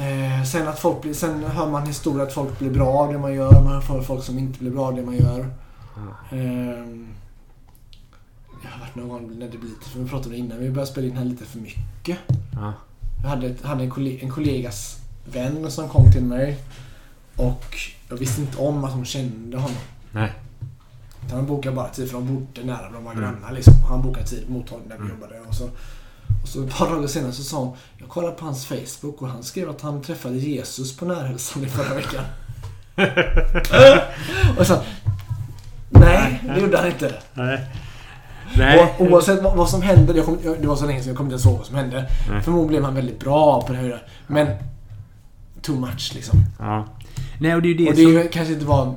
Eh, 0.05 0.45
sen, 0.45 0.69
att 0.69 0.79
folk 0.79 1.03
blir, 1.03 1.15
sen 1.15 1.45
hör 1.45 1.71
man 1.71 1.87
historier 1.87 2.23
att 2.27 2.33
folk 2.33 2.59
blir 2.59 2.71
bra 2.71 2.89
av 2.89 3.13
det 3.13 3.19
man 3.19 3.35
gör. 3.35 3.53
Man 3.53 3.83
hör 3.83 4.03
folk 4.03 4.25
som 4.25 4.39
inte 4.39 4.59
blir 4.59 4.71
bra 4.71 4.87
av 4.87 4.97
det 4.97 5.03
man 5.03 5.17
gör. 5.17 5.51
Ja. 5.97 6.37
Ehm, 6.37 7.09
jag 8.63 8.71
har 8.71 8.81
varit 8.81 8.95
någon 8.95 9.09
gång 9.09 9.39
när 9.39 9.49
det 9.49 9.59
blir 9.59 9.71
lite, 9.71 9.89
för 9.91 9.99
vi 10.01 10.09
pratade 10.09 10.37
innan, 10.37 10.59
vi 10.59 10.71
började 10.71 10.91
spela 10.91 11.07
in 11.07 11.17
här 11.17 11.25
lite 11.25 11.45
för 11.45 11.59
mycket. 11.59 12.19
Ja. 12.55 12.73
Jag 13.27 13.31
hade, 13.31 13.55
hade 13.63 13.85
en, 13.85 13.91
kollega, 13.91 14.23
en 14.25 14.31
kollegas 14.31 14.97
vän 15.33 15.71
som 15.71 15.89
kom 15.89 16.13
till 16.13 16.23
mig. 16.23 16.57
Och 17.37 17.77
jag 18.09 18.17
visste 18.17 18.41
inte 18.41 18.59
om 18.59 18.85
att 18.85 18.93
hon 18.93 19.05
kände 19.05 19.57
honom. 19.57 19.77
Nej. 20.13 20.33
Utan 21.27 21.37
Han 21.39 21.47
bokade 21.47 21.77
bara 21.77 21.89
tid 21.89 22.11
för 22.11 22.15
de 22.19 22.35
bodde 22.35 22.65
nära, 22.67 22.91
de 22.91 23.05
var 23.05 23.13
Mm. 23.13 23.25
grannar 23.25 23.53
liksom. 23.53 23.75
Han 23.89 24.03
bokade 24.03 24.27
tid 24.27 24.51
mot 24.51 24.71
honom 24.71 24.89
där 24.89 24.97
vi 24.97 25.03
Mm. 25.03 25.15
jobbade. 25.21 25.41
Och 25.49 25.55
så, 25.55 25.65
och 26.43 26.49
så 26.49 26.65
ett 26.65 26.77
par 26.77 26.91
dagar 26.91 27.07
senare 27.07 27.33
så 27.33 27.43
sa 27.43 27.59
hon, 27.59 27.77
jag 27.99 28.09
kollade 28.09 28.33
på 28.35 28.45
hans 28.45 28.67
Facebook 28.67 29.23
och 29.23 29.29
han 29.29 29.43
skrev 29.43 29.71
att 29.71 29.81
han 29.81 30.03
träffade 30.03 30.37
Jesus 30.39 30.97
på 30.97 31.05
närhälsan 31.05 31.65
i 31.65 31.67
förra 31.69 31.95
veckan. 31.95 32.25
och 34.59 34.67
så, 34.67 34.83
nej, 35.91 36.43
det 36.55 36.61
gjorde 36.61 36.79
han 36.79 36.87
inte. 36.87 37.15
Nej. 37.35 37.67
Nej. 38.55 38.95
Och, 38.99 39.07
oavsett 39.07 39.43
vad, 39.43 39.57
vad 39.57 39.69
som 39.69 39.83
hände, 39.83 40.13
jag 40.17 40.25
kom, 40.25 40.39
det 40.61 40.67
var 40.67 40.77
så 40.77 40.87
länge 40.87 41.01
sedan 41.01 41.09
jag 41.09 41.17
kommer 41.17 41.29
inte 41.29 41.35
ens 41.35 41.47
ihåg 41.47 41.57
vad 41.57 41.67
som 41.67 41.77
hände. 41.77 42.11
Nej. 42.31 42.43
Förmodligen 42.43 42.69
blev 42.69 42.85
han 42.85 42.95
väldigt 42.95 43.21
bra 43.21 43.63
på 43.63 43.73
det 43.73 43.79
här. 43.79 44.03
Men 44.27 44.47
too 45.63 45.81
much 45.81 46.13
liksom. 46.15 46.45
Ja. 46.59 46.87
Nej, 47.41 47.55
och 47.55 47.63
det 47.63 47.69
är 47.69 47.71
ju 47.71 47.77
det, 47.77 47.89
och 47.89 47.97
det 47.97 48.23
som... 48.23 48.29
kanske 48.33 48.53
inte 48.53 48.67
var 48.67 48.95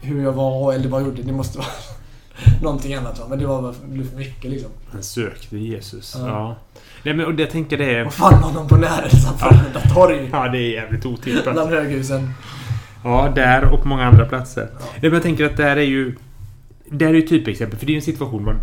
hur 0.00 0.22
jag 0.22 0.32
var 0.32 0.72
eller 0.72 0.88
vad 0.88 1.00
jag 1.00 1.08
gjorde. 1.08 1.22
Det 1.22 1.32
måste 1.32 1.58
vara 1.58 1.68
någonting 2.62 2.94
annat. 2.94 3.18
Va? 3.18 3.26
Men 3.28 3.38
det 3.38 3.46
var 3.46 3.72
för 3.72 4.16
mycket 4.16 4.50
liksom. 4.50 4.70
Han 4.92 5.02
sökte 5.02 5.58
Jesus. 5.58 6.16
Ja. 6.18 6.28
Ja. 6.28 6.56
Nej, 7.02 7.14
men 7.14 7.26
och 7.26 7.34
det 7.34 7.42
jag 7.42 7.50
tänker 7.50 7.78
det 7.78 7.94
är... 7.94 8.06
Och 8.06 8.14
fann 8.14 8.42
honom 8.42 8.68
på 8.68 8.76
närhälsan 8.76 9.38
från 9.38 9.54
ett 9.54 9.94
torg. 9.94 10.28
Ja, 10.32 10.48
det 10.48 10.58
är 10.58 10.70
jävligt 10.70 11.06
otippat. 11.06 11.52
Bland 11.52 11.70
höghusen. 11.70 12.32
Ja, 13.04 13.32
där 13.34 13.64
och 13.72 13.82
på 13.82 13.88
många 13.88 14.04
andra 14.04 14.26
platser. 14.26 14.68
Ja. 14.72 14.84
Nej, 14.92 15.00
men 15.02 15.12
jag 15.12 15.22
tänker 15.22 15.44
att 15.44 15.56
det 15.56 15.62
här 15.62 15.76
är 15.76 15.82
ju... 15.82 16.14
Det 16.90 17.04
här 17.04 17.12
är 17.12 17.16
ju 17.16 17.26
typexempel, 17.26 17.78
för 17.78 17.86
det 17.86 17.92
är 17.92 17.96
en 17.96 18.02
situation 18.02 18.44
man 18.44 18.60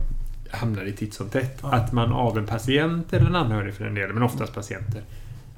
hamnar 0.52 0.86
i 0.86 0.92
titt 0.92 1.14
som 1.14 1.30
tätt. 1.30 1.60
Ja. 1.62 1.72
Att 1.74 1.92
man 1.92 2.12
av 2.14 2.38
en 2.38 2.46
patient, 2.46 3.14
eller 3.14 3.26
en 3.28 3.36
anhörig 3.36 3.74
för 3.74 3.84
den 3.86 3.96
delen, 3.96 4.14
men 4.14 4.24
oftast 4.24 4.54
patienter. 4.56 5.02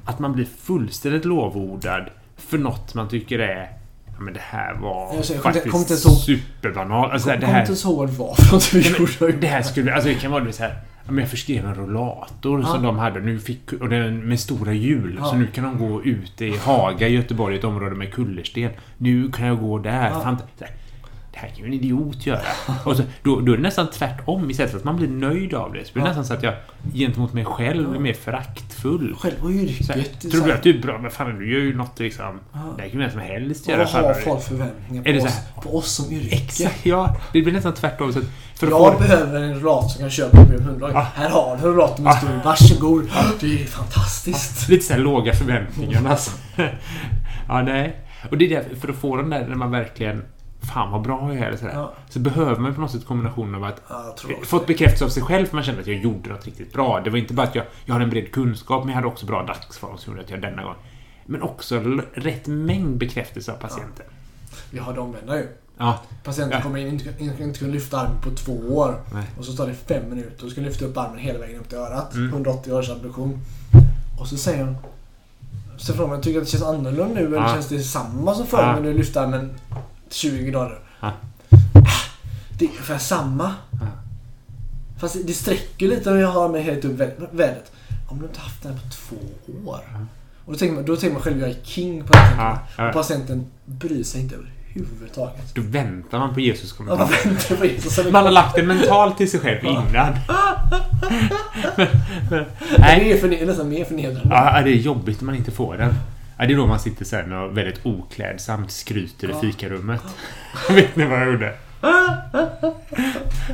Att 0.06 0.20
man 0.20 0.34
blir 0.34 0.46
fullständigt 0.62 1.26
lovordad 1.26 2.10
för 2.38 2.58
något 2.58 2.94
man 2.94 3.10
tycker 3.10 3.40
är... 3.40 3.70
Ja, 4.18 4.24
men 4.24 4.34
det 4.34 4.40
här 4.44 4.74
var 4.74 5.16
Jag 5.16 5.26
säger, 5.26 5.42
faktiskt 5.42 5.66
ens 5.76 6.06
ihåg- 6.06 6.18
superbanalt. 6.18 7.14
Alltså, 7.14 7.30
Kom 7.30 7.40
det 7.40 7.46
kom 7.46 7.54
här... 7.56 7.62
inte 7.62 7.76
så 7.76 8.08
för 8.08 8.54
något 8.54 8.74
vi 8.74 8.90
gjorde. 8.90 9.38
Det 9.38 9.48
här 9.48 9.62
skulle... 9.62 9.94
Alltså 9.94 10.10
det 10.10 10.16
kan 10.16 10.32
vara 10.32 10.52
så 10.52 10.64
här... 10.64 10.76
ja, 11.06 11.12
men 11.12 11.18
Jag 11.20 11.30
förskrev 11.30 11.66
en 11.66 11.76
rollator 11.76 12.62
Ja. 12.62 12.68
som 12.68 12.84
de 12.84 12.98
hade. 12.98 13.20
Nu 13.20 13.40
fick, 13.40 13.74
och 13.74 13.90
den 13.90 14.20
med 14.28 14.40
stora 14.40 14.74
hjul. 14.74 15.16
Ja. 15.20 15.26
Så 15.26 15.36
nu 15.36 15.48
kan 15.48 15.64
de 15.64 15.78
gå 15.90 16.04
ute 16.04 16.46
i 16.46 16.58
Haga 16.58 17.08
i 17.08 17.14
Göteborg, 17.14 17.56
ett 17.58 17.64
område 17.64 17.96
med 17.96 18.14
kullersten. 18.14 18.70
Nu 18.98 19.32
kan 19.32 19.48
jag 19.48 19.60
gå 19.60 19.78
där. 19.80 20.10
Ja. 20.10 20.38
Det 21.38 21.42
här 21.42 21.50
kan 21.50 21.58
ju 21.58 21.66
en 21.66 21.74
idiot 21.74 22.26
göra. 22.26 22.40
Och 22.86 22.98
så, 22.98 23.04
då, 23.24 23.40
då 23.40 23.52
är 23.54 23.58
det 23.58 23.64
nästan 23.64 23.88
tvärtom. 23.92 24.50
Istället 24.50 24.72
för 24.72 24.78
att 24.78 24.84
man 24.84 24.96
blir 24.96 25.08
nöjd 25.08 25.54
av 25.54 25.74
det 25.74 25.86
så 25.86 25.94
blir 25.94 26.04
det 26.04 26.10
Ja. 26.10 26.16
nästan 26.18 26.26
så 26.26 26.34
att 26.34 26.44
jag 26.44 26.54
gentemot 26.94 27.34
mig 27.34 27.46
själv 27.46 27.88
Ja. 27.90 27.96
är 27.96 28.00
mer 28.00 28.14
föraktfull 28.14 29.00
full. 29.00 29.16
Själva 29.16 29.42
Så 29.84 29.94
här, 29.94 30.00
yrket. 30.00 30.32
tror 30.32 30.46
du 30.46 30.54
att 30.54 30.64
du 30.64 30.78
är 30.78 30.82
bra? 30.82 30.98
Men 31.02 31.12
fan, 31.12 31.40
du 31.40 31.54
gör 31.54 31.60
ju 31.60 31.76
något 31.78 32.00
liksom... 32.00 32.40
Ja. 32.54 32.60
Det 32.78 32.82
här 32.82 32.90
kan 32.90 33.00
ju 33.00 33.06
vem 33.06 33.12
som 33.12 33.20
helst 33.22 33.68
göra. 33.68 33.78
vad 33.94 34.06
har 34.06 34.14
folk 34.14 34.44
förväntningar 34.44 35.04
på 35.04 35.26
oss, 35.26 35.40
på 35.64 35.78
oss 35.78 35.92
som 35.96 36.12
yrke? 36.12 36.36
Exakt, 36.36 36.86
ja. 36.86 37.16
Det 37.34 37.42
blir 37.42 37.54
nästan 37.54 37.74
tvärtom. 37.74 38.14
Så 38.14 38.20
att 38.20 38.26
för 38.56 38.68
Jag 38.68 38.94
få... 38.94 39.00
behöver 39.00 39.42
en 39.44 39.54
rullator 39.60 39.88
som 39.88 40.00
kan 40.02 40.10
köra 40.10 40.30
på 40.30 40.38
min 40.52 40.62
hundra. 40.62 40.92
Ja. 40.92 41.08
Här 41.16 41.30
har 41.30 41.58
du 41.58 41.64
rullatorn 41.68 42.04
med 42.04 42.12
Ja. 42.12 42.18
stor. 42.18 42.42
Varsågod. 42.46 43.10
Det 43.40 43.62
är 43.62 43.66
fantastiskt. 43.66 44.70
Lite 44.70 44.86
så 44.86 44.94
här 44.94 45.00
låga 45.00 45.34
förväntningar 45.34 46.10
alltså. 46.10 46.32
ja, 47.48 47.62
nej. 47.62 47.96
Och 48.32 48.38
det 48.38 48.46
är 48.46 48.50
därför, 48.50 48.76
för 48.76 48.90
att 48.90 48.96
få 48.96 49.16
den 49.16 49.30
där 49.30 49.48
när 49.48 49.56
man 49.56 49.72
verkligen... 49.72 50.24
Fan 50.62 50.92
vad 50.92 51.02
bra 51.02 51.34
jag 51.34 51.42
är 51.44 51.48
eller 51.48 51.58
sådär. 51.58 51.74
Ja. 51.74 51.94
Så 52.10 52.20
behöver 52.20 52.56
man 52.62 52.76
på 52.76 52.82
något 52.82 52.92
sätt 52.92 53.06
kombinationen 53.06 53.56
av 53.56 53.64
att 53.64 53.82
Ja, 53.90 54.10
också 54.10 54.28
fått 54.44 54.68
bekräftelse 54.68 55.06
av 55.06 55.10
sig 55.10 55.24
själv 55.24 55.46
för 55.46 55.56
man 55.56 55.64
kände 55.64 55.82
att 55.82 55.88
jag 55.88 55.96
gjorde 55.98 56.30
något 56.30 56.46
riktigt 56.46 56.74
bra. 56.74 57.02
Det 57.04 57.10
var 57.10 57.18
inte 57.18 57.34
bara 57.34 57.48
att 57.48 57.56
jag, 57.56 57.66
jag 57.86 57.94
hade 57.94 58.04
en 58.04 58.10
bred 58.10 58.32
kunskap, 58.32 58.84
men 58.84 58.90
jag 58.90 58.96
hade 58.96 59.08
också 59.08 59.26
bra 59.26 59.44
dagsform 59.44 59.98
som 59.98 60.14
gjorde 60.14 60.24
att 60.24 60.30
jag 60.30 60.42
denna 60.42 60.64
gång. 60.64 60.76
Men 61.26 61.42
också 61.42 61.80
rätt 62.14 62.48
mängd 62.48 62.98
bekräftelse 62.98 63.52
av 63.52 63.56
patienten. 63.58 64.06
Vi 64.72 64.80
har 64.80 64.94
de 64.94 65.00
omvända 65.00 65.38
ju. 65.38 65.48
Ja. 65.78 66.00
Patienten 66.24 66.58
Ja. 66.58 66.64
kommer 66.64 66.80
in 66.80 66.88
inte, 66.88 67.14
inte, 67.24 67.60
kunna 67.60 67.74
lyfta 67.74 68.00
armen 68.00 68.22
på 68.22 68.30
två 68.30 68.54
år. 68.54 69.02
Nej. 69.14 69.24
Och 69.38 69.46
så 69.46 69.54
tar 69.54 69.68
det 69.68 69.74
fem 69.74 70.10
minuter 70.10 70.46
och 70.46 70.52
ska 70.52 70.62
lyfta 70.62 70.86
upp 70.86 70.98
armen 70.98 71.18
hela 71.18 71.40
vägen 71.40 71.60
upp 71.60 71.70
till 71.70 71.78
örat. 71.78 72.14
Mm. 72.14 72.30
180 72.30 72.74
års 72.74 72.90
abduktion. 72.90 73.40
Och 74.20 74.28
så 74.28 74.38
säger 74.38 74.64
hon... 74.66 74.78
Så 75.78 75.94
frågar 75.94 76.10
man, 76.10 76.22
tycker 76.22 76.40
att 76.40 76.46
det 76.46 76.52
känns 76.52 76.64
annorlunda 76.64 77.16
nu 77.16 77.26
eller 77.26 77.38
Ja. 77.38 77.48
känns 77.54 77.68
det 77.70 77.80
samma 77.80 78.34
som 78.36 78.48
förr 78.48 78.62
Ja. 78.62 78.72
när 78.76 78.82
du 78.82 78.94
lyfte 78.94 79.22
armen 79.22 79.50
20 80.10 80.52
dagar? 80.52 80.80
Ja. 81.00 81.12
Det 82.60 82.66
är 82.66 82.70
ungefär 82.70 82.98
samma. 82.98 83.54
Ja. 83.72 83.88
Fast 85.00 85.14
det- 85.14 85.24
det 85.24 85.34
sträcker 85.34 85.88
lite 85.88 86.12
om 86.12 86.20
jag 86.20 86.28
har 86.32 86.50
mig 86.50 86.62
helt 86.62 86.86
upp 86.86 87.00
vä- 87.00 87.28
vädret. 87.32 87.72
Om 88.10 88.20
du 88.20 88.26
inte 88.26 88.40
haft 88.40 88.64
den 88.64 88.74
på 88.74 88.80
två 88.92 89.16
år. 89.72 89.80
Ja. 89.94 90.00
Och 90.46 90.54
då 90.54 90.60
tänker 90.60 90.76
man, 90.76 90.86
då 90.86 90.96
tänker 90.96 91.14
man 91.14 91.22
själv 91.22 91.40
jag 91.40 91.50
är 91.50 91.56
king 91.64 92.04
på 92.04 92.14
patienten. 92.14 92.58
Ja. 92.78 92.88
Och 92.88 92.94
patienten 92.94 93.46
bryr 93.66 94.04
sig 94.04 94.22
inte 94.22 94.36
överhuvudtaget. 94.36 95.56
Då 95.56 95.62
väntar 95.62 96.20
man 96.20 96.34
på 96.34 96.40
Jesus 96.40 96.74
kommentar. 96.74 96.98
man 97.06 97.10
väntar 97.24 97.56
på 97.56 97.66
Jesus. 97.66 98.12
Man 98.12 98.24
har 98.24 98.32
lagt 98.32 98.56
det 98.56 98.64
mentalt 98.64 99.18
till 99.18 99.32
sig 99.32 99.40
själv 99.40 99.66
innan. 99.66 99.86
men, 101.78 101.88
men, 102.30 102.46
Det 102.70 102.78
nej. 102.78 103.12
är 103.12 103.18
förne- 103.18 103.46
nästan 103.46 103.70
mer 103.70 103.86
förnedrande. 103.86 104.30
Ja, 104.36 104.62
det 104.62 104.70
är 104.70 104.76
jobbigt 104.76 105.22
när 105.22 105.26
man 105.26 105.36
inte 105.36 105.52
får 105.52 105.78
den. 105.78 105.94
Ja, 106.38 106.46
det 106.46 106.54
är 106.54 106.58
då 106.58 106.68
man 106.68 106.80
sitter 106.80 107.06
sen 107.06 107.32
och 107.34 107.58
väldigt 107.58 107.86
oklädsamt 107.86 108.72
skryter 108.72 109.30
i 109.30 109.34
fikarummet. 109.34 110.02
Vet 110.70 110.96
ni 110.96 111.06
vad 111.06 111.20
jag 111.22 111.32
gjorde? 111.32 111.58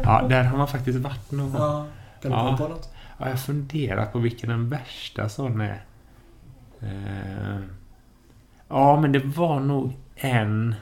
Ja, 0.04 0.22
där 0.30 0.43
har 0.43 0.58
man 0.58 0.67
faktiskt 0.67 1.00
varit 1.00 1.32
någon 1.32 1.52
gång. 1.52 1.62
Ja. 1.62 1.86
Kan 2.22 2.32
du 2.32 2.38
Ja. 2.38 2.43
komma 2.46 2.58
på 2.58 2.67
något? 2.67 2.93
Ja, 3.17 3.30
jag 3.30 3.39
funderar 3.39 4.06
på 4.06 4.19
vilken 4.19 4.50
den 4.50 4.69
värsta 4.69 5.30
sån 5.30 5.62
är. 5.62 5.84
Eh, 6.82 7.60
ja, 8.69 9.02
men 9.02 9.12
det 9.12 9.19
var 9.26 9.60
nog 9.60 9.93
en 10.15 10.76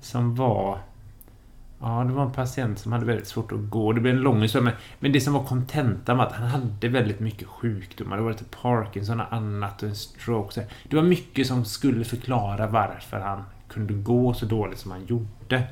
som 0.00 0.34
var... 0.34 0.78
Ja, 1.80 2.04
det 2.04 2.12
var 2.12 2.22
en 2.22 2.32
patient 2.32 2.78
som 2.78 2.92
hade 2.92 3.04
väldigt 3.04 3.26
svårt 3.26 3.52
att 3.52 3.70
gå. 3.70 3.92
Det 3.92 4.00
blev 4.00 4.16
en 4.16 4.22
lång 4.22 4.42
historia, 4.42 4.64
men, 4.64 4.74
men 4.98 5.12
det 5.12 5.20
som 5.20 5.32
var 5.32 5.44
kontentan 5.44 6.16
var 6.16 6.26
att 6.26 6.32
han 6.32 6.46
hade 6.46 6.88
väldigt 6.88 7.20
mycket 7.20 7.48
sjukdomar. 7.48 8.16
Det 8.16 8.22
var 8.22 8.30
lite 8.30 8.44
Parkinson 8.44 9.20
och 9.20 9.32
annat 9.32 9.82
och 9.82 9.88
en 9.88 9.94
stroke. 9.94 10.54
Så. 10.54 10.60
Det 10.88 10.96
var 10.96 11.02
mycket 11.02 11.46
som 11.46 11.64
skulle 11.64 12.04
förklara 12.04 12.66
varför 12.66 13.20
han 13.20 13.42
kunde 13.68 13.94
gå 13.94 14.34
så 14.34 14.46
dåligt 14.46 14.78
som 14.78 14.90
han 14.90 15.06
gjorde. 15.06 15.62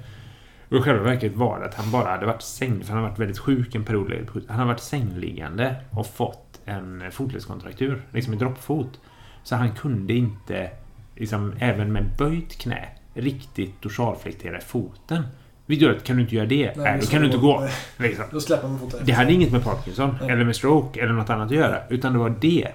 Och 0.69 0.77
i 0.77 0.83
själva 0.83 1.03
verket 1.03 1.37
var 1.37 1.61
det 1.61 1.67
att 1.67 1.75
han 1.75 1.91
bara 1.91 2.11
hade 2.11 2.27
varit 2.27 2.43
säng, 2.43 2.85
för 2.85 2.93
han 2.93 2.97
hade 2.97 3.11
varit 3.11 3.19
väldigt 3.19 3.39
sjuk 3.39 3.75
en 3.75 3.85
period. 3.85 4.31
Han 4.49 4.57
hade 4.57 4.69
varit 4.69 4.81
sängliggande 4.81 5.77
och 5.91 6.07
fått 6.07 6.61
en 6.65 7.11
fotledskontraktur, 7.11 8.03
liksom 8.13 8.33
en 8.33 8.39
droppfot. 8.39 9.01
Så 9.43 9.57
han 9.57 9.73
kunde 9.73 10.13
inte, 10.13 10.71
liksom, 11.17 11.55
även 11.59 11.93
med 11.93 12.17
böjt 12.19 12.59
knä, 12.59 12.89
riktigt 13.15 13.83
dorsalflektera 13.83 14.61
foten. 14.61 15.23
Vilket 15.67 15.89
gör 15.89 15.97
att 15.97 16.05
kan 16.05 16.17
du 16.17 16.23
inte 16.23 16.35
göra 16.35 16.47
det, 16.47 16.77
Nej, 16.77 16.99
då 17.01 17.07
kan 17.07 17.21
du 17.21 17.27
inte 17.27 17.39
gå. 17.39 17.69
Liksom. 17.97 18.25
Då 18.31 18.41
släpper 18.41 18.69
man 18.69 18.79
foten 18.79 19.01
Det 19.05 19.13
hade 19.13 19.33
inget 19.33 19.53
med 19.53 19.65
Parkinson 19.65 20.17
Nej. 20.21 20.31
eller 20.31 20.45
med 20.45 20.57
stroke 20.57 21.01
eller 21.01 21.13
något 21.13 21.31
annat 21.31 21.47
att 21.47 21.57
göra. 21.57 21.79
Utan 21.89 22.13
det 22.13 22.19
var 22.19 22.35
det. 22.41 22.69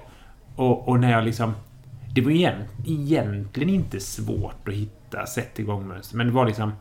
Och, 0.55 0.87
och 0.87 0.99
när 0.99 1.11
jag 1.11 1.23
liksom... 1.23 1.53
Det 2.15 2.21
var 2.21 2.31
igen, 2.31 2.63
egentligen 2.87 3.69
inte 3.69 3.99
svårt 3.99 4.67
att 4.67 4.73
hitta 4.73 5.25
sätt 5.25 5.59
igång 5.59 5.87
mönster. 5.87 6.17
Men 6.17 6.27
det 6.27 6.33
var 6.33 6.45
liksom... 6.45 6.71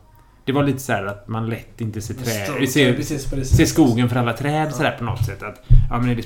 Det 0.49 0.53
var 0.53 0.63
lite 0.63 0.79
så 0.79 0.93
här 0.93 1.05
att 1.05 1.27
man 1.27 1.49
lätt 1.49 1.81
inte 1.81 2.01
ser 2.01 2.13
träd... 2.13 2.69
Ser, 2.69 2.93
precis 2.93 3.29
det 3.31 3.45
ser 3.45 3.65
skogen 3.65 4.09
för 4.09 4.15
alla 4.15 4.33
träd 4.33 4.67
Ja. 4.67 4.71
sådär 4.71 4.95
på 4.97 5.03
något 5.03 5.25
sätt. 5.25 5.43
Att, 5.43 5.61
ja 5.89 5.99
men 5.99 6.09
är 6.09 6.15
det 6.15 6.21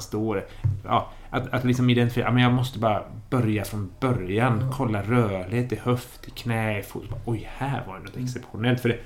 står? 0.00 0.44
Ja, 0.84 1.10
att, 1.30 1.54
att 1.54 1.64
liksom 1.64 1.90
identifiera, 1.90 2.26
ja 2.26 2.32
men 2.32 2.42
jag 2.42 2.52
måste 2.52 2.78
bara 2.78 3.02
börja 3.30 3.64
från 3.64 3.90
början. 4.00 4.58
Ja. 4.60 4.76
Kolla 4.76 5.02
rörlighet 5.02 5.72
i 5.72 5.76
höft, 5.76 6.28
i 6.28 6.30
knä, 6.30 6.78
i 6.78 6.82
fot. 6.82 7.04
Oj, 7.24 7.48
här 7.56 7.82
var 7.86 7.94
det 7.98 8.04
något 8.04 8.16
exceptionellt. 8.16 8.80
För 8.80 8.88
det, 8.88 8.98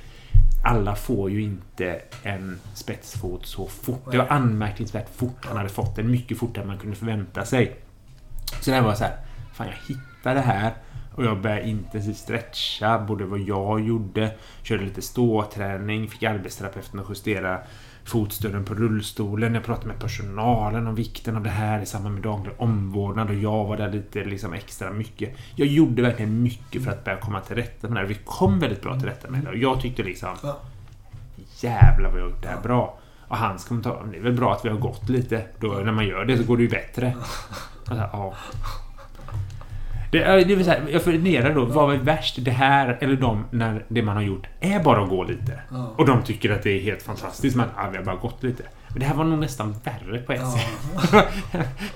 alla 0.65 0.95
får 0.95 1.31
ju 1.31 1.43
inte 1.43 2.01
en 2.23 2.59
spetsfot 2.75 3.47
så 3.47 3.67
fort. 3.67 4.13
Det 4.13 4.19
var 4.19 4.27
anmärkningsvärt 4.27 5.09
fort 5.17 5.47
han 5.47 5.57
hade 5.57 5.69
fått 5.69 5.97
den. 5.97 6.11
Mycket 6.11 6.39
fortare 6.39 6.63
än 6.63 6.69
man 6.69 6.79
kunde 6.79 6.97
förvänta 6.97 7.45
sig. 7.45 7.77
Så 8.61 8.71
det 8.71 8.77
här 8.77 8.83
var 8.83 8.95
så 8.95 9.05
här. 9.05 9.17
Fan, 9.55 9.67
jag 9.67 9.95
hittade 9.95 10.35
det 10.35 10.47
här. 10.47 10.73
Och 11.17 11.25
jag 11.25 11.41
började 11.41 11.69
intensivt 11.69 12.17
stretcha, 12.17 12.99
både 12.99 13.25
vad 13.25 13.41
jag 13.41 13.81
gjorde, 13.81 14.31
körde 14.63 14.85
lite 14.85 15.03
ståträning, 15.03 16.09
fick 16.09 16.23
arbetsterapeuten 16.23 17.01
att 17.01 17.07
justera 17.09 17.59
fotstöden 18.05 18.65
på 18.65 18.75
rullstolen. 18.75 19.55
Jag 19.55 19.65
pratade 19.65 19.87
med 19.87 19.99
personalen 19.99 20.87
om 20.87 20.95
vikten 20.95 21.37
av 21.37 21.43
det 21.43 21.51
här 21.51 21.83
i 21.83 21.87
samband 21.87 22.15
med 22.15 22.23
daglig 22.23 22.55
omvårdnad 22.59 23.29
och 23.29 23.35
jag 23.35 23.65
var 23.65 23.77
där 23.77 23.93
lite 23.93 24.25
liksom 24.25 24.53
extra 24.53 24.91
mycket. 24.91 25.37
Jag 25.55 25.69
gjorde 25.69 26.03
verkligen 26.03 26.43
mycket 26.43 26.85
för 26.85 26.91
att 26.91 27.05
börja 27.05 27.19
komma 27.19 27.41
till 27.41 27.57
rätta 27.57 27.89
med 27.89 27.97
det 27.97 28.01
här. 28.01 28.07
Vi 28.07 28.19
kom 28.25 28.59
väldigt 28.59 28.83
bra 28.83 28.99
till 28.99 29.09
rätta 29.09 29.31
med 29.31 29.45
det 29.45 29.49
och 29.51 29.57
jag 29.57 29.81
tyckte 29.81 30.03
liksom. 30.03 30.37
Jävlar 31.61 32.11
vad 32.11 32.19
jag 32.19 32.25
har 32.25 32.31
gjort 32.31 32.43
det 32.43 32.49
här 32.49 32.61
bra. 32.61 32.99
Och 33.29 33.37
hans 33.37 33.65
kommentar, 33.65 34.07
det 34.13 34.19
är 34.19 34.23
väl 34.23 34.33
bra 34.33 34.53
att 34.53 34.65
vi 34.65 34.69
har 34.69 34.79
gått 34.79 35.09
lite. 35.09 35.43
Då, 35.61 35.69
när 35.69 35.93
man 35.93 36.07
gör 36.07 36.25
det 36.25 36.39
så 36.39 36.45
går 36.45 36.57
det 36.57 36.63
ju 36.63 36.69
bättre. 36.69 37.17
Och 37.81 37.87
så 37.87 37.95
här, 37.95 38.09
ja. 38.13 38.35
Det, 40.19 40.45
det 40.45 40.55
vill 40.57 40.65
säga, 40.65 40.81
jag 40.91 41.03
funderar 41.03 41.55
då, 41.55 41.65
vad 41.65 41.95
är 41.95 41.99
värst? 41.99 42.37
Det 42.39 42.51
här 42.51 42.99
eller 43.01 43.17
de 43.17 43.45
när 43.51 43.85
det 43.89 44.03
man 44.03 44.17
har 44.17 44.23
gjort 44.23 44.47
är 44.61 44.81
bara 44.83 45.03
att 45.03 45.09
gå 45.09 45.25
lite? 45.25 45.61
Ja. 45.71 45.93
Och 45.99 46.07
de 46.07 46.23
tycker 46.23 46.51
att 46.53 46.63
det 46.63 46.71
är 46.71 46.81
helt 46.81 47.03
fantastiskt, 47.03 47.57
men 47.57 47.69
ja, 47.77 47.89
vi 47.93 47.97
har 47.99 48.05
bara 48.05 48.17
gått 48.17 48.43
lite. 48.43 48.63
Men 48.89 49.01
det 49.01 49.07
här 49.07 49.15
var 49.15 49.25
nog 49.25 49.39
nästan 49.39 49.75
värre 49.85 50.19
på 50.19 50.33
ett 50.33 50.41
Ja. 50.43 50.51
sätt. 50.53 51.25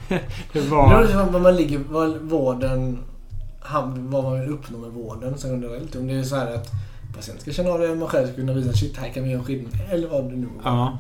det 0.09 0.21
Det 0.53 0.61
var... 0.61 1.03
liksom 1.03 1.33
vad 1.33 1.43
man 1.43 1.57
ligger, 1.57 1.79
vad 1.91 2.17
vården, 2.17 2.99
vad 3.97 4.25
man 4.25 4.41
vill 4.41 4.51
uppnå 4.51 4.79
med 4.79 4.91
vården 4.91 5.35
generellt. 5.45 5.97
Om 5.97 6.07
det 6.07 6.15
är 6.15 6.23
så 6.23 6.37
här 6.37 6.55
att 6.55 6.71
patienten 7.17 7.43
ska 7.43 7.53
känna 7.53 7.71
av 7.71 7.79
det, 7.81 7.95
man 7.95 8.09
själv 8.09 8.27
ska 8.27 8.35
kunna 8.37 8.53
visa 8.53 8.73
shit, 8.73 8.97
här 8.99 9.09
kan 9.09 9.25
vi 9.25 9.31
göra 9.31 9.43
skillnad. 9.43 9.73
Eller 9.91 10.09
vad 10.09 10.25
det 10.25 10.37
nu 10.37 10.47
var. 10.63 10.73
Ja. 10.73 10.99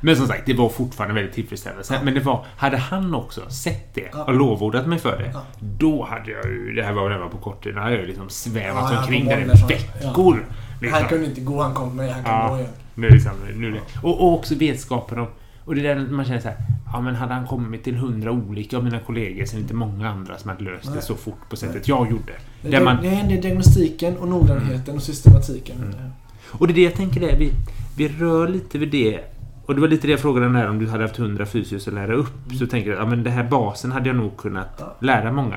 Men 0.00 0.16
som 0.16 0.26
sagt, 0.26 0.42
det 0.46 0.54
var 0.54 0.68
fortfarande 0.68 1.14
väldigt 1.14 1.34
tillfredsställande. 1.34 2.00
Men 2.04 2.14
det 2.14 2.20
var, 2.20 2.44
hade 2.56 2.76
han 2.76 3.14
också 3.14 3.50
sett 3.50 3.94
det 3.94 4.14
och 4.14 4.34
lovordat 4.34 4.86
mig 4.86 4.98
för 4.98 5.18
det, 5.18 5.34
då 5.60 6.04
hade 6.04 6.30
jag 6.30 6.44
ju, 6.46 6.72
det 6.72 6.82
här 6.82 6.92
var 6.92 7.04
när 7.08 7.16
jag 7.16 7.22
var 7.22 7.28
på 7.28 7.38
kort 7.38 7.64
tid, 7.64 7.74
då 7.74 7.80
hade 7.80 7.92
jag 7.92 8.00
ju 8.00 8.06
liksom 8.06 8.28
svävat 8.28 8.92
Ja, 8.92 9.00
omkring 9.00 9.24
där 9.24 9.40
i 9.40 9.44
veckor. 9.44 10.46
Liksom. 10.80 11.00
Han 11.00 11.08
kunde 11.08 11.26
inte 11.26 11.40
gå, 11.40 11.62
han 11.62 11.74
kom 11.74 11.96
med, 11.96 12.12
han 12.12 12.24
kan 12.24 12.32
Ja. 12.34 12.48
gå 12.48 12.56
igen. 12.58 12.70
Nu 12.94 13.08
det 13.08 13.14
liksom, 13.14 13.32
nu 13.56 13.70
det. 13.72 13.80
Och, 14.02 14.20
och 14.20 14.32
också 14.34 14.54
vetskapen 14.54 15.18
om... 15.18 15.26
Och 15.64 15.74
det 15.74 15.80
där 15.82 15.96
man 15.96 16.24
känner 16.24 16.40
så 16.40 16.48
här, 16.48 16.56
ja 16.92 17.00
men 17.00 17.14
hade 17.14 17.34
han 17.34 17.46
kommit 17.46 17.84
till 17.84 17.96
hundra 17.96 18.30
olika 18.32 18.76
av 18.76 18.84
mina 18.84 18.98
kollegor 18.98 19.44
så 19.44 19.52
är 19.52 19.56
det 19.56 19.62
inte 19.62 19.74
många 19.74 20.08
andra 20.10 20.38
som 20.38 20.50
hade 20.50 20.64
löst 20.64 20.84
det 20.84 20.90
Nej. 20.90 21.02
så 21.02 21.14
fort 21.14 21.48
på 21.50 21.56
sättet 21.56 21.88
jag 21.88 22.10
gjorde. 22.10 22.32
Det, 22.62 22.68
Där 22.70 22.80
man, 22.84 23.02
det 23.02 23.08
är 23.08 23.42
diagnostiken 23.42 24.16
och 24.16 24.28
noggrannheten 24.28 24.96
och 24.96 25.02
systematiken. 25.02 25.76
Mm. 25.76 26.10
och 26.52 26.66
det 26.66 26.72
är 26.72 26.74
det 26.74 26.82
jag 26.82 26.94
tänker 26.94 27.20
är, 27.22 27.38
vi, 27.38 27.52
vi 27.96 28.08
rör 28.08 28.48
lite 28.48 28.78
vid 28.78 28.90
det. 28.90 29.20
Och 29.66 29.74
det 29.74 29.80
var 29.80 29.88
lite 29.88 30.06
det 30.06 30.10
jag 30.10 30.20
frågade 30.20 30.48
när 30.48 30.68
om 30.68 30.78
du 30.78 30.88
hade 30.88 31.04
haft 31.04 31.16
hundra 31.16 31.46
fysios 31.46 31.88
att 31.88 31.94
lära 31.94 32.14
upp. 32.14 32.52
Så 32.58 32.66
tänker 32.66 32.90
jag, 32.90 33.00
ja 33.00 33.06
men 33.06 33.22
det 33.22 33.30
här 33.30 33.44
basen 33.44 33.92
hade 33.92 34.08
jag 34.08 34.16
nog 34.16 34.36
kunnat 34.36 34.96
lära 35.00 35.32
många. 35.32 35.56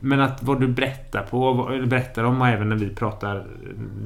Men 0.00 0.20
att 0.20 0.42
vad 0.42 0.60
du 0.60 0.68
berättar 0.68 1.22
på, 1.22 1.52
vad- 1.52 1.88
berättar 1.88 2.24
om 2.24 2.40
och 2.40 2.48
även 2.48 2.68
när 2.68 2.76
vi 2.76 2.88
pratar, 2.88 3.46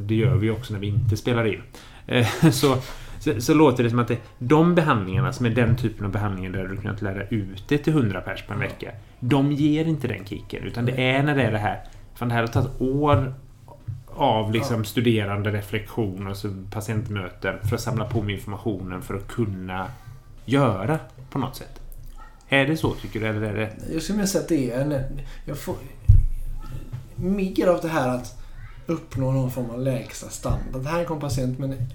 det 0.07 0.15
gör 0.15 0.35
vi 0.35 0.51
också 0.51 0.73
när 0.73 0.81
vi 0.81 0.87
inte 0.87 1.17
spelar 1.17 1.45
in. 1.47 1.61
Eh, 2.07 2.27
Så, 2.51 2.77
så, 3.19 3.41
så 3.41 3.55
låter 3.55 3.85
det 3.85 3.91
som 3.91 3.99
att 3.99 4.09
det, 4.09 4.19
de 4.39 4.75
behandlingarna 4.75 5.33
som 5.33 5.47
är 5.47 5.51
den 5.51 5.77
typen 5.77 6.07
av 6.07 6.13
behandlingar 6.13 6.51
där 6.51 6.67
du 6.69 6.77
kunnat 6.77 7.03
lära 7.03 7.23
ut 7.29 7.65
det 7.69 7.79
till 7.79 7.93
100 7.93 8.21
pers 8.21 8.43
på 8.43 8.53
en 8.53 8.59
vecka. 8.61 8.91
De 9.21 9.53
ger 9.53 9.85
inte 9.85 10.09
den 10.09 10.25
kicken. 10.25 10.63
Utan 10.65 10.85
det 10.87 11.11
är 11.11 11.23
när 11.23 11.37
det 11.37 11.43
är 11.43 11.53
det 11.53 11.59
här. 11.59 11.81
Fan, 12.15 12.29
det 12.29 12.35
här 12.35 12.41
har 12.43 12.49
tagit 12.49 12.81
år 12.81 13.35
av 14.19 14.53
liksom 14.53 14.85
studerande 14.85 15.51
reflektion 15.51 16.27
och 16.27 16.37
så 16.37 16.49
patientmöten 16.71 17.55
för 17.69 17.77
att 17.77 17.83
samla 17.83 18.05
på 18.05 18.23
mig 18.23 18.35
informationen 18.35 19.03
för 19.03 19.15
att 19.15 19.29
kunna 19.29 19.87
göra 20.45 20.99
på 21.31 21.39
något 21.39 21.57
sätt. 21.57 21.81
Är 22.49 22.67
det 22.67 22.77
så 22.77 22.95
tycker 22.95 23.21
du? 23.21 23.27
Eller 23.27 23.43
är 23.43 23.55
det... 23.55 23.93
Jag 23.93 24.03
skulle 24.03 24.17
vilja 24.17 24.27
säga 24.27 24.43
att 24.43 24.49
det 24.49 24.71
är 24.71 24.81
en... 24.81 25.21
Jag 25.45 25.59
får, 25.59 25.75
mer 27.17 27.67
av 27.67 27.81
det 27.81 27.89
här 27.89 28.09
att 28.09 28.39
uppnå 28.87 29.33
någon 29.33 29.51
form 29.51 29.71
av 29.71 29.81
lägsta 29.81 30.29
standard. 30.29 30.83
Det 30.83 30.89
här 30.89 31.13
en 31.13 31.21
patient 31.21 31.59
med 31.59 31.87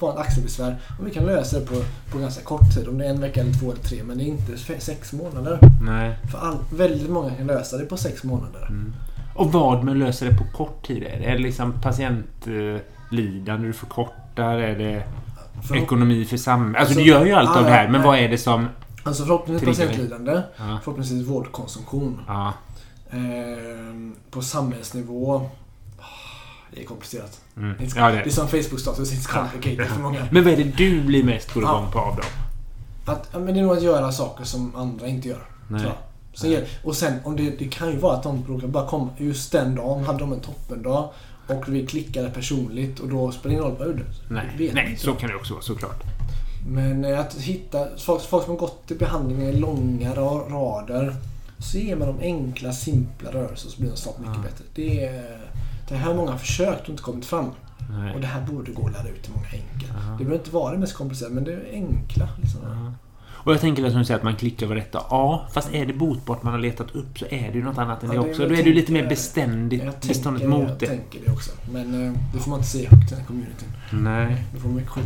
vanligt 0.00 0.20
axelbesvär 0.20 0.80
och 0.98 1.06
vi 1.06 1.10
kan 1.10 1.26
lösa 1.26 1.60
det 1.60 1.66
på, 1.66 1.74
på 2.12 2.18
ganska 2.18 2.44
kort 2.44 2.74
tid. 2.74 2.88
Om 2.88 2.98
det 2.98 3.06
är 3.06 3.10
en 3.10 3.20
vecka 3.20 3.40
eller 3.40 3.52
två 3.52 3.72
eller 3.72 3.82
tre. 3.82 4.02
Men 4.02 4.18
det 4.18 4.24
är 4.24 4.26
inte 4.26 4.80
sex 4.80 5.12
månader. 5.12 5.58
Nej. 5.82 6.18
För 6.30 6.38
all, 6.38 6.56
väldigt 6.72 7.10
många 7.10 7.30
kan 7.30 7.46
lösa 7.46 7.76
det 7.76 7.84
på 7.84 7.96
sex 7.96 8.24
månader. 8.24 8.66
Mm. 8.68 8.92
Och 9.40 9.52
vad 9.52 9.88
att 9.88 9.96
lösa 9.96 10.24
det 10.24 10.34
på 10.38 10.44
kort 10.56 10.86
tid? 10.86 11.02
Är 11.02 11.18
det, 11.20 11.24
är 11.24 11.32
det 11.32 11.38
liksom 11.42 11.72
patientlidande 11.80 13.66
du 13.66 13.72
förkortar? 13.72 14.54
Är 14.58 14.78
det 14.78 15.02
För, 15.68 15.76
ekonomi 15.76 16.24
för 16.24 16.36
samhället? 16.36 16.80
Alltså, 16.80 16.92
Alltså, 16.92 17.04
du 17.04 17.10
gör 17.10 17.24
ju 17.24 17.32
allt 17.32 17.56
av 17.56 17.64
det 17.64 17.70
här, 17.70 17.88
men 17.88 18.02
vad 18.02 18.18
är 18.18 18.28
det 18.28 18.38
som... 18.38 18.68
alltså 19.02 19.24
förhoppningsvis 19.24 19.78
patientlidande. 19.78 20.42
Ja. 20.56 20.78
Förhoppningsvis 20.84 21.26
vårdkonsumtion. 21.28 22.20
Ja. 22.26 22.52
Ehm, 23.10 24.14
på 24.30 24.42
samhällsnivå. 24.42 25.34
ah, 25.98 26.04
Det 26.74 26.80
är 26.82 26.84
komplicerat. 26.86 27.40
Mm. 27.56 27.76
It's, 27.76 27.92
ja 27.96 28.10
det 28.10 28.18
är 28.20 28.24
det. 28.24 28.30
som 28.30 28.48
Facebook-status. 28.48 29.12
It's 29.12 29.28
complicated 29.40 29.86
för 29.86 30.00
många. 30.02 30.26
Men 30.30 30.44
vad 30.44 30.52
är 30.52 30.56
det 30.56 30.76
du 30.76 31.00
blir 31.02 31.24
mest 31.24 31.54
går 31.54 31.62
Ja. 31.62 31.88
på 31.92 31.98
av 31.98 32.16
dem? 32.16 32.24
Att, 33.06 33.32
men 33.32 33.46
det 33.54 33.60
är 33.60 33.62
nog 33.64 33.72
att 33.76 33.82
göra 33.82 34.12
saker 34.12 34.44
som 34.44 34.76
andra 34.76 35.06
inte 35.06 35.28
gör. 35.28 35.42
Nej. 35.68 35.92
Sen, 36.34 36.50
gäll- 36.50 36.66
och 36.84 36.96
sen, 36.96 37.12
om 37.24 37.36
det, 37.36 37.50
det 37.58 37.64
kan 37.68 37.90
ju 37.90 37.96
vara 37.96 38.16
att 38.16 38.22
de 38.22 38.44
råkar 38.48 38.66
bara 38.68 38.86
komma 38.86 39.08
just 39.18 39.52
den 39.52 39.74
dagen, 39.74 40.04
hade 40.04 40.18
de 40.18 40.32
en 40.32 40.40
toppendag 40.40 41.08
och 41.48 41.64
vi 41.68 41.86
klickade 41.86 42.30
personligt 42.30 42.98
och 43.00 43.08
då 43.08 43.32
spelar 43.32 43.48
det 43.48 43.52
ingen 43.52 43.64
roll 43.64 43.76
vad 43.78 43.88
jag 43.88 43.92
gjorde. 43.96 44.04
Nej, 44.30 44.70
Nej 44.74 44.96
så 44.98 45.12
kan 45.12 45.28
det 45.28 45.36
också 45.36 45.52
vara 45.54 45.62
såklart. 45.62 46.02
Men 46.68 47.04
eh, 47.04 47.20
att 47.20 47.34
hitta 47.34 47.86
folk, 47.98 48.22
folk 48.22 48.44
som 48.44 48.52
har 48.52 48.58
gått 48.60 48.86
till 48.86 48.98
behandling 48.98 49.42
i 49.42 49.52
långa 49.52 50.14
ra- 50.14 50.50
rader. 50.50 51.14
Så 51.58 51.78
ger 51.78 51.96
man 51.96 52.08
dem 52.08 52.18
enkla, 52.20 52.72
simpla 52.72 53.30
rörelser 53.32 53.70
så 53.70 53.80
blir 53.80 53.90
de 53.90 53.96
snart 53.96 54.18
mycket 54.18 54.34
Ja. 54.36 54.42
bättre. 54.42 54.64
Det, 54.74 55.04
är, 55.04 55.38
det 55.88 55.94
här 55.94 56.06
har 56.06 56.14
många 56.14 56.38
försökt 56.38 56.82
och 56.82 56.88
inte 56.88 57.02
kommit 57.02 57.24
fram. 57.26 57.50
Nej. 57.90 58.14
Och 58.14 58.20
det 58.20 58.26
här 58.26 58.46
borde 58.46 58.72
gå 58.72 58.86
att 58.86 58.92
lära 58.92 59.08
ut 59.08 59.22
till 59.22 59.32
många 59.32 59.46
enkelt. 59.46 59.92
Aha. 59.96 60.10
Det 60.12 60.24
behöver 60.24 60.36
inte 60.38 60.50
vara 60.50 60.72
det 60.72 60.78
mest 60.78 60.94
komplicerade, 60.94 61.34
men 61.34 61.44
det 61.44 61.52
är 61.52 61.68
enkla. 61.72 62.28
Liksom. 62.42 62.60
Ja. 62.64 62.92
Och 63.44 63.52
jag 63.52 63.60
tänker 63.60 63.82
det 63.82 63.90
som 63.90 63.98
du 63.98 64.04
säger 64.04 64.18
att 64.18 64.24
man 64.24 64.36
klickar 64.36 64.66
över 64.66 64.74
detta. 64.76 65.02
Ja, 65.10 65.46
fast 65.52 65.74
är 65.74 65.86
det 65.86 65.92
botbart 65.92 66.42
man 66.42 66.52
har 66.52 66.60
letat 66.60 66.90
upp 66.94 67.18
så 67.18 67.24
är 67.30 67.48
det 67.52 67.58
ju 67.58 67.62
något 67.64 67.78
annat 67.78 68.02
än 68.02 68.08
Ja, 68.12 68.20
det 68.20 68.26
det- 68.26 68.30
också. 68.30 68.42
jag 68.42 68.50
Då 68.50 68.56
är 68.56 68.62
det 68.64 68.72
lite 68.72 68.92
mer 68.92 69.08
beständigt 69.08 69.84
Jag 69.84 69.94
beståndet 70.08 70.42
tänker, 70.42 70.58
mot 70.58 70.68
jag 70.68 70.78
det. 70.78 70.86
tänker 70.86 71.18
det 71.26 71.32
också. 71.32 71.50
Men 71.72 72.06
eh, 72.06 72.12
det 72.34 72.38
får 72.38 72.50
man 72.50 72.58
inte 72.58 72.70
säga 72.70 72.90
högt 72.90 73.08
till 73.08 73.16
den 73.16 73.18
här 73.18 73.26
communityn. 73.26 73.68
Nej. 73.92 74.36
Det 74.54 74.60
får 74.60 74.68
mycket 74.68 74.90
skit. 74.90 75.04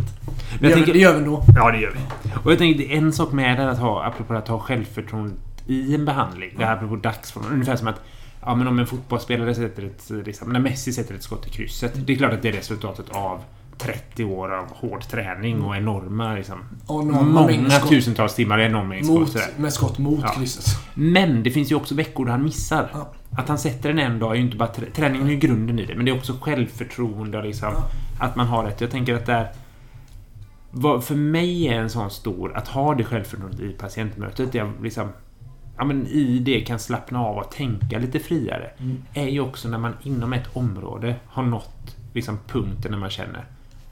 Men 0.61 0.61
Det 0.61 0.69
jag 0.71 0.79
gör, 0.79 0.87
vi- 0.87 0.93
det 0.93 0.99
gör 0.99 1.13
vi 1.13 1.19
ändå. 1.19 1.45
ja, 1.57 1.71
det 1.71 1.79
gör 1.79 1.91
vi. 1.93 2.31
Och 2.45 2.51
jag 2.53 2.59
tänker 2.59 2.79
det 2.79 2.95
en 2.97 3.13
sak 3.13 3.33
med 3.33 3.59
det 3.59 3.71
att 3.71 3.79
ha, 3.79 4.05
apropå 4.05 4.35
att 4.35 4.49
ha 4.49 4.59
självförtroende 4.59 5.35
i 5.67 5.95
en 5.95 6.05
behandling. 6.05 6.51
Det 6.59 6.65
här 6.65 6.77
apropå 6.77 6.97
dagsform. 6.97 7.45
Ungefär 7.53 7.77
som 7.77 7.89
att 7.89 8.01
Ja, 8.47 8.55
men 8.55 8.69
om 8.69 8.79
en 8.79 8.87
fotbollsspelare 8.87 9.55
sätter 9.55 9.83
ett... 9.85 10.11
Liksom, 10.27 10.53
när 10.53 10.61
Messi 10.61 10.93
sätter 10.93 11.15
ett 11.15 11.23
skott 11.23 11.47
i 11.47 11.51
krysset. 11.51 11.93
Det 12.07 12.13
är 12.13 12.17
klart 12.17 12.33
att 12.33 12.43
det 12.43 12.49
är 12.49 12.53
resultatet 12.53 13.07
av 13.11 13.41
30 13.79 14.25
år 14.25 14.55
av 14.55 14.67
hård 14.73 15.03
träning 15.03 15.63
och 15.63 15.77
enorma 15.77 16.35
liksom, 16.35 16.59
Och 16.87 17.07
Många 17.07 17.71
skott 17.71 17.89
tusentals 17.89 18.35
timmar 18.35 18.59
enorm 18.59 19.07
mot, 19.07 19.37
med 19.57 19.73
skott 19.73 19.99
mot 19.99 20.21
Ja. 20.23 20.29
krysset. 20.29 20.65
Men 20.95 21.43
det 21.43 21.51
finns 21.51 21.73
ju 21.73 21.75
också 21.75 21.95
veckor 21.95 22.25
där 22.25 22.33
han 22.33 22.43
missar. 22.43 22.91
Ja. 22.93 23.13
Att 23.31 23.49
han 23.49 23.59
sätter 23.59 23.89
den 23.89 23.99
en 23.99 24.19
dag 24.19 24.31
är 24.31 24.35
ju 24.35 24.43
inte 24.43 24.57
bara... 24.57 24.69
Trä 24.69 24.87
träningen 24.95 25.27
är 25.27 25.31
ju 25.31 25.37
grunden 25.39 25.79
i 25.79 25.85
det, 25.85 25.95
men 25.95 26.05
det 26.05 26.11
är 26.11 26.17
också 26.17 26.37
självförtroende 26.41 27.43
liksom... 27.43 27.69
Ja. 27.73 27.85
Att 28.27 28.37
man 28.37 28.47
har 28.47 28.65
rätt. 28.65 28.81
Jag 28.81 28.91
tänker 28.91 29.15
att 29.15 29.27
det 29.27 29.33
är... 29.33 29.53
Vad 30.71 31.05
för 31.05 31.15
mig 31.15 31.69
är 31.69 31.81
en 31.81 31.91
sån 31.91 32.11
stor... 32.11 32.57
Att 32.57 32.69
ha 32.69 32.95
det 32.95 33.05
självförtroendet 33.05 33.61
i 33.61 33.73
patientmötet. 33.73 34.55
Jag 34.55 34.73
liksom... 34.83 35.09
Ja, 35.77 35.85
men 35.85 36.07
i 36.07 36.39
det 36.39 36.61
kan 36.61 36.79
slappna 36.79 37.21
av 37.21 37.37
och 37.37 37.51
tänka 37.51 37.99
lite 37.99 38.19
friare. 38.19 38.71
Mm. 38.79 39.03
Är 39.15 39.29
ju 39.29 39.41
också 39.41 39.69
när 39.69 39.79
man 39.79 39.93
inom 40.03 40.33
ett 40.33 40.57
område 40.57 41.15
har 41.27 41.43
nått 41.43 41.97
liksom 42.13 42.39
punkten 42.47 42.91
när 42.91 42.99
man 42.99 43.11
känner 43.11 43.45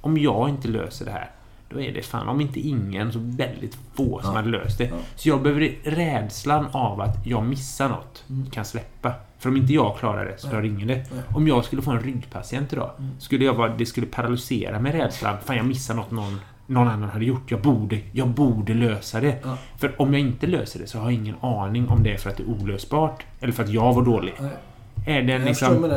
om 0.03 0.18
jag 0.18 0.48
inte 0.48 0.68
löser 0.68 1.05
det 1.05 1.11
här 1.11 1.30
då 1.68 1.80
är 1.80 1.92
det 1.92 2.03
fan, 2.03 2.28
om 2.28 2.40
inte 2.40 2.61
ingen, 2.61 3.12
så 3.12 3.18
väldigt 3.22 3.78
få 3.94 4.20
som 4.22 4.30
Ja. 4.30 4.36
hade 4.36 4.48
löst 4.48 4.78
det. 4.78 4.84
Ja. 4.84 4.96
Så 5.16 5.28
jag 5.28 5.42
behöver 5.42 5.72
rädslan 5.84 6.66
av 6.72 7.00
att 7.00 7.26
jag 7.26 7.44
missar 7.44 7.88
något 7.88 8.24
Mm. 8.30 8.50
kan 8.50 8.64
släppa. 8.64 9.12
För 9.38 9.48
om 9.48 9.57
inte 9.57 9.72
jag 9.72 9.96
klarar 9.98 10.24
det 10.24 10.38
så 10.38 10.46
Nej. 10.46 10.50
klarar 10.53 10.64
ingen 10.66 10.88
det. 10.88 11.05
Om 11.34 11.48
jag 11.48 11.64
skulle 11.64 11.82
få 11.82 11.90
en 11.90 12.00
ryggpatient 12.00 12.72
idag, 12.72 12.90
Mm. 12.98 13.11
skulle 13.18 13.44
jag 13.44 13.55
vara, 13.55 13.68
det 13.76 13.86
skulle 13.86 14.07
paralysera 14.07 14.78
med 14.80 14.92
rädslan. 14.94 15.36
Fan, 15.44 15.57
jag 15.57 15.66
missar 15.66 15.94
något 15.94 16.11
någon, 16.11 16.40
någon 16.66 16.88
annan 16.88 17.09
hade 17.09 17.24
gjort. 17.24 17.50
Jag 17.50 17.61
borde, 17.61 17.98
jag 18.12 18.28
borde 18.28 18.74
lösa 18.74 19.20
det. 19.20 19.36
Ja. 19.44 19.57
För 19.78 20.03
om 20.03 20.12
jag 20.12 20.20
inte 20.20 20.46
löser 20.46 20.80
det 20.80 20.86
så 20.86 20.98
har 20.98 21.05
jag 21.05 21.12
ingen 21.12 21.34
aning 21.40 21.88
om 21.88 22.03
det 22.03 22.12
är 22.12 22.16
för 22.18 22.30
att 22.30 22.36
det 22.36 22.42
är 22.42 22.48
olösbart 22.62 23.22
eller 23.40 23.53
för 23.53 23.62
att 23.64 23.70
jag 23.70 23.92
var 23.94 24.03
dålig. 24.05 24.34
Är 25.07 25.22
det 25.22 25.32
en 25.32 25.44
liksom 25.44 25.90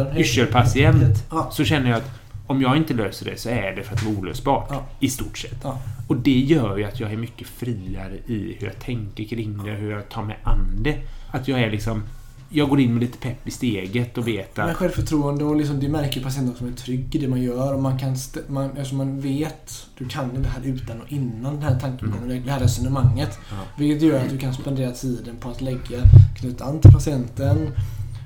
Ja. 1.32 1.48
så 1.52 1.64
känner 1.64 1.90
jag 1.90 1.98
att 1.98 2.12
om 2.48 2.62
jag 2.62 2.78
inte 2.78 2.94
löser 2.94 3.26
det 3.26 3.40
så 3.40 3.50
är 3.50 3.76
det 3.76 3.84
för 3.84 3.96
att 3.96 4.02
det 4.02 4.10
var 4.10 4.20
olösbart. 4.20 4.68
Ja. 4.70 4.86
I 5.00 5.10
stort 5.10 5.38
sett. 5.38 5.60
Ja. 5.64 5.80
Och 6.08 6.16
det 6.16 6.40
gör 6.40 6.78
ju 6.78 6.84
att 6.84 7.00
jag 7.00 7.14
är 7.14 7.18
mycket 7.18 7.48
friare 7.48 8.16
i 8.26 8.58
hur 8.60 8.68
jag 8.68 8.80
tänker 8.80 9.24
kring 9.24 9.64
det, 9.64 9.72
hur 9.72 9.92
jag 9.92 10.10
tar 10.10 10.24
mig 10.24 10.40
an 10.44 10.84
det. 10.84 11.02
Att 11.32 11.48
jag 11.48 11.60
är 11.60 11.72
liksom... 11.72 12.04
Jag 12.50 12.70
går 12.70 12.80
in 12.80 12.94
med 12.94 13.02
lite 13.02 13.18
pepp 13.18 13.48
i 13.48 13.52
steget 13.52 14.18
och 14.18 14.28
vet 14.28 14.60
att... 14.60 14.76
självförtroende 14.78 15.44
och 15.44 15.56
liksom, 15.56 15.80
det 15.80 15.90
märker 15.90 16.22
patienten 16.22 16.56
som 16.56 16.68
är 16.68 16.72
trygg 16.72 17.16
i 17.16 17.20
det 17.20 17.28
man 17.28 17.42
gör. 17.42 17.74
Och 17.74 17.82
man 17.82 18.00
kan, 18.00 18.16
man, 18.48 18.70
eftersom 18.70 18.98
man 18.98 19.22
vet, 19.22 19.88
du 19.98 20.08
kan 20.08 20.42
det 20.42 20.50
här 20.50 20.62
utan 20.64 21.02
och 21.02 21.12
innan 21.12 21.54
den 21.54 21.64
här 21.64 21.80
tankegången, 21.80 22.44
det 22.46 22.52
här 22.52 22.60
resonemanget. 22.60 23.40
Ja. 23.50 23.58
Vilket 23.78 24.02
gör 24.02 24.24
att 24.24 24.30
du 24.30 24.38
kan 24.38 24.54
spendera 24.54 24.92
tiden 24.92 25.36
på 25.36 25.50
att 25.50 25.62
lägga, 25.62 26.02
knyta 26.40 26.66
an 26.66 26.80
till 26.80 26.92
patienten 26.92 27.72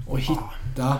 och 0.08 0.20
hitta 0.20 0.98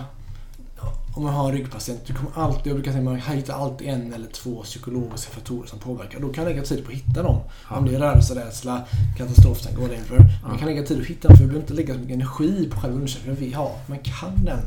om 1.14 1.22
man 1.22 1.34
har 1.34 1.48
en 1.48 1.52
ryggpatient, 1.52 2.06
du 2.06 2.14
kommer 2.14 2.30
alltid, 2.34 2.66
jag 2.66 2.76
brukar 2.76 2.92
säga 2.92 3.04
man 3.04 3.16
hittar 3.16 3.54
alltid 3.54 3.88
en 3.88 4.12
eller 4.12 4.28
två 4.28 4.62
psykologiska 4.62 5.32
faktorer 5.32 5.66
som 5.66 5.78
påverkar. 5.78 6.20
Då 6.20 6.32
kan 6.32 6.44
lägga 6.44 6.62
tid 6.62 6.84
på 6.84 6.90
att 6.90 6.96
hitta 6.96 7.22
dem. 7.22 7.40
Ja. 7.70 7.76
Om 7.76 7.86
det 7.86 7.94
är 7.94 7.98
rörelserädsla, 7.98 8.82
katastroftankar, 9.18 9.80
whatever. 9.80 10.24
Man 10.48 10.58
kan 10.58 10.68
lägga 10.68 10.82
tid 10.82 10.96
på 10.96 11.02
att 11.02 11.08
hitta 11.08 11.28
dem 11.28 11.36
för 11.36 11.44
du 11.44 11.48
behöver 11.48 11.62
inte 11.62 11.74
lägga 11.74 11.94
så 11.94 12.00
mycket 12.00 12.14
energi 12.14 12.68
på 12.70 12.80
själva 12.80 12.96
undersökningen. 12.96 13.40
Vi 13.40 13.52
har, 13.52 13.72
man 13.86 13.98
kan 13.98 14.44
den 14.44 14.60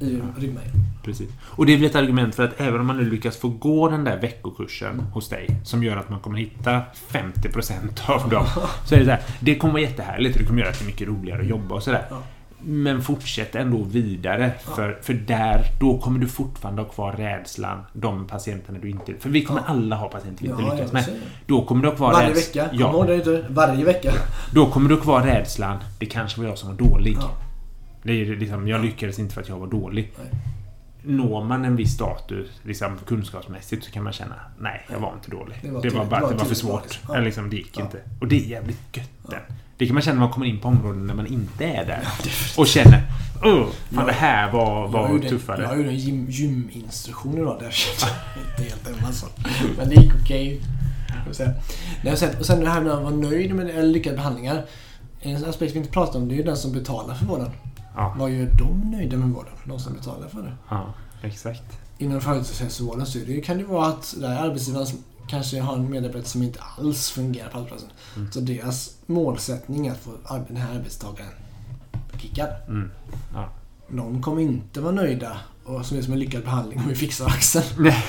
i 0.00 0.20
ryggmärgen. 0.38 0.72
Precis. 1.04 1.30
Och 1.42 1.66
det 1.66 1.72
är 1.72 1.76
väl 1.76 1.86
ett 1.86 1.94
argument 1.94 2.34
för 2.34 2.44
att 2.44 2.60
även 2.60 2.80
om 2.80 2.86
man 2.86 2.96
nu 2.96 3.10
lyckas 3.10 3.36
få 3.36 3.48
gå 3.48 3.88
den 3.88 4.04
där 4.04 4.20
veckokursen 4.20 5.00
hos 5.00 5.28
dig 5.28 5.48
som 5.64 5.82
gör 5.82 5.96
att 5.96 6.10
man 6.10 6.20
kommer 6.20 6.38
hitta 6.38 6.82
50% 7.10 8.10
av 8.10 8.28
dem. 8.30 8.46
Så 8.84 8.94
är 8.94 8.98
det 8.98 9.04
så 9.04 9.10
här, 9.10 9.22
det 9.40 9.54
kommer 9.54 9.72
vara 9.72 9.82
jättehärligt 9.82 10.36
och 10.36 10.42
det 10.42 10.48
kommer 10.48 10.60
göra 10.60 10.70
att 10.70 10.78
det 10.78 10.84
är 10.84 10.86
mycket 10.86 11.08
roligare 11.08 11.40
att 11.40 11.48
jobba 11.48 11.74
och 11.74 11.82
sådär. 11.82 12.06
Ja. 12.10 12.22
Men 12.68 13.02
fortsätt 13.02 13.54
ändå 13.54 13.82
vidare. 13.82 14.50
Ja. 14.66 14.74
För, 14.74 14.98
för 15.02 15.14
där, 15.14 15.64
då 15.80 15.98
kommer 15.98 16.18
du 16.20 16.28
fortfarande 16.28 16.82
ha 16.82 16.88
kvar 16.88 17.12
rädslan. 17.12 17.82
De 17.92 18.26
patienterna 18.26 18.78
du 18.78 18.90
inte... 18.90 19.14
För 19.20 19.28
vi 19.30 19.44
kommer 19.44 19.60
Ja. 19.60 19.66
alla 19.72 19.96
ha 19.96 20.08
patienter 20.08 20.44
vi 20.44 20.50
inte 20.50 20.62
Ja, 20.62 20.72
lyckas 20.74 20.92
med. 20.92 21.04
det. 21.04 21.12
Då 21.46 21.64
kommer 21.64 21.82
du 21.82 21.88
ha 21.88 21.96
kvar 21.96 22.12
Varje 22.12 22.28
räds- 22.30 22.48
vecka. 22.48 22.68
Kom 22.68 22.78
Ja, 22.78 23.04
det 23.06 23.14
inte. 23.14 23.44
Varje 23.50 23.84
vecka. 23.84 24.12
då 24.54 24.66
kommer 24.70 24.88
du 24.88 24.94
ha 24.94 25.02
kvar 25.02 25.22
rädslan. 25.22 25.78
Det 25.98 26.06
kanske 26.06 26.40
var 26.40 26.48
jag 26.48 26.58
som 26.58 26.68
var 26.68 26.76
dålig. 26.76 27.18
Det 28.02 28.12
är 28.12 28.36
liksom, 28.36 28.68
jag 28.68 28.80
lyckades 28.84 29.18
inte 29.18 29.34
för 29.34 29.40
att 29.42 29.48
jag 29.48 29.58
var 29.58 29.66
dålig. 29.66 30.12
Nej. 30.18 30.40
Når 31.02 31.44
man 31.44 31.64
en 31.64 31.76
viss 31.76 31.92
status 31.94 32.48
liksom, 32.62 32.98
kunskapsmässigt 33.06 33.84
så 33.84 33.90
kan 33.90 34.04
man 34.04 34.12
känna 34.12 34.34
nej, 34.60 34.86
jag 34.92 34.98
var 35.00 35.12
inte 35.12 35.30
dålig. 35.30 35.56
Det 35.62 35.66
Det 35.68 35.72
var 35.72 35.74
var, 35.74 35.82
tydligt- 35.82 36.10
bara 36.10 36.20
det 36.20 36.26
var 36.26 36.32
det 36.32 36.38
var 36.38 36.44
för 36.44 36.54
svårt. 36.54 37.00
Ja. 37.08 37.16
Liksom, 37.20 37.50
det 37.50 37.56
gick 37.56 37.78
inte. 37.80 37.98
Och 38.20 38.28
det 38.28 38.36
är 38.36 38.46
jävligt 38.48 38.96
gött. 38.96 39.10
Ja. 39.30 39.36
Det 39.78 39.86
kan 39.86 39.94
man 39.94 40.02
känna 40.02 40.14
när 40.14 40.20
man 40.26 40.32
kommer 40.32 40.46
in 40.46 40.60
på 40.60 40.68
områden 40.68 41.06
där 41.06 41.14
man 41.14 41.26
inte 41.26 41.64
är 41.64 41.86
där. 41.86 42.08
och 42.56 42.66
känner 42.66 43.02
oh, 43.42 43.66
fan 43.92 44.06
det 44.06 44.12
här 44.12 44.52
var, 44.52 44.82
Jag 44.82 44.88
var 44.88 45.10
gjorde, 45.10 45.28
tuffare. 45.28 45.62
Jag 45.62 45.76
gjorde 45.76 45.88
en 45.88 45.96
gym, 45.96 46.26
gyminstruktion 46.30 47.38
idag 47.38 47.56
där 47.60 47.64
jag 47.66 48.10
inte 48.60 48.74
helt 48.74 49.00
hemma 49.00 49.12
så. 49.12 49.26
Men 49.78 49.88
det 49.88 49.94
gick 49.94 50.12
okej. 50.22 50.60
jag. 51.38 51.48
Nej, 52.02 52.12
och, 52.12 52.46
sen, 52.46 52.60
det 52.60 52.70
här 52.70 52.80
med 52.80 52.92
att 52.92 53.02
vara 53.02 53.14
nöjd 53.14 53.54
med 53.54 53.84
lyckade 53.88 54.16
behandlingar. 54.16 54.64
En 55.20 55.44
aspekt 55.44 55.74
vi 55.74 55.78
inte 55.78 55.90
pratar 55.90 56.18
om 56.18 56.28
det 56.28 56.34
är 56.34 56.36
ju 56.36 56.42
den 56.42 56.56
som 56.56 56.72
betalar 56.72 57.14
för 57.14 57.26
vården. 57.26 57.50
Ja, 57.96 58.14
Vad 58.18 58.30
gör 58.30 58.46
de 58.46 58.90
nöjda 58.90 59.16
med 59.16 59.28
vården? 59.28 59.52
De 59.64 59.78
som 59.80 59.92
betalar 59.92 60.28
för 60.28 60.42
det. 60.42 60.52
ja, 60.70 60.94
exakt. 61.22 61.62
Inom 61.98 62.20
företagshälsovården 62.20 63.06
så 63.06 63.18
är 63.18 63.24
det, 63.26 63.40
kan 63.40 63.58
det 63.58 63.64
vara 63.64 63.86
att 63.86 64.14
där 64.20 64.36
arbetsgivaren 64.36 64.86
som 64.86 64.98
kanske 65.28 65.60
har 65.60 65.74
en 65.76 65.90
medarbetare 65.90 66.24
som 66.24 66.42
inte 66.42 66.60
alls 66.78 67.10
fungerar 67.10 67.48
på 67.48 67.58
arbetsplatsen. 67.58 67.90
Mm. 68.16 68.32
Så 68.32 68.40
deras 68.40 68.96
målsättning 69.06 69.86
är 69.86 69.92
att 69.92 69.98
få 69.98 70.10
den 70.48 70.56
här 70.56 70.74
arbetstagaren 70.76 71.30
kickad. 72.18 72.48
Mm. 72.68 72.90
De 73.88 74.22
kommer 74.22 74.42
inte 74.42 74.80
vara 74.80 74.92
nöjda 74.92 75.36
och 75.64 75.86
som 75.86 75.98
är 75.98 76.02
som 76.02 76.12
en 76.12 76.18
lyckad 76.18 76.42
behandling 76.44 76.78
om 76.78 76.88
vi 76.88 76.94
fixar 76.94 77.26
axeln. 77.26 77.64
Nej. 77.78 78.04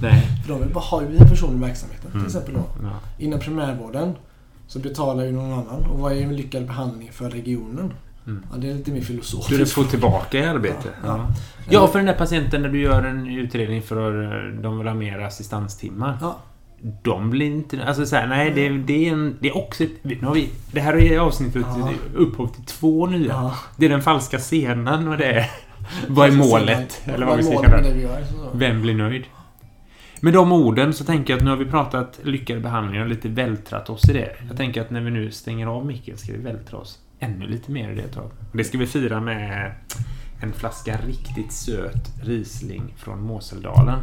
Nej. 0.00 0.26
För 0.46 0.52
de 0.52 0.60
vill 0.60 0.72
bara 0.74 0.84
ha 0.84 1.02
en 1.02 1.16
person 1.28 1.56
i 1.56 1.60
verksamheten. 1.60 2.02
Till 2.10 2.14
Mm. 2.14 2.26
exempel 2.26 2.54
då. 2.54 2.64
Ja. 2.82 2.90
Inom 3.18 3.40
primärvården 3.40 4.14
så 4.66 4.78
betalar 4.78 5.24
ju 5.24 5.32
någon 5.32 5.52
annan. 5.52 5.86
Och 5.90 5.98
vad 5.98 6.12
är 6.12 6.22
en 6.22 6.36
lyckad 6.36 6.66
behandling 6.66 7.12
för 7.12 7.30
regionen? 7.30 7.92
Mm. 8.26 8.44
Ja, 8.52 8.58
det 8.58 8.70
är 8.70 8.74
lite 8.74 8.90
mer 8.90 8.98
Du 9.00 9.04
filosofiskt. 9.06 9.58
det 9.58 9.66
får 9.66 9.84
tillbaka 9.84 10.38
i 10.38 10.44
arbete. 10.44 10.88
Ja, 11.02 11.08
Ja, 11.08 11.26
ja. 11.26 11.34
ja. 11.70 11.86
för 11.86 11.98
den 11.98 12.06
där 12.06 12.14
patienten 12.14 12.62
när 12.62 12.68
du 12.68 12.80
gör 12.82 13.02
en 13.02 13.26
utredning 13.26 13.82
för 13.82 13.96
att 13.96 14.62
de 14.62 14.78
vill 14.78 14.86
ha 14.86 14.94
mer 14.94 15.18
assistanstimmar. 15.18 16.18
Ja, 16.20 16.38
De 17.02 17.30
blir 17.30 17.46
inte... 17.46 17.84
Alltså 17.84 18.06
så 18.06 18.16
här, 18.16 18.26
nej, 18.26 18.50
det, 18.50 18.68
det, 18.68 19.08
är 19.08 19.12
en, 19.12 19.36
det 19.40 19.48
är 19.48 19.56
också. 19.56 19.84
Nu 20.02 20.18
har 20.22 20.34
vi, 20.34 20.48
det 20.72 20.80
här 20.80 20.94
är 20.96 21.18
avsnittet 21.18 21.66
Ja. 21.76 21.90
upphov 22.14 22.46
till 22.46 22.64
två 22.64 23.06
nya. 23.06 23.28
ja. 23.28 23.54
Det 23.76 23.86
är 23.86 23.90
den 23.90 24.02
falska 24.02 24.38
scenen 24.38 25.08
och 25.08 25.18
det 25.18 25.24
är... 25.24 25.50
Vad 26.08 26.28
är 26.28 26.32
målet? 26.32 27.02
Eller 27.04 27.26
vad 27.26 27.36
vi 27.36 27.42
ska 27.42 27.62
kalla 27.62 27.82
det. 27.82 28.08
Vem 28.54 28.82
blir 28.82 28.94
nöjd? 28.94 29.24
Med 30.20 30.32
de 30.32 30.52
orden 30.52 30.92
så 30.92 31.04
tänker 31.04 31.32
jag 31.32 31.38
att 31.38 31.44
nu 31.44 31.50
har 31.50 31.56
vi 31.56 31.64
pratat 31.66 32.20
lyckade 32.22 32.60
behandlingar 32.60 33.04
och 33.04 33.08
lite 33.10 33.28
vältrat 33.28 33.90
oss 33.90 34.08
i 34.08 34.12
det. 34.12 34.36
Jag 34.48 34.56
tänker 34.56 34.80
att 34.80 34.90
när 34.90 35.00
vi 35.00 35.10
nu 35.10 35.30
stänger 35.30 35.66
av 35.66 35.86
micken 35.86 36.18
ska 36.18 36.32
vi 36.32 36.38
vältra 36.38 36.78
oss 36.78 36.98
ännu 37.20 37.46
lite 37.46 37.70
mer 37.70 37.90
i 37.90 37.94
det 37.94 38.02
ett 38.02 38.12
tag. 38.14 38.30
Det 38.52 38.64
ska 38.64 38.78
vi 38.78 38.86
fira 38.86 39.20
med 39.20 39.72
en 40.42 40.52
flaska 40.52 40.98
riktigt 41.06 41.52
söt 41.52 42.08
Riesling 42.24 42.94
från 42.96 43.22
Moseldalen. 43.22 43.98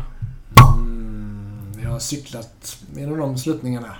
Jag 1.84 1.90
har 1.90 2.00
cyklat 2.00 2.78
genom 2.96 3.18
de 3.18 3.38
sluttningarna. 3.38 3.96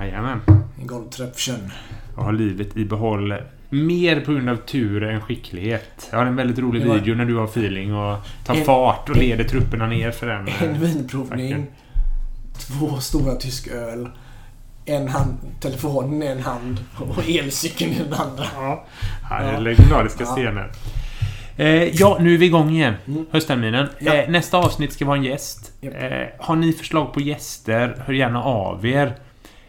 Jajamän. 0.00 0.40
I 0.82 0.84
Goldtröpfchen. 0.84 1.70
Jag 2.16 2.22
har 2.22 2.32
livet 2.32 2.76
i 2.76 2.84
behåll. 2.84 3.34
Mer 3.70 4.20
på 4.20 4.32
grund 4.32 4.48
av 4.48 4.56
tur 4.56 5.02
än 5.02 5.20
skicklighet. 5.20 6.08
Jag 6.10 6.18
har 6.18 6.26
en 6.26 6.36
väldigt 6.36 6.58
rolig 6.58 6.86
var- 6.86 6.94
video 6.94 7.14
när 7.14 7.24
du 7.24 7.36
har 7.36 7.44
feeling 7.44 7.94
och 7.94 8.18
tar 8.44 8.54
En- 8.54 8.64
fart 8.64 9.08
och 9.10 9.16
leder 9.16 9.44
trupperna 9.44 9.86
ner 9.86 10.10
för 10.10 10.26
den. 10.26 10.48
eh, 10.48 10.62
En 10.62 10.80
vinprovning. 10.80 11.66
Två 12.58 12.98
stora 13.00 13.34
tysköl. 13.34 14.08
En 14.86 15.08
hand, 15.08 15.34
telefonen 15.60 16.22
i 16.22 16.26
en 16.26 16.42
hand 16.42 16.78
och 16.98 17.28
elcykeln 17.28 17.92
i 17.92 17.98
den 17.98 18.12
andra. 18.12 18.44
Ja, 18.56 18.84
det 19.30 19.34
är 19.34 19.60
legendariska 19.60 20.24
Ja. 20.24 20.34
scener. 20.34 20.72
Eh, 21.56 21.66
ja, 22.00 22.18
nu 22.20 22.34
är 22.34 22.38
vi 22.38 22.46
igång 22.46 22.70
igen. 22.70 22.94
Mm. 23.06 23.26
Höstterminen. 23.30 23.86
Ja. 23.98 24.14
Eh, 24.14 24.30
nästa 24.30 24.58
avsnitt 24.58 24.92
ska 24.92 25.04
vara 25.04 25.16
en 25.16 25.24
gäst. 25.24 25.72
Japp. 25.80 25.94
Eh, 25.94 26.10
har 26.38 26.56
ni 26.56 26.72
förslag 26.72 27.12
på 27.12 27.20
gäster, 27.20 28.02
hör 28.06 28.14
gärna 28.14 28.42
av 28.42 28.86
er. 28.86 29.06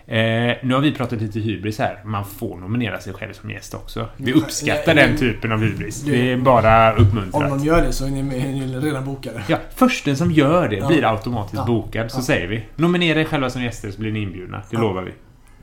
Eh, 0.07 0.55
nu 0.63 0.73
har 0.73 0.79
vi 0.81 0.91
pratat 0.91 1.21
lite 1.21 1.39
hybris 1.39 1.79
här. 1.79 2.01
Man 2.05 2.25
får 2.25 2.57
nominera 2.57 2.99
sig 2.99 3.13
själv 3.13 3.33
som 3.33 3.49
gäst 3.51 3.73
också. 3.73 4.07
Vi 4.17 4.33
uppskattar 4.33 4.95
ja, 4.95 5.07
den 5.07 5.17
typen 5.17 5.51
av 5.51 5.63
hybris. 5.63 6.01
Det- 6.01 6.11
Det 6.11 6.31
är 6.31 6.37
bara 6.37 6.93
Om 6.95 7.03
uppmuntrat. 7.07 7.49
de 7.49 7.59
gör 7.65 7.81
det 7.81 7.91
så 7.91 8.05
är 8.05 8.09
ni, 8.09 8.19
är 8.19 8.47
ni 8.47 8.79
redan 8.79 9.05
bokade. 9.05 9.43
Ja, 9.47 9.57
försten 9.75 10.17
som 10.17 10.31
gör 10.31 10.69
det 10.69 10.75
Ja. 10.75 10.87
blir 10.87 11.11
automatiskt 11.11 11.55
Ja. 11.55 11.65
bokad, 11.65 12.11
så 12.11 12.21
säger 12.21 12.47
vi. 12.47 12.65
Nominera 12.75 13.21
er 13.21 13.25
själva 13.25 13.49
som 13.49 13.63
gäster 13.63 13.91
så 13.91 13.99
blir 14.01 14.11
ni 14.11 14.19
inbjudna. 14.21 14.61
Det 14.71 14.77
lovar 14.77 15.01
vi. 15.01 15.11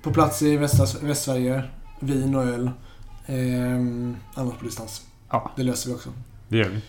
På 0.03 0.11
plats 0.13 0.43
i 0.43 0.57
västra, 0.57 1.07
Västsverige. 1.09 1.63
Vin 2.01 2.35
och 2.35 2.43
öl. 2.45 2.71
Ehm, 3.27 4.17
annars 4.35 4.55
på 4.59 4.65
distans. 4.65 5.03
Ja, 5.33 5.53
Det 5.57 5.63
löser 5.63 5.89
vi 5.91 5.95
också. 5.97 6.09
det 6.49 6.57
gör 6.57 6.69
vi. 6.69 6.81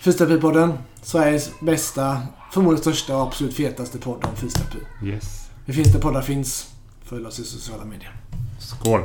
Fysioterapipodden. 0.00 0.72
Sveriges 1.02 1.50
bästa, 1.60 2.22
förmodligen 2.52 2.80
största 2.82 3.16
och 3.16 3.22
absolut 3.26 3.54
fetaste 3.54 3.98
podd 3.98 4.24
om 4.24 4.36
fysioterapi. 4.36 4.78
Yes. 5.04 5.50
Vi 5.64 5.72
finns 5.72 5.92
där 5.92 6.00
poddar 6.00 6.22
finns. 6.22 6.70
Följ 7.04 7.26
oss 7.26 7.38
i 7.38 7.44
sociala 7.44 7.84
medier. 7.84 8.16
Skål! 8.58 9.00